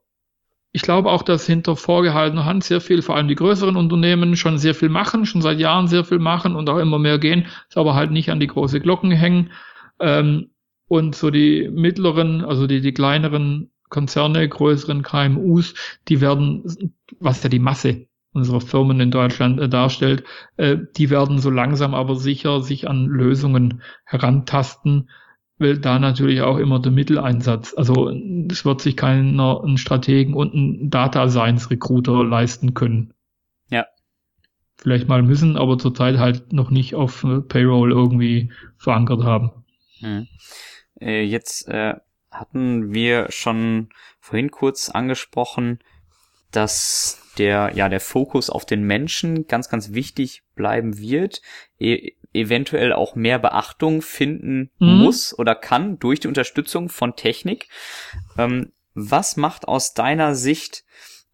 ich 0.73 0.83
glaube 0.83 1.11
auch, 1.11 1.23
dass 1.23 1.47
hinter 1.47 1.77
vorgehaltener 1.77 2.45
Hand 2.45 2.65
sehr 2.65 2.81
viel, 2.81 3.03
vor 3.03 3.17
allem 3.17 3.29
die 3.29 3.35
größeren 3.35 3.77
Unternehmen, 3.77 4.37
schon 4.37 4.59
sehr 4.59 4.75
viel 4.75 4.89
machen, 4.89 5.27
schon 5.27 5.43
seit 5.43 5.59
Jahren 5.59 5.89
sehr 5.89 6.05
viel 6.05 6.21
machen 6.21 6.55
und 6.55 6.69
auch 6.69 6.79
immer 6.79 6.99
mehr 6.99 7.19
gehen, 7.19 7.47
aber 7.75 7.95
halt 7.95 8.13
nicht 8.13 8.31
an 8.31 8.41
die 8.41 8.47
große 8.47 8.81
Glocken 8.81 9.11
hängen. 9.11 9.51
Ähm, 9.99 10.51
und 10.87 11.15
so 11.15 11.31
die 11.31 11.69
mittleren, 11.73 12.45
also 12.45 12.67
die, 12.67 12.81
die 12.81 12.93
kleineren 12.93 13.71
Konzerne, 13.89 14.49
größeren 14.49 15.03
KMUs, 15.03 15.75
die 16.09 16.21
werden, 16.21 16.65
was 17.19 17.43
ja 17.43 17.49
die 17.49 17.59
Masse 17.59 18.07
unserer 18.33 18.61
Firmen 18.61 19.01
in 19.01 19.11
Deutschland 19.11 19.61
äh, 19.61 19.69
darstellt, 19.69 20.25
äh, 20.57 20.77
die 20.97 21.11
werden 21.11 21.39
so 21.41 21.51
langsam 21.51 21.95
aber 21.95 22.15
sicher 22.15 22.63
sich 22.63 22.89
an 22.89 23.07
Lösungen 23.07 23.83
herantasten, 24.05 25.11
will 25.61 25.79
da 25.79 25.99
natürlich 25.99 26.41
auch 26.41 26.57
immer 26.57 26.81
der 26.81 26.93
Mitteleinsatz. 26.93 27.75
Also 27.77 28.11
es 28.51 28.65
wird 28.65 28.81
sich 28.81 28.97
keiner 28.97 29.63
ein 29.63 29.77
Strategen 29.77 30.35
und 30.35 30.55
ein 30.55 30.91
Data 30.91 31.29
Science 31.29 31.71
Recruiter 31.71 32.25
leisten 32.25 32.75
können. 32.75 33.15
Ja. 33.69 33.87
Vielleicht 34.77 35.09
mal 35.09 35.23
müssen, 35.23 35.57
aber 35.57 35.79
zurzeit 35.79 36.19
halt 36.19 36.53
noch 36.53 36.71
nicht 36.71 36.95
auf 36.95 37.25
Payroll 37.49 37.93
irgendwie 37.93 38.51
verankert 38.79 39.23
haben. 39.23 39.51
Hm. 40.01 40.27
Äh, 41.01 41.23
jetzt 41.25 41.69
äh, 41.69 41.95
hatten 42.31 42.95
wir 42.95 43.27
schon 43.31 43.91
vorhin 44.19 44.51
kurz 44.51 44.89
angesprochen, 44.89 45.81
dass 46.51 47.23
der, 47.39 47.73
ja, 47.75 47.89
der 47.89 48.01
Fokus 48.01 48.51
auf 48.51 48.65
den 48.65 48.83
Menschen 48.83 49.47
ganz, 49.47 49.69
ganz 49.69 49.93
wichtig 49.93 50.43
bleiben 50.55 50.99
wird, 50.99 51.43
e 51.79 52.15
eventuell 52.33 52.93
auch 52.93 53.15
mehr 53.15 53.39
Beachtung 53.39 54.03
finden 54.03 54.71
mhm. 54.79 54.99
muss 54.99 55.39
oder 55.39 55.55
kann 55.55 55.99
durch 55.99 56.21
die 56.21 56.29
Unterstützung 56.29 56.89
von 56.89 57.17
Technik. 57.17 57.69
Ähm, 58.39 58.73
was 58.95 59.37
macht 59.37 59.69
aus 59.69 59.95
deiner 59.95 60.35
Sicht 60.35 60.85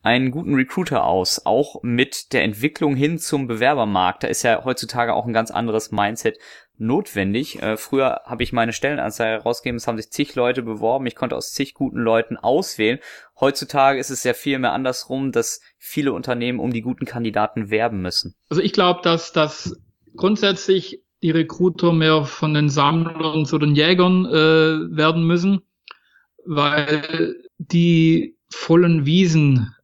einen 0.06 0.30
guten 0.30 0.54
Recruiter 0.54 1.04
aus, 1.04 1.46
auch 1.46 1.82
mit 1.82 2.32
der 2.32 2.44
Entwicklung 2.44 2.94
hin 2.94 3.18
zum 3.18 3.48
Bewerbermarkt. 3.48 4.22
Da 4.22 4.28
ist 4.28 4.44
ja 4.44 4.62
heutzutage 4.64 5.12
auch 5.12 5.26
ein 5.26 5.32
ganz 5.32 5.50
anderes 5.50 5.90
Mindset 5.90 6.38
notwendig. 6.78 7.60
Äh, 7.60 7.76
früher 7.76 8.20
habe 8.24 8.44
ich 8.44 8.52
meine 8.52 8.72
Stellenanzeige 8.72 9.42
rausgegeben, 9.42 9.78
es 9.78 9.88
haben 9.88 9.96
sich 9.96 10.10
zig 10.10 10.36
Leute 10.36 10.62
beworben, 10.62 11.06
ich 11.06 11.16
konnte 11.16 11.34
aus 11.34 11.50
zig 11.50 11.74
guten 11.74 11.98
Leuten 11.98 12.36
auswählen. 12.36 13.00
Heutzutage 13.40 13.98
ist 13.98 14.10
es 14.10 14.22
ja 14.22 14.32
viel 14.32 14.60
mehr 14.60 14.72
andersrum, 14.72 15.32
dass 15.32 15.60
viele 15.76 16.12
Unternehmen 16.12 16.60
um 16.60 16.72
die 16.72 16.82
guten 16.82 17.04
Kandidaten 17.04 17.70
werben 17.70 18.00
müssen. 18.00 18.36
Also 18.48 18.62
ich 18.62 18.72
glaube, 18.72 19.00
dass 19.02 19.32
das 19.32 19.76
grundsätzlich 20.16 21.02
die 21.22 21.30
Recruiter 21.30 21.92
mehr 21.92 22.24
von 22.24 22.54
den 22.54 22.68
Sammlern 22.68 23.46
zu 23.46 23.58
den 23.58 23.74
Jägern 23.74 24.26
äh, 24.26 24.96
werden 24.96 25.26
müssen, 25.26 25.60
weil 26.44 27.36
die 27.58 28.36
vollen 28.50 29.06
Wiesen 29.06 29.76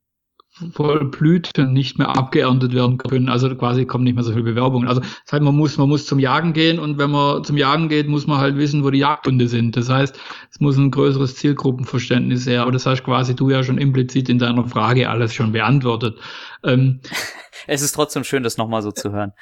voll 0.73 1.07
Blüten 1.07 1.73
nicht 1.73 1.99
mehr 1.99 2.11
abgeerntet 2.11 2.75
werden 2.75 2.99
können. 2.99 3.29
Also 3.29 3.55
quasi 3.57 3.87
kommen 3.87 4.05
nicht 4.05 4.15
mehr 4.15 4.23
so 4.23 4.33
viele 4.33 4.45
Bewerbungen. 4.45 4.87
Also 4.89 5.01
das 5.01 5.33
heißt, 5.33 5.43
man 5.43 5.57
muss, 5.57 5.79
man 5.79 5.89
muss 5.89 6.07
zum 6.07 6.19
Jagen 6.19 6.53
gehen 6.53 6.79
und 6.79 6.99
wenn 6.99 7.11
man 7.11 7.43
zum 7.43 7.57
Jagen 7.57 7.89
geht, 7.89 8.07
muss 8.07 8.27
man 8.27 8.39
halt 8.39 8.57
wissen, 8.57 8.85
wo 8.85 8.91
die 8.91 8.99
Jagdhunde 8.99 9.49
sind. 9.49 9.77
Das 9.77 9.89
heißt, 9.89 10.19
es 10.51 10.61
muss 10.61 10.77
ein 10.77 10.91
größeres 10.91 11.37
Zielgruppenverständnis 11.37 12.47
her. 12.47 12.63
Aber 12.63 12.73
das 12.73 12.87
hast 12.87 13.03
quasi 13.03 13.35
du 13.35 13.51
ja 13.51 13.63
schon 13.63 13.79
implizit 13.79 14.29
in 14.29 14.39
deiner 14.39 14.67
Frage 14.67 15.09
alles 15.09 15.35
schon 15.35 15.53
beantwortet. 15.53 16.19
Ähm, 16.65 17.01
es 17.67 17.83
ist 17.83 17.93
trotzdem 17.93 18.25
schön, 18.25 18.43
das 18.43 18.59
nochmal 18.59 18.83
so 18.83 18.93
zu 18.93 19.11
hören. 19.11 19.33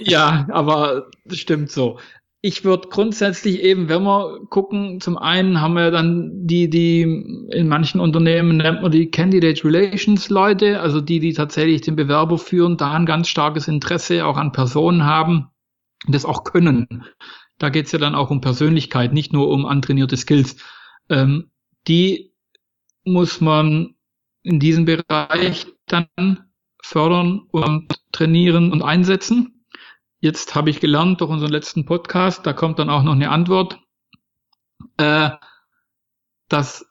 Ja, 0.00 0.46
aber 0.50 1.10
das 1.24 1.38
stimmt 1.38 1.70
so 1.70 1.98
ich 2.46 2.62
würde 2.62 2.88
grundsätzlich 2.88 3.62
eben, 3.62 3.88
wenn 3.88 4.02
wir 4.02 4.40
gucken, 4.50 5.00
zum 5.00 5.16
einen 5.16 5.62
haben 5.62 5.72
wir 5.76 5.90
dann 5.90 6.46
die, 6.46 6.68
die 6.68 7.00
in 7.00 7.68
manchen 7.68 8.02
Unternehmen 8.02 8.58
nennt 8.58 8.82
man 8.82 8.92
die 8.92 9.10
Candidate 9.10 9.64
Relations 9.64 10.28
Leute, 10.28 10.78
also 10.78 11.00
die, 11.00 11.20
die 11.20 11.32
tatsächlich 11.32 11.80
den 11.80 11.96
Bewerber 11.96 12.36
führen, 12.36 12.76
da 12.76 12.92
ein 12.92 13.06
ganz 13.06 13.28
starkes 13.28 13.66
Interesse 13.66 14.26
auch 14.26 14.36
an 14.36 14.52
Personen 14.52 15.04
haben 15.04 15.46
und 16.06 16.14
das 16.14 16.26
auch 16.26 16.44
können. 16.44 17.06
Da 17.56 17.70
geht's 17.70 17.92
ja 17.92 17.98
dann 17.98 18.14
auch 18.14 18.28
um 18.28 18.42
Persönlichkeit, 18.42 19.14
nicht 19.14 19.32
nur 19.32 19.48
um 19.48 19.64
antrainierte 19.64 20.18
Skills. 20.18 20.56
Ähm, 21.08 21.50
die 21.88 22.30
muss 23.04 23.40
man 23.40 23.94
in 24.42 24.60
diesem 24.60 24.84
Bereich 24.84 25.66
dann 25.86 26.08
fördern 26.82 27.46
und 27.52 27.88
trainieren 28.12 28.70
und 28.70 28.82
einsetzen. 28.82 29.53
Jetzt 30.24 30.54
habe 30.54 30.70
ich 30.70 30.80
gelernt 30.80 31.20
durch 31.20 31.30
unseren 31.30 31.50
letzten 31.50 31.84
Podcast, 31.84 32.46
da 32.46 32.54
kommt 32.54 32.78
dann 32.78 32.88
auch 32.88 33.02
noch 33.02 33.12
eine 33.12 33.28
Antwort, 33.28 33.78
äh, 34.96 35.28
dass 36.48 36.90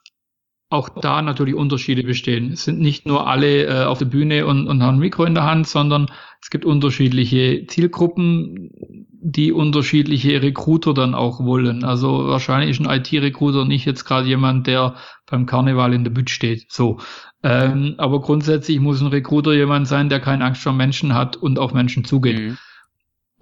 auch 0.70 0.88
da 0.88 1.20
natürlich 1.20 1.56
Unterschiede 1.56 2.04
bestehen. 2.04 2.52
Es 2.52 2.62
sind 2.62 2.78
nicht 2.78 3.06
nur 3.06 3.26
alle 3.26 3.64
äh, 3.64 3.84
auf 3.86 3.98
der 3.98 4.04
Bühne 4.04 4.46
und, 4.46 4.68
und 4.68 4.84
haben 4.84 4.98
ein 4.98 5.00
Mikro 5.00 5.24
in 5.24 5.34
der 5.34 5.42
Hand, 5.42 5.66
sondern 5.66 6.12
es 6.40 6.50
gibt 6.50 6.64
unterschiedliche 6.64 7.66
Zielgruppen, 7.66 8.70
die 9.10 9.50
unterschiedliche 9.50 10.40
Recruiter 10.40 10.94
dann 10.94 11.16
auch 11.16 11.44
wollen. 11.44 11.82
Also 11.82 12.28
wahrscheinlich 12.28 12.78
ist 12.78 12.86
ein 12.86 13.00
IT-Recruiter 13.00 13.64
nicht 13.64 13.84
jetzt 13.84 14.04
gerade 14.04 14.28
jemand, 14.28 14.68
der 14.68 14.94
beim 15.26 15.46
Karneval 15.46 15.92
in 15.92 16.04
der 16.04 16.12
Bütt 16.12 16.30
steht. 16.30 16.70
So. 16.70 17.00
Ähm, 17.42 17.96
aber 17.98 18.20
grundsätzlich 18.20 18.78
muss 18.78 19.00
ein 19.00 19.08
Recruiter 19.08 19.54
jemand 19.54 19.88
sein, 19.88 20.08
der 20.08 20.20
keine 20.20 20.44
Angst 20.44 20.62
vor 20.62 20.72
Menschen 20.72 21.14
hat 21.14 21.36
und 21.36 21.58
auf 21.58 21.74
Menschen 21.74 22.04
zugeht. 22.04 22.38
Mhm. 22.38 22.58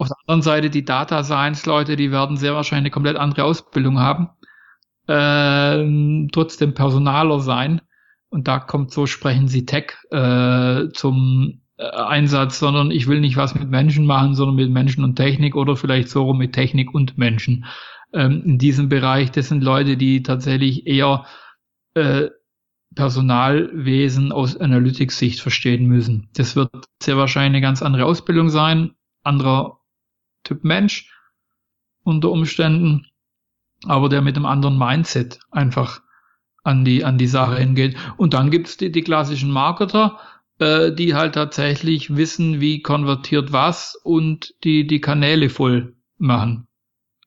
Auf 0.03 0.09
der 0.09 0.17
anderen 0.27 0.41
Seite 0.41 0.69
die 0.69 0.83
Data 0.83 1.23
Science 1.23 1.65
Leute, 1.65 1.95
die 1.95 2.11
werden 2.11 2.35
sehr 2.35 2.53
wahrscheinlich 2.55 2.87
eine 2.87 2.91
komplett 2.91 3.15
andere 3.15 3.45
Ausbildung 3.45 3.99
haben, 3.99 4.31
äh, 5.07 6.27
trotzdem 6.33 6.73
Personaler 6.73 7.39
sein. 7.39 7.79
Und 8.27 8.49
da 8.49 8.59
kommt 8.59 8.91
so 8.91 9.05
sprechen 9.05 9.47
sie 9.47 9.65
Tech 9.65 9.93
äh, 10.11 10.89
zum 10.91 11.61
äh, 11.77 11.85
Einsatz, 11.85 12.59
sondern 12.59 12.91
ich 12.91 13.07
will 13.07 13.21
nicht 13.21 13.37
was 13.37 13.55
mit 13.55 13.69
Menschen 13.69 14.05
machen, 14.05 14.35
sondern 14.35 14.57
mit 14.57 14.71
Menschen 14.71 15.05
und 15.05 15.15
Technik 15.15 15.55
oder 15.55 15.77
vielleicht 15.77 16.09
so 16.09 16.23
rum 16.23 16.37
mit 16.37 16.51
Technik 16.51 16.93
und 16.93 17.17
Menschen. 17.17 17.63
Ähm, 18.11 18.43
in 18.43 18.57
diesem 18.57 18.89
Bereich, 18.89 19.31
das 19.31 19.47
sind 19.47 19.63
Leute, 19.63 19.95
die 19.95 20.21
tatsächlich 20.21 20.85
eher 20.85 21.23
äh, 21.93 22.27
Personalwesen 22.93 24.33
aus 24.33 24.57
Analytics-Sicht 24.57 25.39
verstehen 25.39 25.85
müssen. 25.85 26.27
Das 26.33 26.57
wird 26.57 26.71
sehr 27.01 27.15
wahrscheinlich 27.15 27.59
eine 27.59 27.61
ganz 27.61 27.81
andere 27.81 28.03
Ausbildung 28.03 28.49
sein, 28.49 28.95
anderer 29.23 29.79
Typ 30.43 30.63
Mensch 30.63 31.11
unter 32.03 32.31
Umständen, 32.31 33.07
aber 33.85 34.09
der 34.09 34.21
mit 34.21 34.35
einem 34.35 34.45
anderen 34.45 34.77
Mindset 34.77 35.39
einfach 35.51 36.01
an 36.63 36.85
die, 36.85 37.03
an 37.03 37.17
die 37.17 37.27
Sache 37.27 37.57
hingeht. 37.57 37.97
Und 38.17 38.33
dann 38.33 38.51
gibt's 38.51 38.77
die, 38.77 38.91
die 38.91 39.01
klassischen 39.01 39.51
Marketer, 39.51 40.19
äh, 40.59 40.91
die 40.91 41.15
halt 41.15 41.35
tatsächlich 41.35 42.15
wissen, 42.15 42.61
wie 42.61 42.81
konvertiert 42.81 43.51
was 43.51 43.95
und 44.03 44.53
die, 44.63 44.87
die 44.87 45.01
Kanäle 45.01 45.49
voll 45.49 45.95
machen 46.17 46.67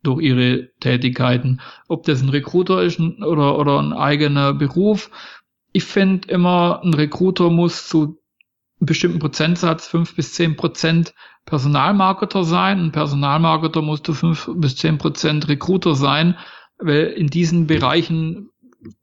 durch 0.02 0.22
ihre 0.22 0.70
Tätigkeiten. 0.80 1.60
Ob 1.88 2.04
das 2.04 2.22
ein 2.22 2.28
Recruiter 2.28 2.82
ist 2.82 3.00
oder, 3.00 3.58
oder 3.58 3.80
ein 3.80 3.92
eigener 3.92 4.54
Beruf. 4.54 5.10
Ich 5.72 5.84
finde 5.84 6.28
immer, 6.28 6.80
ein 6.82 6.94
Recruiter 6.94 7.50
muss 7.50 7.88
zu 7.88 8.18
bestimmten 8.78 9.18
Prozentsatz, 9.18 9.86
fünf 9.86 10.14
bis 10.14 10.34
zehn 10.34 10.56
Prozent 10.56 11.14
Personalmarketer 11.46 12.44
sein. 12.44 12.80
Ein 12.80 12.92
Personalmarketer 12.92 13.82
musst 13.82 14.08
du 14.08 14.12
fünf 14.12 14.50
bis 14.54 14.76
zehn 14.76 14.98
Prozent 14.98 15.48
Recruiter 15.48 15.94
sein, 15.94 16.36
weil 16.78 17.06
in 17.06 17.28
diesen 17.28 17.66
Bereichen 17.66 18.50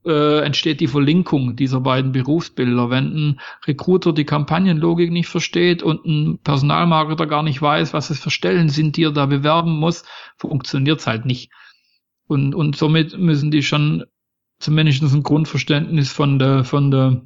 äh, 0.05 0.39
entsteht 0.41 0.79
die 0.79 0.88
Verlinkung 0.88 1.55
dieser 1.55 1.79
beiden 1.79 2.12
Berufsbilder. 2.12 2.89
Wenn 2.89 3.15
ein 3.15 3.39
Recruiter 3.65 4.13
die 4.13 4.25
Kampagnenlogik 4.25 5.12
nicht 5.12 5.27
versteht 5.27 5.81
und 5.81 6.05
ein 6.05 6.39
Personalmarketer 6.43 7.25
gar 7.25 7.43
nicht 7.43 7.62
weiß, 7.62 7.93
was 7.93 8.09
es 8.09 8.19
für 8.19 8.29
Stellen 8.29 8.69
sind, 8.69 8.97
die 8.97 9.05
er 9.05 9.12
da 9.12 9.25
bewerben 9.25 9.77
muss, 9.77 10.03
funktioniert 10.38 10.99
es 10.99 11.07
halt 11.07 11.25
nicht. 11.25 11.51
Und, 12.27 12.55
und 12.55 12.75
somit 12.75 13.17
müssen 13.17 13.51
die 13.51 13.63
schon 13.63 14.05
zumindest 14.59 15.03
ein 15.03 15.23
Grundverständnis 15.23 16.12
von 16.12 16.39
der, 16.39 16.63
von 16.63 16.91
der 16.91 17.21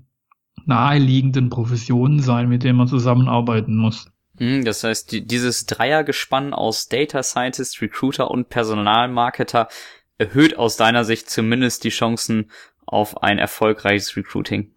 naheliegenden 0.66 1.50
Profession 1.50 2.20
sein, 2.20 2.50
mit 2.50 2.64
denen 2.64 2.78
man 2.78 2.88
zusammenarbeiten 2.88 3.76
muss. 3.78 4.12
Hm, 4.38 4.66
das 4.66 4.84
heißt, 4.84 5.12
die, 5.12 5.26
dieses 5.26 5.66
Dreiergespann 5.66 6.54
aus 6.54 6.88
Data 6.88 7.24
Scientist, 7.24 7.82
Recruiter 7.82 8.30
und 8.30 8.50
Personalmarketer 8.50 9.68
erhöht 10.18 10.58
aus 10.58 10.78
deiner 10.78 11.04
Sicht 11.04 11.30
zumindest 11.30 11.84
die 11.84 11.90
Chancen 11.90 12.52
auf 12.86 13.22
ein 13.24 13.40
erfolgreiches 13.40 14.16
Recruiting. 14.16 14.72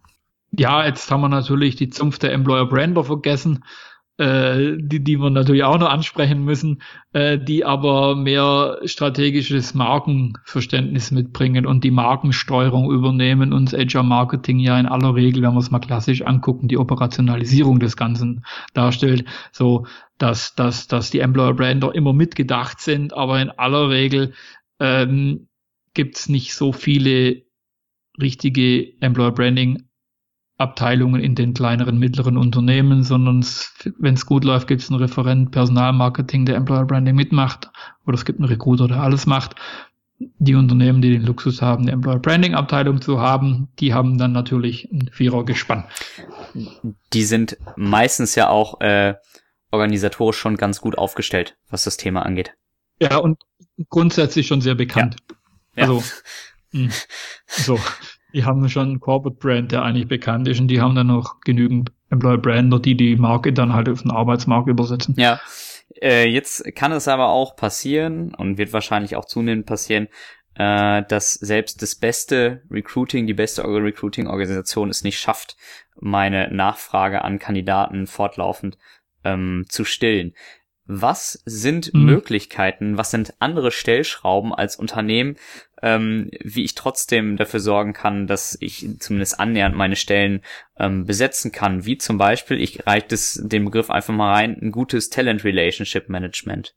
Ja, 0.51 0.85
jetzt 0.85 1.09
haben 1.09 1.21
wir 1.21 1.29
natürlich 1.29 1.77
die 1.77 1.89
Zunft 1.89 2.23
der 2.23 2.33
Employer 2.33 2.67
Brander 2.67 3.03
vergessen 3.05 3.63
äh, 4.21 4.77
die, 4.77 5.03
die 5.03 5.17
wir 5.17 5.31
natürlich 5.31 5.63
auch 5.63 5.79
noch 5.79 5.89
ansprechen 5.89 6.45
müssen, 6.45 6.83
äh, 7.11 7.39
die 7.39 7.65
aber 7.65 8.15
mehr 8.15 8.77
strategisches 8.85 9.73
Markenverständnis 9.73 11.09
mitbringen 11.09 11.65
und 11.65 11.83
die 11.83 11.89
Markensteuerung 11.89 12.91
übernehmen 12.91 13.51
und 13.51 13.73
HR 13.73 14.03
Marketing 14.03 14.59
ja 14.59 14.79
in 14.79 14.85
aller 14.85 15.15
Regel, 15.15 15.41
wenn 15.41 15.53
wir 15.53 15.59
es 15.59 15.71
mal 15.71 15.79
klassisch 15.79 16.21
angucken, 16.21 16.67
die 16.67 16.77
Operationalisierung 16.77 17.79
des 17.79 17.97
Ganzen 17.97 18.45
darstellt, 18.75 19.25
so 19.51 19.87
dass, 20.19 20.53
dass, 20.53 20.87
dass 20.87 21.09
die 21.09 21.19
Employer 21.19 21.55
Brander 21.55 21.95
immer 21.95 22.13
mitgedacht 22.13 22.79
sind, 22.79 23.15
aber 23.15 23.41
in 23.41 23.49
aller 23.49 23.89
Regel 23.89 24.33
ähm, 24.79 25.47
gibt 25.95 26.17
es 26.17 26.29
nicht 26.29 26.53
so 26.53 26.73
viele 26.73 27.41
richtige 28.21 29.01
Employer 29.01 29.31
Branding 29.31 29.87
Abteilungen 30.61 31.21
in 31.21 31.35
den 31.35 31.53
kleineren, 31.53 31.97
mittleren 31.97 32.37
Unternehmen, 32.37 33.03
sondern 33.03 33.45
wenn 33.97 34.13
es 34.13 34.25
gut 34.25 34.43
läuft, 34.43 34.67
gibt 34.67 34.81
es 34.81 34.89
einen 34.89 34.99
Referent 34.99 35.51
Personalmarketing, 35.51 36.45
der 36.45 36.55
Employer 36.55 36.85
Branding 36.85 37.15
mitmacht, 37.15 37.69
oder 38.05 38.15
es 38.15 38.25
gibt 38.25 38.39
einen 38.39 38.47
Recruiter, 38.47 38.87
der 38.87 39.01
alles 39.01 39.25
macht. 39.25 39.55
Die 40.17 40.53
Unternehmen, 40.53 41.01
die 41.01 41.11
den 41.11 41.25
Luxus 41.25 41.61
haben, 41.61 41.83
eine 41.83 41.91
Employer 41.91 42.19
Branding 42.19 42.53
Abteilung 42.53 43.01
zu 43.01 43.19
haben, 43.19 43.69
die 43.79 43.93
haben 43.93 44.17
dann 44.17 44.31
natürlich 44.31 44.87
ein 44.91 45.09
Vierer 45.11 45.43
gespannt. 45.43 45.85
Die 47.13 47.23
sind 47.23 47.57
meistens 47.75 48.35
ja 48.35 48.49
auch 48.49 48.79
äh, 48.81 49.15
organisatorisch 49.71 50.37
schon 50.37 50.57
ganz 50.57 50.79
gut 50.79 50.97
aufgestellt, 50.97 51.57
was 51.69 51.85
das 51.85 51.97
Thema 51.97 52.23
angeht. 52.23 52.53
Ja, 53.01 53.17
und 53.17 53.41
grundsätzlich 53.89 54.45
schon 54.45 54.61
sehr 54.61 54.75
bekannt. 54.75 55.15
Ja. 55.75 55.83
Also, 55.83 55.97
ja. 55.97 56.03
Hm. 56.73 56.89
so. 57.47 57.77
Die 58.33 58.45
haben 58.45 58.67
schon 58.69 58.89
einen 58.89 58.99
Corporate 58.99 59.39
Brand, 59.39 59.71
der 59.71 59.83
eigentlich 59.83 60.07
bekannt 60.07 60.47
ist 60.47 60.59
und 60.59 60.67
die 60.67 60.81
haben 60.81 60.95
dann 60.95 61.07
noch 61.07 61.41
genügend 61.41 61.91
Employer 62.09 62.37
Brander, 62.37 62.79
die 62.79 62.95
die 62.95 63.15
Marke 63.15 63.53
dann 63.53 63.73
halt 63.73 63.89
auf 63.89 64.01
den 64.01 64.11
Arbeitsmarkt 64.11 64.67
übersetzen. 64.67 65.15
Ja. 65.17 65.39
Äh, 66.01 66.27
jetzt 66.27 66.63
kann 66.75 66.91
es 66.91 67.07
aber 67.07 67.29
auch 67.29 67.55
passieren 67.55 68.33
und 68.35 68.57
wird 68.57 68.73
wahrscheinlich 68.73 69.15
auch 69.15 69.25
zunehmend 69.25 69.65
passieren, 69.65 70.07
äh, 70.55 71.03
dass 71.07 71.33
selbst 71.33 71.81
das 71.81 71.95
beste 71.95 72.63
Recruiting, 72.69 73.27
die 73.27 73.33
beste 73.33 73.63
Recruiting-Organisation 73.63 74.89
es 74.89 75.03
nicht 75.03 75.19
schafft, 75.19 75.55
meine 75.99 76.53
Nachfrage 76.53 77.23
an 77.23 77.39
Kandidaten 77.39 78.07
fortlaufend 78.07 78.77
ähm, 79.23 79.65
zu 79.69 79.85
stillen. 79.85 80.33
Was 80.85 81.41
sind 81.45 81.93
mhm. 81.93 82.03
Möglichkeiten, 82.03 82.97
was 82.97 83.11
sind 83.11 83.35
andere 83.39 83.71
Stellschrauben 83.71 84.53
als 84.53 84.75
Unternehmen, 84.75 85.37
ähm, 85.81 86.29
wie 86.43 86.63
ich 86.63 86.75
trotzdem 86.75 87.37
dafür 87.37 87.59
sorgen 87.59 87.93
kann, 87.93 88.27
dass 88.27 88.57
ich 88.59 88.87
zumindest 88.99 89.39
annähernd 89.39 89.75
meine 89.75 89.95
Stellen 89.95 90.41
ähm, 90.77 91.05
besetzen 91.05 91.51
kann? 91.51 91.85
Wie 91.85 91.97
zum 91.97 92.17
Beispiel, 92.17 92.59
ich 92.59 92.85
reiche 92.85 93.07
das 93.09 93.41
den 93.43 93.65
Begriff 93.65 93.89
einfach 93.89 94.13
mal 94.13 94.33
rein, 94.33 94.57
ein 94.61 94.71
gutes 94.71 95.09
Talent 95.09 95.43
Relationship 95.43 96.09
Management. 96.09 96.75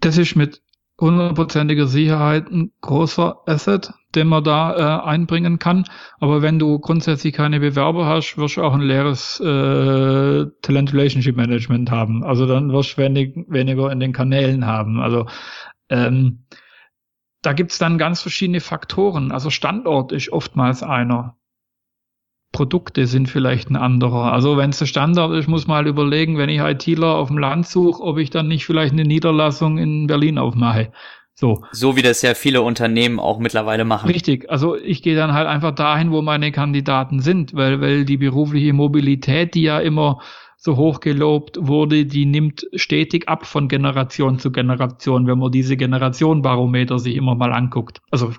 Das 0.00 0.18
ist 0.18 0.36
mit 0.36 0.60
hundertprozentiger 1.00 1.86
Sicherheit 1.86 2.50
ein 2.50 2.70
großer 2.80 3.38
Asset, 3.46 3.92
den 4.14 4.28
man 4.28 4.44
da 4.44 4.76
äh, 4.76 5.08
einbringen 5.08 5.58
kann. 5.58 5.84
Aber 6.20 6.40
wenn 6.40 6.58
du 6.58 6.78
grundsätzlich 6.78 7.34
keine 7.34 7.58
Bewerber 7.60 8.06
hast, 8.06 8.38
wirst 8.38 8.56
du 8.56 8.62
auch 8.62 8.74
ein 8.74 8.80
leeres 8.80 9.40
äh, 9.40 10.46
Talent 10.62 10.92
Relationship 10.92 11.36
Management 11.36 11.90
haben. 11.90 12.22
Also 12.22 12.46
dann 12.46 12.72
wirst 12.72 12.96
du 12.96 13.02
wenig, 13.02 13.34
weniger 13.48 13.90
in 13.90 14.00
den 14.00 14.12
Kanälen 14.12 14.66
haben. 14.66 15.00
Also 15.00 15.26
ähm, 15.88 16.44
da 17.44 17.52
gibt's 17.52 17.78
dann 17.78 17.98
ganz 17.98 18.22
verschiedene 18.22 18.60
Faktoren. 18.60 19.32
Also 19.32 19.50
Standort 19.50 20.12
ist 20.12 20.32
oftmals 20.32 20.82
einer. 20.82 21.36
Produkte 22.52 23.06
sind 23.06 23.28
vielleicht 23.28 23.68
ein 23.68 23.76
anderer. 23.76 24.32
Also 24.32 24.56
wenn 24.56 24.70
es 24.70 24.78
der 24.78 24.86
Standard 24.86 25.32
ist, 25.32 25.48
muss 25.48 25.66
man 25.66 25.78
halt 25.78 25.88
überlegen, 25.88 26.38
wenn 26.38 26.48
ich 26.48 26.60
ITler 26.60 27.16
auf 27.16 27.28
dem 27.28 27.38
Land 27.38 27.66
suche, 27.66 28.02
ob 28.02 28.18
ich 28.18 28.30
dann 28.30 28.46
nicht 28.46 28.64
vielleicht 28.64 28.92
eine 28.92 29.04
Niederlassung 29.04 29.76
in 29.76 30.06
Berlin 30.06 30.38
aufmache. 30.38 30.92
So. 31.34 31.64
So 31.72 31.96
wie 31.96 32.02
das 32.02 32.22
ja 32.22 32.34
viele 32.34 32.62
Unternehmen 32.62 33.18
auch 33.18 33.40
mittlerweile 33.40 33.84
machen. 33.84 34.08
Richtig. 34.08 34.48
Also 34.50 34.76
ich 34.76 35.02
gehe 35.02 35.16
dann 35.16 35.32
halt 35.32 35.48
einfach 35.48 35.74
dahin, 35.74 36.12
wo 36.12 36.22
meine 36.22 36.52
Kandidaten 36.52 37.18
sind, 37.18 37.54
weil, 37.54 37.80
weil 37.80 38.04
die 38.04 38.18
berufliche 38.18 38.72
Mobilität, 38.72 39.54
die 39.54 39.62
ja 39.62 39.80
immer 39.80 40.20
so 40.56 40.76
hoch 40.76 41.00
gelobt 41.00 41.58
wurde, 41.60 42.06
die 42.06 42.26
nimmt 42.26 42.66
stetig 42.74 43.28
ab 43.28 43.46
von 43.46 43.68
Generation 43.68 44.38
zu 44.38 44.50
Generation, 44.50 45.26
wenn 45.26 45.38
man 45.38 45.52
diese 45.52 45.76
Generationenbarometer 45.76 46.98
sich 46.98 47.16
immer 47.16 47.34
mal 47.34 47.52
anguckt. 47.52 48.00
Also 48.10 48.32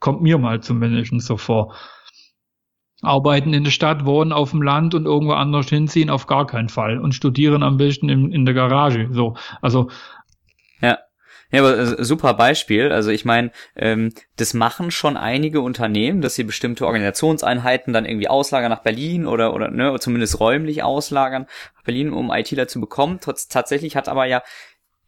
kommt 0.00 0.22
mir 0.22 0.38
mal 0.38 0.60
zumindest 0.60 1.12
so 1.20 1.36
vor 1.36 1.74
arbeiten 3.04 3.52
in 3.52 3.64
der 3.64 3.70
Stadt, 3.70 4.06
wohnen 4.06 4.32
auf 4.32 4.50
dem 4.50 4.62
Land 4.62 4.94
und 4.94 5.04
irgendwo 5.04 5.34
anders 5.34 5.68
hinziehen, 5.68 6.10
auf 6.10 6.26
gar 6.26 6.46
keinen 6.46 6.68
Fall. 6.68 6.98
Und 6.98 7.14
studieren 7.14 7.62
am 7.62 7.76
besten 7.76 8.08
in, 8.08 8.32
in 8.32 8.44
der 8.44 8.54
Garage. 8.54 9.08
So, 9.12 9.36
also. 9.60 9.90
Ja. 10.80 10.98
Ja, 11.54 11.60
aber 11.60 11.78
äh, 11.78 12.04
super 12.04 12.34
Beispiel. 12.34 12.90
Also 12.90 13.10
ich 13.10 13.24
meine, 13.24 13.52
ähm, 13.76 14.12
das 14.36 14.54
machen 14.54 14.90
schon 14.90 15.16
einige 15.16 15.60
Unternehmen, 15.60 16.20
dass 16.20 16.34
sie 16.34 16.44
bestimmte 16.44 16.86
Organisationseinheiten 16.86 17.92
dann 17.92 18.06
irgendwie 18.06 18.28
auslagern 18.28 18.70
nach 18.70 18.82
Berlin 18.82 19.26
oder 19.26 19.54
oder 19.54 19.70
ne, 19.70 19.96
zumindest 20.00 20.40
räumlich 20.40 20.82
auslagern 20.82 21.46
nach 21.76 21.84
Berlin, 21.84 22.12
um 22.12 22.32
ITler 22.32 22.66
zu 22.66 22.80
bekommen. 22.80 23.18
Trotz, 23.20 23.48
tatsächlich 23.48 23.96
hat 23.96 24.08
aber 24.08 24.26
ja 24.26 24.42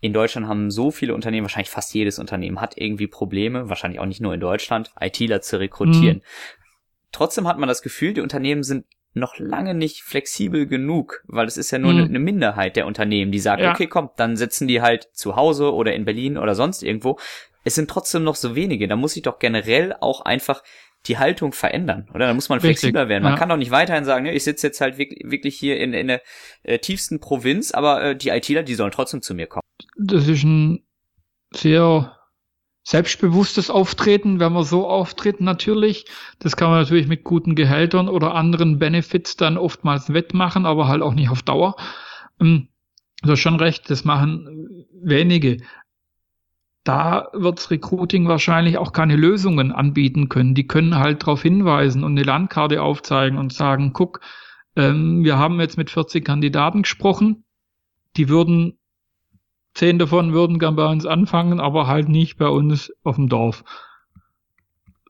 in 0.00 0.12
Deutschland 0.12 0.46
haben 0.46 0.70
so 0.70 0.90
viele 0.90 1.14
Unternehmen, 1.14 1.46
wahrscheinlich 1.46 1.70
fast 1.70 1.92
jedes 1.94 2.18
Unternehmen 2.18 2.60
hat 2.60 2.76
irgendwie 2.76 3.06
Probleme, 3.06 3.68
wahrscheinlich 3.68 3.98
auch 3.98 4.06
nicht 4.06 4.20
nur 4.20 4.34
in 4.34 4.40
Deutschland, 4.40 4.92
ITler 5.00 5.40
zu 5.40 5.58
rekrutieren. 5.58 6.18
Mhm. 6.18 6.22
Trotzdem 7.12 7.48
hat 7.48 7.58
man 7.58 7.68
das 7.68 7.82
Gefühl, 7.82 8.12
die 8.12 8.20
Unternehmen 8.20 8.62
sind 8.62 8.84
noch 9.16 9.38
lange 9.38 9.74
nicht 9.74 10.02
flexibel 10.02 10.66
genug, 10.66 11.24
weil 11.26 11.46
es 11.46 11.56
ist 11.56 11.70
ja 11.70 11.78
nur 11.78 11.92
mhm. 11.92 12.04
eine 12.04 12.18
Minderheit 12.18 12.76
der 12.76 12.86
Unternehmen, 12.86 13.32
die 13.32 13.38
sagen, 13.38 13.62
ja. 13.62 13.72
okay, 13.72 13.86
komm, 13.86 14.10
dann 14.16 14.36
sitzen 14.36 14.68
die 14.68 14.82
halt 14.82 15.08
zu 15.12 15.36
Hause 15.36 15.72
oder 15.72 15.94
in 15.94 16.04
Berlin 16.04 16.36
oder 16.36 16.54
sonst 16.54 16.82
irgendwo. 16.82 17.18
Es 17.64 17.74
sind 17.74 17.90
trotzdem 17.90 18.24
noch 18.24 18.36
so 18.36 18.54
wenige. 18.54 18.86
Da 18.86 18.94
muss 18.94 19.14
sich 19.14 19.22
doch 19.22 19.38
generell 19.38 19.94
auch 20.00 20.20
einfach 20.20 20.62
die 21.06 21.18
Haltung 21.18 21.52
verändern, 21.52 22.08
oder? 22.14 22.26
Da 22.26 22.34
muss 22.34 22.48
man 22.48 22.60
flexibler 22.60 23.02
Richtig, 23.02 23.10
werden. 23.10 23.22
Man 23.22 23.32
ja. 23.32 23.38
kann 23.38 23.48
doch 23.48 23.56
nicht 23.56 23.70
weiterhin 23.70 24.04
sagen, 24.04 24.24
ne, 24.24 24.34
ich 24.34 24.44
sitze 24.44 24.66
jetzt 24.66 24.80
halt 24.80 24.98
wirklich, 24.98 25.20
wirklich 25.24 25.56
hier 25.56 25.78
in, 25.78 25.94
in 25.94 26.08
der 26.08 26.22
äh, 26.62 26.78
tiefsten 26.78 27.20
Provinz, 27.20 27.72
aber 27.72 28.02
äh, 28.02 28.16
die 28.16 28.28
ITler, 28.28 28.62
die 28.62 28.74
sollen 28.74 28.92
trotzdem 28.92 29.22
zu 29.22 29.34
mir 29.34 29.46
kommen. 29.46 29.62
Das 29.96 30.28
ist 30.28 30.44
ein 30.44 30.84
sehr 31.52 32.15
selbstbewusstes 32.86 33.68
Auftreten, 33.68 34.38
wenn 34.38 34.52
man 34.52 34.62
so 34.62 34.88
auftritt, 34.88 35.40
natürlich. 35.40 36.04
Das 36.38 36.56
kann 36.56 36.70
man 36.70 36.78
natürlich 36.78 37.08
mit 37.08 37.24
guten 37.24 37.56
Gehältern 37.56 38.08
oder 38.08 38.36
anderen 38.36 38.78
Benefits 38.78 39.36
dann 39.36 39.58
oftmals 39.58 40.12
wettmachen, 40.12 40.66
aber 40.66 40.86
halt 40.86 41.02
auch 41.02 41.14
nicht 41.14 41.28
auf 41.28 41.42
Dauer. 41.42 41.74
Ähm, 42.40 42.68
du 43.22 43.32
hast 43.32 43.40
schon 43.40 43.56
recht, 43.56 43.90
das 43.90 44.04
machen 44.04 44.86
wenige. 45.02 45.56
Da 46.84 47.26
wirds 47.32 47.72
Recruiting 47.72 48.28
wahrscheinlich 48.28 48.78
auch 48.78 48.92
keine 48.92 49.16
Lösungen 49.16 49.72
anbieten 49.72 50.28
können. 50.28 50.54
Die 50.54 50.68
können 50.68 50.94
halt 50.94 51.22
darauf 51.22 51.42
hinweisen 51.42 52.04
und 52.04 52.12
eine 52.12 52.22
Landkarte 52.22 52.80
aufzeigen 52.80 53.36
und 53.36 53.52
sagen, 53.52 53.94
guck, 53.94 54.20
ähm, 54.76 55.24
wir 55.24 55.38
haben 55.38 55.58
jetzt 55.58 55.76
mit 55.76 55.90
40 55.90 56.24
Kandidaten 56.24 56.82
gesprochen, 56.82 57.42
die 58.16 58.28
würden 58.28 58.78
Zehn 59.76 59.98
davon 59.98 60.32
würden 60.32 60.58
gern 60.58 60.74
bei 60.74 60.90
uns 60.90 61.04
anfangen, 61.04 61.60
aber 61.60 61.86
halt 61.86 62.08
nicht 62.08 62.38
bei 62.38 62.48
uns 62.48 62.90
auf 63.04 63.16
dem 63.16 63.28
Dorf. 63.28 63.62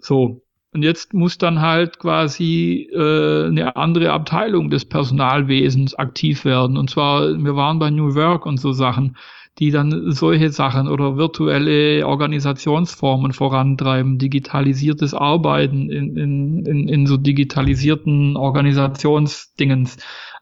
So. 0.00 0.42
Und 0.74 0.82
jetzt 0.82 1.14
muss 1.14 1.38
dann 1.38 1.60
halt 1.60 2.00
quasi 2.00 2.90
äh, 2.92 3.46
eine 3.46 3.76
andere 3.76 4.10
Abteilung 4.10 4.68
des 4.68 4.84
Personalwesens 4.84 5.94
aktiv 5.94 6.44
werden. 6.44 6.76
Und 6.76 6.90
zwar, 6.90 7.32
wir 7.38 7.54
waren 7.54 7.78
bei 7.78 7.90
New 7.90 8.16
Work 8.16 8.44
und 8.44 8.58
so 8.58 8.72
Sachen, 8.72 9.16
die 9.60 9.70
dann 9.70 10.10
solche 10.10 10.50
Sachen 10.50 10.88
oder 10.88 11.16
virtuelle 11.16 12.04
Organisationsformen 12.04 13.32
vorantreiben, 13.32 14.18
digitalisiertes 14.18 15.14
Arbeiten 15.14 15.90
in, 15.90 16.16
in, 16.16 16.66
in, 16.66 16.88
in 16.88 17.06
so 17.06 17.16
digitalisierten 17.16 18.36
Organisationsdingens 18.36 19.98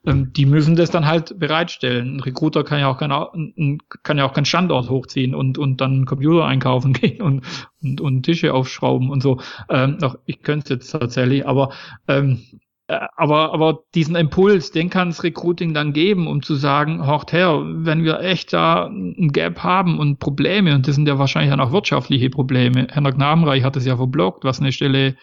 ähm, 0.07 0.33
die 0.33 0.47
müssen 0.47 0.77
das 0.77 0.91
dann 0.91 1.07
halt 1.07 1.39
bereitstellen. 1.39 2.17
Ein 2.17 2.21
Recruiter 2.21 2.65
kann 2.65 2.81
ja 2.81 2.89
auch 2.89 2.99
kein, 2.99 3.79
kann 4.03 4.19
ja 4.19 4.25
auch 4.25 4.35
keinen 4.35 4.45
Standort 4.45 4.91
hochziehen 4.91 5.35
und, 5.35 5.59
und 5.59 5.81
dann 5.81 5.93
einen 5.93 6.07
Computer 6.07 6.45
einkaufen 6.45 6.93
gehen 6.95 7.23
und, 7.23 7.45
und, 7.83 8.01
und 8.01 8.23
Tische 8.23 8.53
aufschrauben 8.55 9.11
und 9.11 9.23
so. 9.23 9.41
Ähm, 9.69 9.99
doch, 10.01 10.19
ich 10.27 10.43
könnte 10.43 10.65
es 10.65 10.71
jetzt 10.71 10.91
tatsächlich, 10.91 11.47
aber 11.47 11.71
ähm, 12.09 12.43
äh, 12.87 13.01
aber, 13.17 13.55
aber 13.55 13.85
diesen 13.95 14.15
Impuls, 14.15 14.71
den 14.71 14.91
kann 14.91 15.09
das 15.09 15.23
Recruiting 15.23 15.73
dann 15.73 15.93
geben, 15.95 16.27
um 16.27 16.43
zu 16.43 16.55
sagen, 16.55 17.07
horcht 17.07 17.33
her, 17.33 17.63
wenn 17.65 18.05
wir 18.05 18.21
echt 18.21 18.53
da 18.53 18.87
ein 18.87 19.33
Gap 19.33 19.61
haben 19.61 19.99
und 19.99 20.19
Probleme, 20.19 20.75
und 20.75 20.87
das 20.87 20.95
sind 20.95 21.09
ja 21.09 21.19
wahrscheinlich 21.19 21.51
dann 21.51 21.61
auch 21.61 21.73
wirtschaftliche 21.73 22.29
Probleme. 22.29 22.87
Herr 22.91 23.13
Knabenreich 23.13 23.65
hat 23.65 23.77
es 23.77 23.87
ja 23.87 23.97
verblockt, 23.97 24.45
was 24.45 24.61
eine 24.61 24.73
Stelle, 24.73 25.17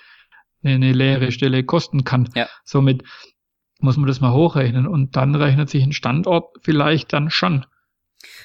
eine, 0.64 0.76
eine 0.76 0.92
leere 0.92 1.32
Stelle 1.32 1.64
kosten 1.64 2.04
kann. 2.04 2.30
Ja. 2.34 2.48
Somit, 2.64 3.04
muss 3.82 3.98
man 3.98 4.08
das 4.08 4.22
mal 4.22 4.34
hochrechnen 4.34 4.88
und 4.88 5.16
dann 5.16 5.36
rechnet 5.36 5.70
sich 5.70 5.84
ein 5.84 5.94
Standort 5.94 6.58
vielleicht 6.62 7.14
dann 7.14 7.30
schon. 7.30 7.66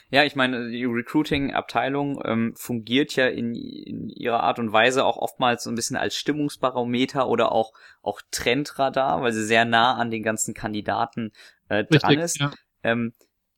Ja, 0.08 0.24
ich 0.24 0.36
meine, 0.36 0.70
die 0.70 0.84
Recruiting-Abteilung 0.84 2.22
ähm, 2.24 2.54
fungiert 2.56 3.16
ja 3.16 3.26
in, 3.26 3.54
in 3.54 4.08
ihrer 4.08 4.42
Art 4.42 4.58
und 4.58 4.72
Weise 4.72 5.04
auch 5.04 5.16
oftmals 5.16 5.64
so 5.64 5.70
ein 5.70 5.74
bisschen 5.74 5.96
als 5.96 6.16
Stimmungsbarometer 6.16 7.28
oder 7.28 7.52
auch, 7.52 7.72
auch 8.02 8.20
Trendradar, 8.30 9.22
weil 9.22 9.32
sie 9.32 9.44
sehr 9.44 9.64
nah 9.64 9.96
an 9.96 10.10
den 10.10 10.22
ganzen 10.22 10.54
Kandidaten 10.54 11.32
äh, 11.68 11.84
dran 11.84 12.10
Richtig, 12.10 12.24
ist. 12.24 12.40
Ja. 12.40 12.52
Ähm, 12.82 13.12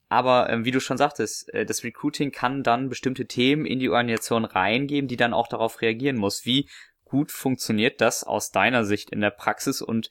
aber 0.09 0.49
ähm, 0.49 0.65
wie 0.65 0.71
du 0.71 0.79
schon 0.79 0.97
sagtest, 0.97 1.53
äh, 1.53 1.65
das 1.65 1.83
Recruiting 1.83 2.31
kann 2.31 2.63
dann 2.63 2.89
bestimmte 2.89 3.27
Themen 3.27 3.65
in 3.65 3.79
die 3.79 3.89
Organisation 3.89 4.43
reingeben, 4.43 5.07
die 5.07 5.17
dann 5.17 5.33
auch 5.33 5.47
darauf 5.47 5.81
reagieren 5.81 6.17
muss. 6.17 6.45
Wie 6.45 6.67
gut 7.05 7.31
funktioniert 7.31 8.01
das 8.01 8.23
aus 8.23 8.51
deiner 8.51 8.85
Sicht 8.85 9.11
in 9.11 9.21
der 9.21 9.31
Praxis 9.31 9.81
und 9.81 10.09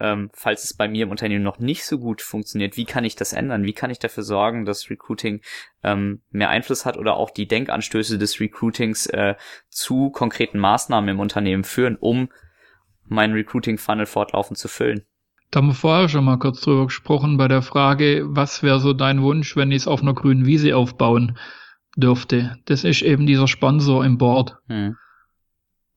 ähm, 0.00 0.30
falls 0.32 0.64
es 0.64 0.74
bei 0.74 0.88
mir 0.88 1.04
im 1.04 1.10
Unternehmen 1.10 1.44
noch 1.44 1.58
nicht 1.58 1.84
so 1.84 1.98
gut 1.98 2.22
funktioniert, 2.22 2.76
wie 2.76 2.84
kann 2.84 3.04
ich 3.04 3.16
das 3.16 3.32
ändern? 3.32 3.64
Wie 3.64 3.72
kann 3.72 3.90
ich 3.90 3.98
dafür 3.98 4.22
sorgen, 4.22 4.64
dass 4.64 4.90
Recruiting 4.90 5.40
ähm, 5.82 6.22
mehr 6.30 6.50
Einfluss 6.50 6.86
hat 6.86 6.96
oder 6.96 7.16
auch 7.16 7.30
die 7.30 7.48
Denkanstöße 7.48 8.18
des 8.18 8.40
Recruitings 8.40 9.06
äh, 9.06 9.34
zu 9.68 10.10
konkreten 10.10 10.58
Maßnahmen 10.58 11.10
im 11.10 11.20
Unternehmen 11.20 11.64
führen, 11.64 11.96
um 11.96 12.28
meinen 13.06 13.32
Recruiting-Funnel 13.32 14.06
fortlaufend 14.06 14.58
zu 14.58 14.68
füllen? 14.68 15.04
Da 15.50 15.58
haben 15.58 15.68
wir 15.68 15.74
vorher 15.74 16.08
schon 16.08 16.24
mal 16.24 16.38
kurz 16.38 16.60
drüber 16.60 16.84
gesprochen 16.84 17.38
bei 17.38 17.48
der 17.48 17.62
Frage, 17.62 18.24
was 18.26 18.62
wäre 18.62 18.80
so 18.80 18.92
dein 18.92 19.22
Wunsch, 19.22 19.56
wenn 19.56 19.70
ich 19.70 19.78
es 19.78 19.88
auf 19.88 20.02
einer 20.02 20.14
grünen 20.14 20.44
Wiese 20.44 20.76
aufbauen 20.76 21.38
dürfte? 21.96 22.56
Das 22.66 22.84
ist 22.84 23.02
eben 23.02 23.26
dieser 23.26 23.48
Sponsor 23.48 24.04
im 24.04 24.18
Board. 24.18 24.58
Hm. 24.68 24.96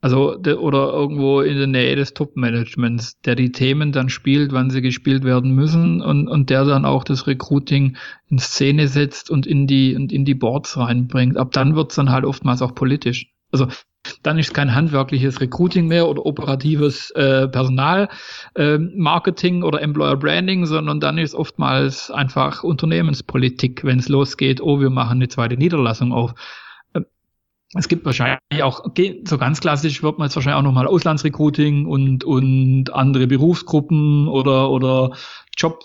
Also 0.01 0.35
oder 0.35 0.93
irgendwo 0.93 1.41
in 1.41 1.57
der 1.57 1.67
Nähe 1.67 1.95
des 1.95 2.15
Top-Managements, 2.15 3.21
der 3.21 3.35
die 3.35 3.51
Themen 3.51 3.91
dann 3.91 4.09
spielt, 4.09 4.51
wann 4.51 4.71
sie 4.71 4.81
gespielt 4.81 5.23
werden 5.23 5.53
müssen 5.53 6.01
und, 6.01 6.27
und 6.27 6.49
der 6.49 6.65
dann 6.65 6.85
auch 6.85 7.03
das 7.03 7.27
Recruiting 7.27 7.97
in 8.27 8.39
Szene 8.39 8.87
setzt 8.87 9.29
und 9.29 9.45
in 9.45 9.67
die 9.67 9.95
und 9.95 10.11
in 10.11 10.25
die 10.25 10.33
Boards 10.33 10.75
reinbringt. 10.75 11.37
Ab 11.37 11.51
dann 11.51 11.75
wird's 11.75 11.95
dann 11.95 12.09
halt 12.09 12.25
oftmals 12.25 12.63
auch 12.63 12.73
politisch. 12.73 13.31
Also 13.51 13.67
dann 14.23 14.39
ist 14.39 14.53
kein 14.53 14.73
handwerkliches 14.73 15.39
Recruiting 15.39 15.87
mehr 15.87 16.07
oder 16.07 16.25
operatives 16.25 17.11
äh, 17.11 17.47
Personal 17.47 18.09
äh, 18.55 18.77
Marketing 18.77 19.61
oder 19.61 19.81
Employer 19.81 20.17
Branding, 20.17 20.65
sondern 20.65 20.99
dann 20.99 21.19
ist 21.19 21.35
oftmals 21.35 22.09
einfach 22.09 22.63
Unternehmenspolitik, 22.63 23.83
wenn 23.83 23.99
es 23.99 24.09
losgeht, 24.09 24.61
oh, 24.61 24.79
wir 24.79 24.89
machen 24.89 25.17
eine 25.17 25.27
zweite 25.27 25.57
Niederlassung 25.57 26.11
auf 26.11 26.33
es 27.73 27.87
gibt 27.87 28.05
wahrscheinlich 28.05 28.63
auch, 28.63 28.83
so 29.25 29.37
ganz 29.37 29.61
klassisch 29.61 30.03
wird 30.03 30.17
man 30.17 30.27
jetzt 30.27 30.35
wahrscheinlich 30.35 30.59
auch 30.59 30.63
nochmal 30.63 30.87
Auslandsrecruiting 30.87 31.85
und, 31.85 32.23
und 32.23 32.93
andere 32.93 33.27
Berufsgruppen 33.27 34.27
oder, 34.27 34.69
oder 34.69 35.11
Job 35.55 35.79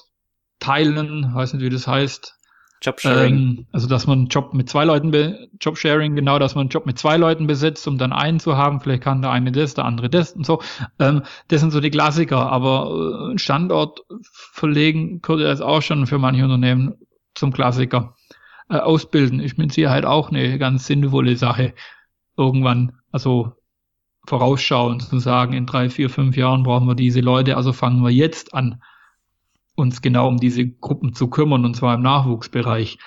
teilen, 0.59 1.32
weiß 1.34 1.55
nicht, 1.55 1.62
wie 1.62 1.70
das 1.70 1.87
heißt. 1.87 2.34
Jobsharing. 2.82 3.34
Ähm, 3.34 3.66
also, 3.72 3.87
dass 3.87 4.07
man 4.07 4.18
einen 4.18 4.28
Job 4.28 4.53
mit 4.53 4.68
zwei 4.68 4.84
Leuten, 4.84 5.12
Jobsharing, 5.61 6.14
genau, 6.14 6.39
dass 6.39 6.55
man 6.55 6.62
einen 6.62 6.70
Job 6.70 6.87
mit 6.87 6.99
zwei 6.99 7.16
Leuten 7.16 7.47
besitzt, 7.47 7.87
um 7.89 7.99
dann 7.99 8.12
einen 8.12 8.41
zu 8.41 8.57
haben. 8.57 8.80
Vielleicht 8.80 9.03
kann 9.03 9.22
der 9.22 9.30
eine 9.30 9.53
das, 9.53 9.74
der 9.74 9.84
andere 9.84 10.11
das 10.11 10.32
und 10.32 10.45
so. 10.45 10.61
Ähm, 10.99 11.22
das 11.49 11.61
sind 11.61 11.70
so 11.70 11.80
die 11.80 11.91
Klassiker. 11.91 12.51
Aber 12.51 13.32
äh, 13.32 13.39
Standort 13.39 14.01
verlegen 14.22 15.22
gehört 15.22 15.41
jetzt 15.41 15.62
auch 15.62 15.82
schon 15.82 16.07
für 16.07 16.18
manche 16.18 16.45
Unternehmen 16.45 16.95
zum 17.34 17.53
Klassiker. 17.53 18.15
Äh, 18.68 18.78
ausbilden 18.78 19.38
ist 19.40 19.58
mit 19.58 19.72
Sicherheit 19.72 20.04
auch 20.04 20.30
eine 20.30 20.58
ganz 20.58 20.86
sinnvolle 20.86 21.36
Sache. 21.36 21.74
Irgendwann, 22.36 22.92
also 23.12 23.52
vorausschauen, 24.26 24.98
zu 24.98 25.20
sagen, 25.20 25.52
in 25.52 25.66
drei, 25.66 25.88
vier, 25.88 26.10
fünf 26.10 26.36
Jahren 26.36 26.64
brauchen 26.64 26.88
wir 26.88 26.96
diese 26.96 27.20
Leute, 27.20 27.56
also 27.56 27.72
fangen 27.72 28.02
wir 28.02 28.10
jetzt 28.10 28.54
an 28.54 28.82
uns 29.76 30.02
genau 30.02 30.26
um 30.26 30.38
diese 30.38 30.66
Gruppen 30.66 31.14
zu 31.14 31.28
kümmern, 31.28 31.64
und 31.64 31.76
zwar 31.76 31.94
im 31.94 32.02
Nachwuchsbereich. 32.02 32.98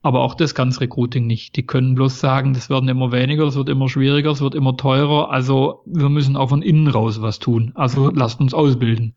Aber 0.00 0.20
auch 0.20 0.34
das 0.34 0.54
das 0.54 0.80
Recruiting 0.80 1.26
nicht. 1.26 1.56
Die 1.56 1.66
können 1.66 1.96
bloß 1.96 2.20
sagen, 2.20 2.54
das 2.54 2.70
werden 2.70 2.88
immer 2.88 3.10
weniger, 3.10 3.44
es 3.44 3.56
wird 3.56 3.68
immer 3.68 3.88
schwieriger, 3.88 4.30
es 4.30 4.40
wird 4.40 4.54
immer 4.54 4.76
teurer. 4.76 5.30
Also 5.30 5.82
wir 5.86 6.08
müssen 6.08 6.36
auch 6.36 6.50
von 6.50 6.62
innen 6.62 6.86
raus 6.86 7.20
was 7.20 7.40
tun. 7.40 7.72
Also 7.74 8.10
lasst 8.10 8.40
uns 8.40 8.54
ausbilden. 8.54 9.16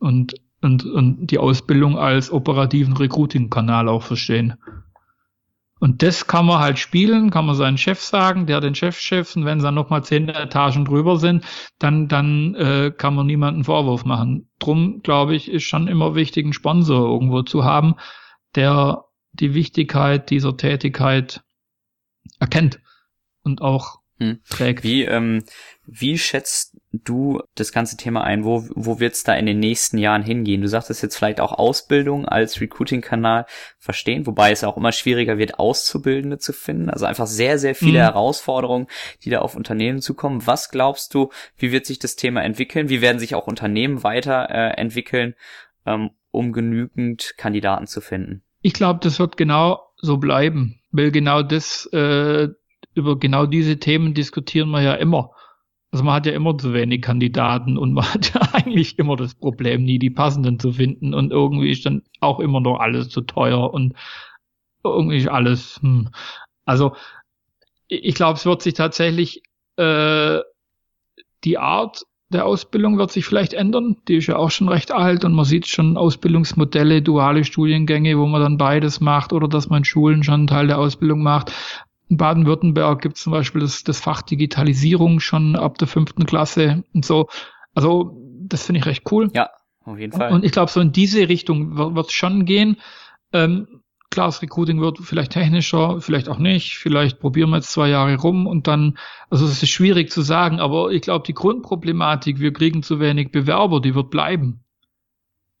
Und, 0.00 0.34
und, 0.60 0.84
und 0.84 1.28
die 1.28 1.38
Ausbildung 1.38 1.96
als 1.96 2.32
operativen 2.32 2.96
Recruiting-Kanal 2.96 3.88
auch 3.88 4.02
verstehen. 4.02 4.54
Und 5.80 6.02
das 6.02 6.26
kann 6.26 6.46
man 6.46 6.58
halt 6.58 6.78
spielen, 6.78 7.30
kann 7.30 7.46
man 7.46 7.54
seinen 7.54 7.78
Chef 7.78 8.00
sagen, 8.00 8.46
der 8.46 8.60
den 8.60 8.74
Chefchef, 8.74 9.36
und 9.36 9.44
wenn 9.44 9.58
es 9.58 9.64
dann 9.64 9.74
nochmal 9.74 10.02
zehn 10.02 10.28
Etagen 10.28 10.84
drüber 10.84 11.18
sind, 11.18 11.44
dann, 11.78 12.08
dann 12.08 12.54
äh, 12.56 12.92
kann 12.96 13.14
man 13.14 13.26
niemanden 13.26 13.64
Vorwurf 13.64 14.04
machen. 14.04 14.50
Drum, 14.58 15.00
glaube 15.02 15.36
ich, 15.36 15.50
ist 15.50 15.64
schon 15.64 15.86
immer 15.86 16.14
wichtig, 16.14 16.44
einen 16.44 16.52
Sponsor 16.52 17.08
irgendwo 17.08 17.42
zu 17.42 17.64
haben, 17.64 17.94
der 18.54 19.04
die 19.32 19.54
Wichtigkeit 19.54 20.30
dieser 20.30 20.56
Tätigkeit 20.56 21.42
erkennt 22.40 22.80
und 23.42 23.62
auch 23.62 24.00
hm. 24.18 24.40
trägt. 24.48 24.84
Wie, 24.84 25.04
ähm, 25.04 25.44
wie 25.86 26.18
schätzt 26.18 26.77
du 26.92 27.40
das 27.54 27.72
ganze 27.72 27.96
Thema 27.96 28.24
ein? 28.24 28.44
Wo, 28.44 28.64
wo 28.74 29.00
wird's 29.00 29.22
da 29.22 29.34
in 29.34 29.46
den 29.46 29.58
nächsten 29.58 29.98
Jahren 29.98 30.22
hingehen? 30.22 30.62
Du 30.62 30.68
sagtest 30.68 31.02
jetzt 31.02 31.16
vielleicht 31.16 31.40
auch 31.40 31.52
Ausbildung 31.52 32.26
als 32.26 32.60
Recruiting-Kanal 32.60 33.46
verstehen, 33.78 34.26
wobei 34.26 34.52
es 34.52 34.64
auch 34.64 34.76
immer 34.76 34.92
schwieriger 34.92 35.38
wird, 35.38 35.58
Auszubildende 35.58 36.38
zu 36.38 36.52
finden. 36.52 36.90
Also 36.90 37.06
einfach 37.06 37.26
sehr, 37.26 37.58
sehr 37.58 37.74
viele 37.74 37.98
mhm. 37.98 38.04
Herausforderungen, 38.04 38.86
die 39.22 39.30
da 39.30 39.40
auf 39.40 39.54
Unternehmen 39.54 40.00
zukommen. 40.00 40.46
Was 40.46 40.70
glaubst 40.70 41.14
du, 41.14 41.30
wie 41.56 41.72
wird 41.72 41.86
sich 41.86 41.98
das 41.98 42.16
Thema 42.16 42.42
entwickeln? 42.42 42.88
Wie 42.88 43.00
werden 43.02 43.18
sich 43.18 43.34
auch 43.34 43.46
Unternehmen 43.46 44.02
weiterentwickeln, 44.02 45.34
äh, 45.84 45.92
ähm, 45.92 46.10
um 46.30 46.52
genügend 46.52 47.34
Kandidaten 47.36 47.86
zu 47.86 48.00
finden? 48.00 48.42
Ich 48.62 48.72
glaube, 48.72 49.00
das 49.02 49.18
wird 49.18 49.36
genau 49.36 49.80
so 49.96 50.16
bleiben, 50.16 50.80
weil 50.90 51.10
genau 51.10 51.42
das, 51.42 51.86
äh, 51.92 52.48
über 52.94 53.18
genau 53.18 53.46
diese 53.46 53.78
Themen 53.78 54.14
diskutieren 54.14 54.70
wir 54.70 54.82
ja 54.82 54.94
immer. 54.94 55.30
Also 55.90 56.04
man 56.04 56.14
hat 56.14 56.26
ja 56.26 56.32
immer 56.32 56.56
zu 56.58 56.74
wenig 56.74 57.02
Kandidaten 57.02 57.78
und 57.78 57.92
man 57.92 58.04
hat 58.14 58.34
ja 58.34 58.40
eigentlich 58.52 58.98
immer 58.98 59.16
das 59.16 59.34
Problem, 59.34 59.84
nie 59.84 59.98
die 59.98 60.10
passenden 60.10 60.58
zu 60.58 60.72
finden 60.72 61.14
und 61.14 61.32
irgendwie 61.32 61.70
ist 61.70 61.86
dann 61.86 62.02
auch 62.20 62.40
immer 62.40 62.60
noch 62.60 62.78
alles 62.78 63.08
zu 63.08 63.22
teuer 63.22 63.72
und 63.72 63.94
irgendwie 64.84 65.18
ist 65.18 65.28
alles. 65.28 65.80
Hm. 65.82 66.08
Also 66.64 66.94
ich 67.88 68.14
glaube, 68.14 68.38
es 68.38 68.44
wird 68.44 68.62
sich 68.62 68.74
tatsächlich 68.74 69.42
äh, 69.76 70.40
die 71.44 71.58
Art 71.58 72.04
der 72.30 72.44
Ausbildung 72.44 72.98
wird 72.98 73.10
sich 73.10 73.24
vielleicht 73.24 73.54
ändern. 73.54 73.96
Die 74.06 74.16
ist 74.16 74.26
ja 74.26 74.36
auch 74.36 74.50
schon 74.50 74.68
recht 74.68 74.92
alt 74.92 75.24
und 75.24 75.32
man 75.32 75.46
sieht 75.46 75.66
schon 75.66 75.96
Ausbildungsmodelle, 75.96 77.00
duale 77.00 77.44
Studiengänge, 77.44 78.18
wo 78.18 78.26
man 78.26 78.42
dann 78.42 78.58
beides 78.58 79.00
macht 79.00 79.32
oder 79.32 79.48
dass 79.48 79.70
man 79.70 79.78
in 79.78 79.84
Schulen 79.84 80.22
schon 80.22 80.34
einen 80.34 80.46
Teil 80.46 80.66
der 80.66 80.78
Ausbildung 80.78 81.22
macht. 81.22 81.52
In 82.08 82.16
Baden-Württemberg 82.16 83.02
gibt 83.02 83.16
es 83.16 83.22
zum 83.22 83.32
Beispiel 83.32 83.60
das, 83.60 83.84
das 83.84 84.00
Fach 84.00 84.22
Digitalisierung 84.22 85.20
schon 85.20 85.56
ab 85.56 85.78
der 85.78 85.88
fünften 85.88 86.24
Klasse 86.24 86.84
und 86.94 87.04
so. 87.04 87.28
Also 87.74 88.16
das 88.40 88.64
finde 88.64 88.80
ich 88.80 88.86
recht 88.86 89.10
cool. 89.12 89.30
Ja, 89.34 89.50
auf 89.84 89.98
jeden 89.98 90.12
Fall. 90.12 90.32
Und 90.32 90.44
ich 90.44 90.52
glaube, 90.52 90.70
so 90.70 90.80
in 90.80 90.92
diese 90.92 91.28
Richtung 91.28 91.76
wird 91.76 92.06
es 92.06 92.12
schon 92.12 92.44
gehen. 92.44 92.78
Ähm, 93.32 93.82
klar, 94.10 94.26
das 94.26 94.42
Recruiting 94.42 94.80
wird 94.80 94.98
vielleicht 94.98 95.32
technischer, 95.32 96.00
vielleicht 96.00 96.28
auch 96.28 96.38
nicht. 96.38 96.78
Vielleicht 96.78 97.20
probieren 97.20 97.50
wir 97.50 97.56
jetzt 97.56 97.72
zwei 97.72 97.88
Jahre 97.88 98.16
rum 98.16 98.46
und 98.46 98.66
dann, 98.66 98.98
also 99.30 99.44
es 99.44 99.62
ist 99.62 99.68
schwierig 99.68 100.10
zu 100.10 100.22
sagen, 100.22 100.60
aber 100.60 100.90
ich 100.90 101.02
glaube, 101.02 101.26
die 101.26 101.34
Grundproblematik, 101.34 102.40
wir 102.40 102.52
kriegen 102.52 102.82
zu 102.82 103.00
wenig 103.00 103.32
Bewerber, 103.32 103.80
die 103.80 103.94
wird 103.94 104.10
bleiben. 104.10 104.64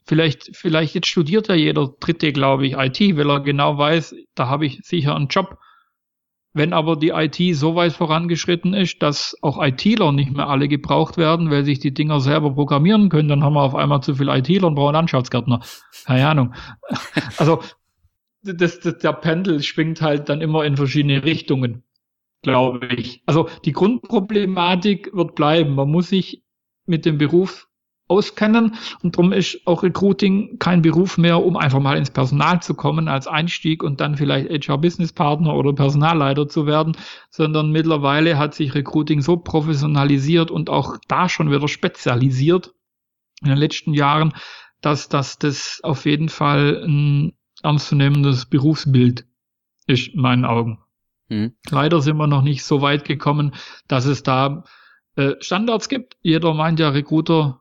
Vielleicht, 0.06 0.56
vielleicht 0.56 0.94
jetzt 0.94 1.08
studiert 1.08 1.48
ja 1.48 1.54
jeder 1.54 1.88
Dritte, 2.00 2.32
glaube 2.32 2.66
ich, 2.66 2.72
IT, 2.72 3.16
weil 3.18 3.30
er 3.30 3.40
genau 3.40 3.76
weiß, 3.76 4.14
da 4.34 4.48
habe 4.48 4.64
ich 4.64 4.80
sicher 4.82 5.14
einen 5.14 5.28
Job. 5.28 5.58
Wenn 6.54 6.72
aber 6.72 6.96
die 6.96 7.10
IT 7.10 7.56
so 7.56 7.74
weit 7.74 7.92
vorangeschritten 7.92 8.74
ist, 8.74 9.02
dass 9.02 9.36
auch 9.42 9.62
ITler 9.62 10.12
nicht 10.12 10.32
mehr 10.32 10.48
alle 10.48 10.66
gebraucht 10.66 11.16
werden, 11.16 11.50
weil 11.50 11.64
sich 11.64 11.78
die 11.78 11.92
Dinger 11.92 12.20
selber 12.20 12.54
programmieren 12.54 13.10
können, 13.10 13.28
dann 13.28 13.44
haben 13.44 13.54
wir 13.54 13.62
auf 13.62 13.74
einmal 13.74 14.02
zu 14.02 14.14
viel 14.14 14.28
ITler 14.28 14.68
und 14.68 14.74
brauchen 14.74 14.94
Landschaftsgärtner. 14.94 15.60
Keine 16.04 16.28
Ahnung. 16.28 16.54
Also 17.36 17.60
das, 18.42 18.80
das, 18.80 18.98
der 18.98 19.12
Pendel 19.12 19.62
schwingt 19.62 20.00
halt 20.00 20.28
dann 20.28 20.40
immer 20.40 20.64
in 20.64 20.76
verschiedene 20.76 21.24
Richtungen, 21.24 21.82
glaube 22.42 22.86
ich. 22.86 23.22
Also 23.26 23.48
die 23.64 23.72
Grundproblematik 23.72 25.10
wird 25.12 25.34
bleiben. 25.34 25.74
Man 25.74 25.90
muss 25.90 26.08
sich 26.08 26.42
mit 26.86 27.04
dem 27.04 27.18
Beruf 27.18 27.67
auskennen. 28.08 28.74
Und 29.02 29.16
darum 29.16 29.32
ist 29.32 29.60
auch 29.66 29.82
Recruiting 29.82 30.58
kein 30.58 30.82
Beruf 30.82 31.18
mehr, 31.18 31.42
um 31.44 31.56
einfach 31.56 31.80
mal 31.80 31.96
ins 31.96 32.10
Personal 32.10 32.60
zu 32.60 32.74
kommen 32.74 33.08
als 33.08 33.26
Einstieg 33.26 33.82
und 33.82 34.00
dann 34.00 34.16
vielleicht 34.16 34.48
HR-Business-Partner 34.50 35.54
oder 35.54 35.72
Personalleiter 35.72 36.48
zu 36.48 36.66
werden, 36.66 36.96
sondern 37.30 37.70
mittlerweile 37.70 38.38
hat 38.38 38.54
sich 38.54 38.74
Recruiting 38.74 39.20
so 39.20 39.36
professionalisiert 39.36 40.50
und 40.50 40.70
auch 40.70 40.96
da 41.06 41.28
schon 41.28 41.50
wieder 41.50 41.68
spezialisiert 41.68 42.74
in 43.42 43.48
den 43.48 43.58
letzten 43.58 43.94
Jahren, 43.94 44.32
dass, 44.80 45.08
dass 45.08 45.38
das 45.38 45.80
auf 45.82 46.06
jeden 46.06 46.28
Fall 46.28 46.82
ein 46.84 47.32
ernstzunehmendes 47.62 48.46
Berufsbild 48.46 49.26
ist, 49.86 50.08
in 50.08 50.20
meinen 50.20 50.44
Augen. 50.44 50.78
Hm. 51.28 51.52
Leider 51.70 52.00
sind 52.00 52.16
wir 52.16 52.26
noch 52.26 52.42
nicht 52.42 52.64
so 52.64 52.80
weit 52.80 53.04
gekommen, 53.04 53.54
dass 53.86 54.06
es 54.06 54.22
da 54.22 54.64
äh, 55.16 55.34
Standards 55.40 55.88
gibt. 55.88 56.16
Jeder 56.22 56.54
meint 56.54 56.80
ja, 56.80 56.90
Recruiter 56.90 57.57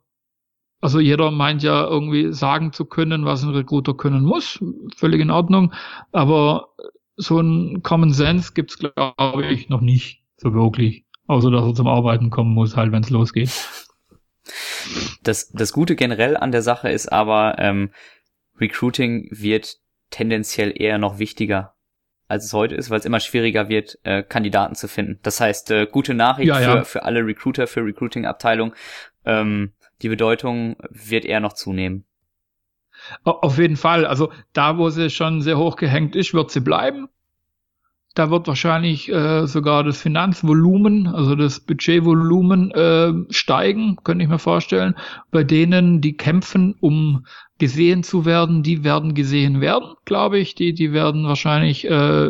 also 0.88 1.01
jeder 1.01 1.31
meint 1.31 1.63
ja 1.63 1.85
irgendwie 1.85 2.31
sagen 2.31 2.71
zu 2.71 2.85
können, 2.85 3.25
was 3.25 3.43
ein 3.43 3.49
Recruiter 3.49 3.93
können 3.93 4.23
muss. 4.23 4.63
Völlig 4.95 5.19
in 5.19 5.31
Ordnung. 5.31 5.73
Aber 6.13 6.69
so 7.17 7.41
ein 7.41 7.83
Common 7.83 8.13
Sense 8.13 8.53
gibt's 8.53 8.77
glaube 8.77 9.45
ich, 9.47 9.67
noch 9.67 9.81
nicht 9.81 10.23
so 10.38 10.53
wirklich. 10.53 11.03
Außer 11.25 11.51
dass 11.51 11.65
er 11.65 11.73
zum 11.75 11.89
Arbeiten 11.89 12.29
kommen 12.29 12.53
muss, 12.53 12.77
halt, 12.77 12.93
wenn 12.93 13.03
es 13.03 13.09
losgeht. 13.09 13.51
Das, 15.23 15.49
das 15.49 15.73
Gute 15.73 15.97
generell 15.97 16.38
an 16.38 16.53
der 16.53 16.61
Sache 16.61 16.88
ist 16.88 17.11
aber, 17.11 17.55
ähm, 17.57 17.89
Recruiting 18.57 19.27
wird 19.29 19.75
tendenziell 20.09 20.71
eher 20.73 20.99
noch 20.99 21.19
wichtiger, 21.19 21.75
als 22.29 22.45
es 22.45 22.53
heute 22.53 22.75
ist, 22.75 22.89
weil 22.89 22.99
es 22.99 23.05
immer 23.05 23.19
schwieriger 23.19 23.67
wird, 23.67 23.99
äh, 24.03 24.23
Kandidaten 24.23 24.75
zu 24.75 24.88
finden. 24.88 25.19
Das 25.23 25.41
heißt, 25.41 25.69
äh, 25.71 25.85
gute 25.85 26.13
Nachricht 26.13 26.47
ja, 26.47 26.61
ja. 26.61 26.77
Für, 26.77 26.85
für 26.85 27.03
alle 27.03 27.25
Recruiter, 27.25 27.67
für 27.67 27.83
Recruiting-Abteilung. 27.83 28.73
Ähm, 29.25 29.73
die 30.02 30.10
Bedeutung 30.10 30.76
wird 30.89 31.26
eher 31.26 31.39
noch 31.39 31.54
zunehmen. 31.54 32.06
Auf 33.24 33.58
jeden 33.58 33.78
Fall. 33.78 34.06
Also 34.06 34.32
da, 34.54 34.78
wo 34.78 34.89
sie 34.89 35.10
schon 35.10 35.41
sehr 35.41 35.58
hoch 35.58 35.76
gehängt 35.76 36.16
ist, 36.16 36.34
wird 36.34 36.52
sie 36.52 36.62
bleiben. 36.62 37.08
Da 38.16 38.32
wird 38.32 38.48
wahrscheinlich 38.48 39.10
äh, 39.10 39.45
sogar 39.45 39.84
das 39.84 40.02
Finanzvolumen, 40.02 41.06
also 41.06 41.36
das 41.36 41.60
Budgetvolumen 41.60 42.72
äh, 42.72 43.14
steigen, 43.30 43.98
könnte 44.04 44.24
ich 44.24 44.30
mir 44.30 44.39
vorstellen. 44.39 44.95
Bei 45.30 45.43
denen, 45.43 46.02
die 46.02 46.18
kämpfen, 46.18 46.76
um 46.80 47.28
gesehen 47.60 48.02
zu 48.02 48.26
werden, 48.26 48.64
die 48.64 48.84
werden 48.84 49.14
gesehen 49.14 49.62
werden, 49.62 49.93
glaube 50.06 50.39
ich. 50.39 50.56
Die, 50.56 50.74
die 50.74 50.93
werden 50.93 51.28
wahrscheinlich 51.28 51.86
äh, 51.86 52.30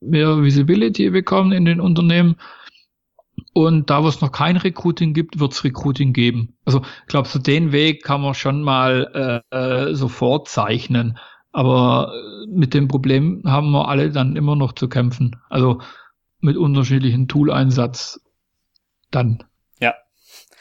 mehr 0.00 0.42
Visibility 0.42 1.08
bekommen 1.10 1.52
in 1.52 1.64
den 1.64 1.80
Unternehmen. 1.80 2.36
Und 3.52 3.90
da, 3.90 4.02
wo 4.02 4.08
es 4.08 4.20
noch 4.20 4.32
kein 4.32 4.56
Recruiting 4.56 5.14
gibt, 5.14 5.38
wird 5.38 5.52
es 5.52 5.64
Recruiting 5.64 6.12
geben. 6.12 6.56
Also 6.64 6.82
ich 6.82 7.06
glaube, 7.06 7.28
so 7.28 7.38
den 7.38 7.72
Weg 7.72 8.02
kann 8.04 8.20
man 8.20 8.34
schon 8.34 8.62
mal 8.62 9.42
äh, 9.52 9.56
äh, 9.56 9.94
so 9.94 10.08
vorzeichnen. 10.08 11.18
Aber 11.52 12.12
äh, 12.14 12.46
mit 12.50 12.74
dem 12.74 12.88
Problem 12.88 13.42
haben 13.46 13.70
wir 13.70 13.88
alle 13.88 14.10
dann 14.10 14.36
immer 14.36 14.56
noch 14.56 14.72
zu 14.72 14.88
kämpfen. 14.88 15.36
Also 15.48 15.80
mit 16.40 16.56
unterschiedlichen 16.56 17.28
Tool-Einsatz 17.28 18.20
dann. 19.10 19.44
Ja. 19.80 19.94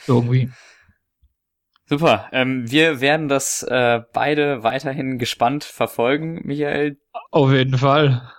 Irgendwie. 0.07 0.49
Super. 1.85 2.27
Ähm, 2.31 2.69
wir 2.69 2.99
werden 2.99 3.27
das 3.27 3.63
äh, 3.63 4.01
beide 4.13 4.63
weiterhin 4.63 5.19
gespannt 5.19 5.63
verfolgen, 5.63 6.41
Michael. 6.43 6.97
Auf 7.31 7.51
jeden 7.51 7.77
Fall. 7.77 8.29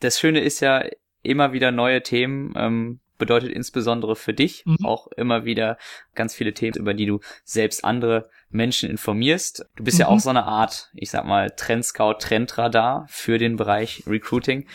Das 0.00 0.18
Schöne 0.18 0.40
ist 0.40 0.60
ja, 0.60 0.82
immer 1.26 1.52
wieder 1.52 1.72
neue 1.72 2.02
Themen. 2.02 2.54
Ähm, 2.56 3.00
bedeutet 3.18 3.50
insbesondere 3.50 4.16
für 4.16 4.34
dich 4.34 4.64
mhm. 4.66 4.84
auch 4.84 5.08
immer 5.08 5.44
wieder 5.44 5.78
ganz 6.14 6.34
viele 6.34 6.54
Themen, 6.54 6.76
über 6.76 6.94
die 6.94 7.06
du 7.06 7.20
selbst 7.44 7.84
andere 7.84 8.28
Menschen 8.50 8.90
informierst. 8.90 9.66
Du 9.76 9.84
bist 9.84 9.98
mhm. 9.98 10.02
ja 10.02 10.08
auch 10.08 10.20
so 10.20 10.30
eine 10.30 10.44
Art, 10.44 10.90
ich 10.94 11.10
sag 11.10 11.24
mal, 11.24 11.50
Trendscout, 11.50 12.14
Trendradar 12.20 13.06
für 13.08 13.38
den 13.38 13.56
Bereich 13.56 14.04
Recruiting. 14.06 14.66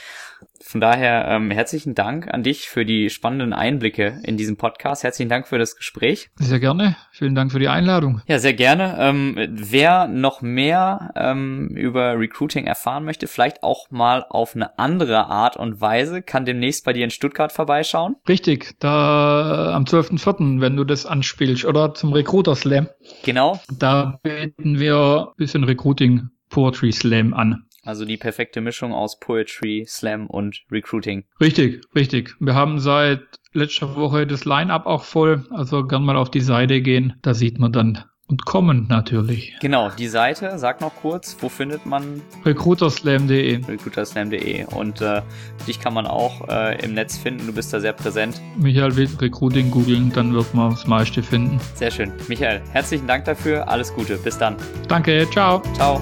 Von 0.64 0.82
daher 0.82 1.28
ähm, 1.28 1.52
herzlichen 1.52 1.96
Dank 1.96 2.34
an 2.34 2.44
dich 2.44 2.70
für 2.70 2.86
die 2.86 3.10
spannenden 3.10 3.54
Einblicke 3.54 4.20
in 4.24 4.38
diesem 4.38 4.58
Podcast. 4.58 5.04
Herzlichen 5.04 5.30
Dank 5.30 5.48
für 5.48 5.58
das 5.58 5.76
Gespräch. 5.76 6.30
Sehr 6.36 6.60
gerne. 6.60 6.96
Vielen 7.12 7.36
Dank 7.36 7.52
für 7.52 7.60
die 7.60 7.68
Einladung. 7.68 8.22
Ja, 8.28 8.40
sehr 8.40 8.54
gerne. 8.54 8.96
Ähm, 9.00 9.36
wer 9.50 10.08
noch 10.08 10.42
mehr 10.42 11.12
ähm, 11.16 11.70
über 11.76 12.18
Recruiting 12.20 12.66
erfahren 12.66 13.04
möchte, 13.04 13.28
vielleicht 13.28 13.64
auch 13.64 13.90
mal 13.92 14.26
auf 14.30 14.56
eine 14.56 14.78
andere 14.80 15.26
Art 15.28 15.58
und 15.58 15.82
Weise, 15.82 16.22
kann 16.22 16.46
demnächst 16.46 16.86
bei 16.86 16.94
dir 16.94 17.04
in 17.04 17.12
Stuttgart 17.12 17.52
vorbeischauen. 17.52 18.16
Richtig, 18.28 18.76
da 18.80 19.74
am 19.74 19.84
12.04., 19.84 20.62
wenn 20.62 20.76
du 20.76 20.84
das 20.84 21.06
anspielst, 21.06 21.66
oder 21.66 21.94
zum 21.94 22.14
Recruiter 22.14 22.56
Slam. 22.56 22.88
Genau. 23.24 23.60
Da 23.72 24.20
bieten 24.24 24.80
wir 24.80 25.28
ein 25.30 25.36
bisschen 25.38 25.64
Recruiting 25.64 26.30
Poetry 26.50 26.92
Slam 26.92 27.34
an. 27.34 27.66
Also 27.84 28.06
die 28.06 28.18
perfekte 28.18 28.62
Mischung 28.62 28.94
aus 28.94 29.20
Poetry, 29.20 29.86
Slam 29.88 30.28
und 30.28 30.64
Recruiting. 30.72 31.24
Richtig, 31.40 31.82
richtig. 31.96 32.36
Wir 32.40 32.56
haben 32.56 32.80
seit 32.80 33.22
letzter 33.54 33.96
Woche 33.96 34.28
das 34.28 34.46
Line-up 34.46 34.86
auch 34.86 35.04
voll. 35.04 35.46
Also 35.52 35.86
gern 35.86 36.04
mal 36.04 36.18
auf 36.18 36.30
die 36.30 36.42
Seite 36.42 36.82
gehen. 36.82 37.14
Da 37.22 37.34
sieht 37.34 37.60
man 37.60 37.72
dann 37.72 38.04
und 38.32 38.46
kommen 38.46 38.88
natürlich. 38.88 39.54
Genau, 39.60 39.90
die 39.90 40.08
Seite, 40.08 40.58
sag 40.58 40.80
noch 40.80 40.96
kurz, 40.96 41.36
wo 41.42 41.50
findet 41.50 41.86
man? 41.86 42.22
Recruiterslam.de. 42.46 43.60
Recruiterslam.de. 43.68 44.66
Und 44.74 45.02
äh, 45.02 45.22
dich 45.68 45.82
kann 45.82 45.94
man 45.94 46.08
auch 46.08 46.48
äh, 46.48 46.84
im 46.84 46.94
Netz 46.94 47.18
finden, 47.18 47.46
du 47.46 47.54
bist 47.54 47.74
da 47.74 47.82
sehr 47.82 47.94
präsent. 47.94 48.42
Michael 48.58 48.96
will 48.96 49.10
Recruiting 49.20 49.70
googeln, 49.70 50.12
dann 50.14 50.34
wird 50.34 50.54
man 50.54 50.72
das 50.72 50.88
meiste 50.88 51.22
finden. 51.22 51.60
Sehr 51.76 51.92
schön. 51.92 52.14
Michael, 52.30 52.62
herzlichen 52.72 53.06
Dank 53.06 53.26
dafür, 53.26 53.68
alles 53.68 53.94
Gute, 53.94 54.18
bis 54.18 54.38
dann. 54.38 54.56
Danke, 54.88 55.28
ciao. 55.30 55.62
Ciao. 55.74 56.02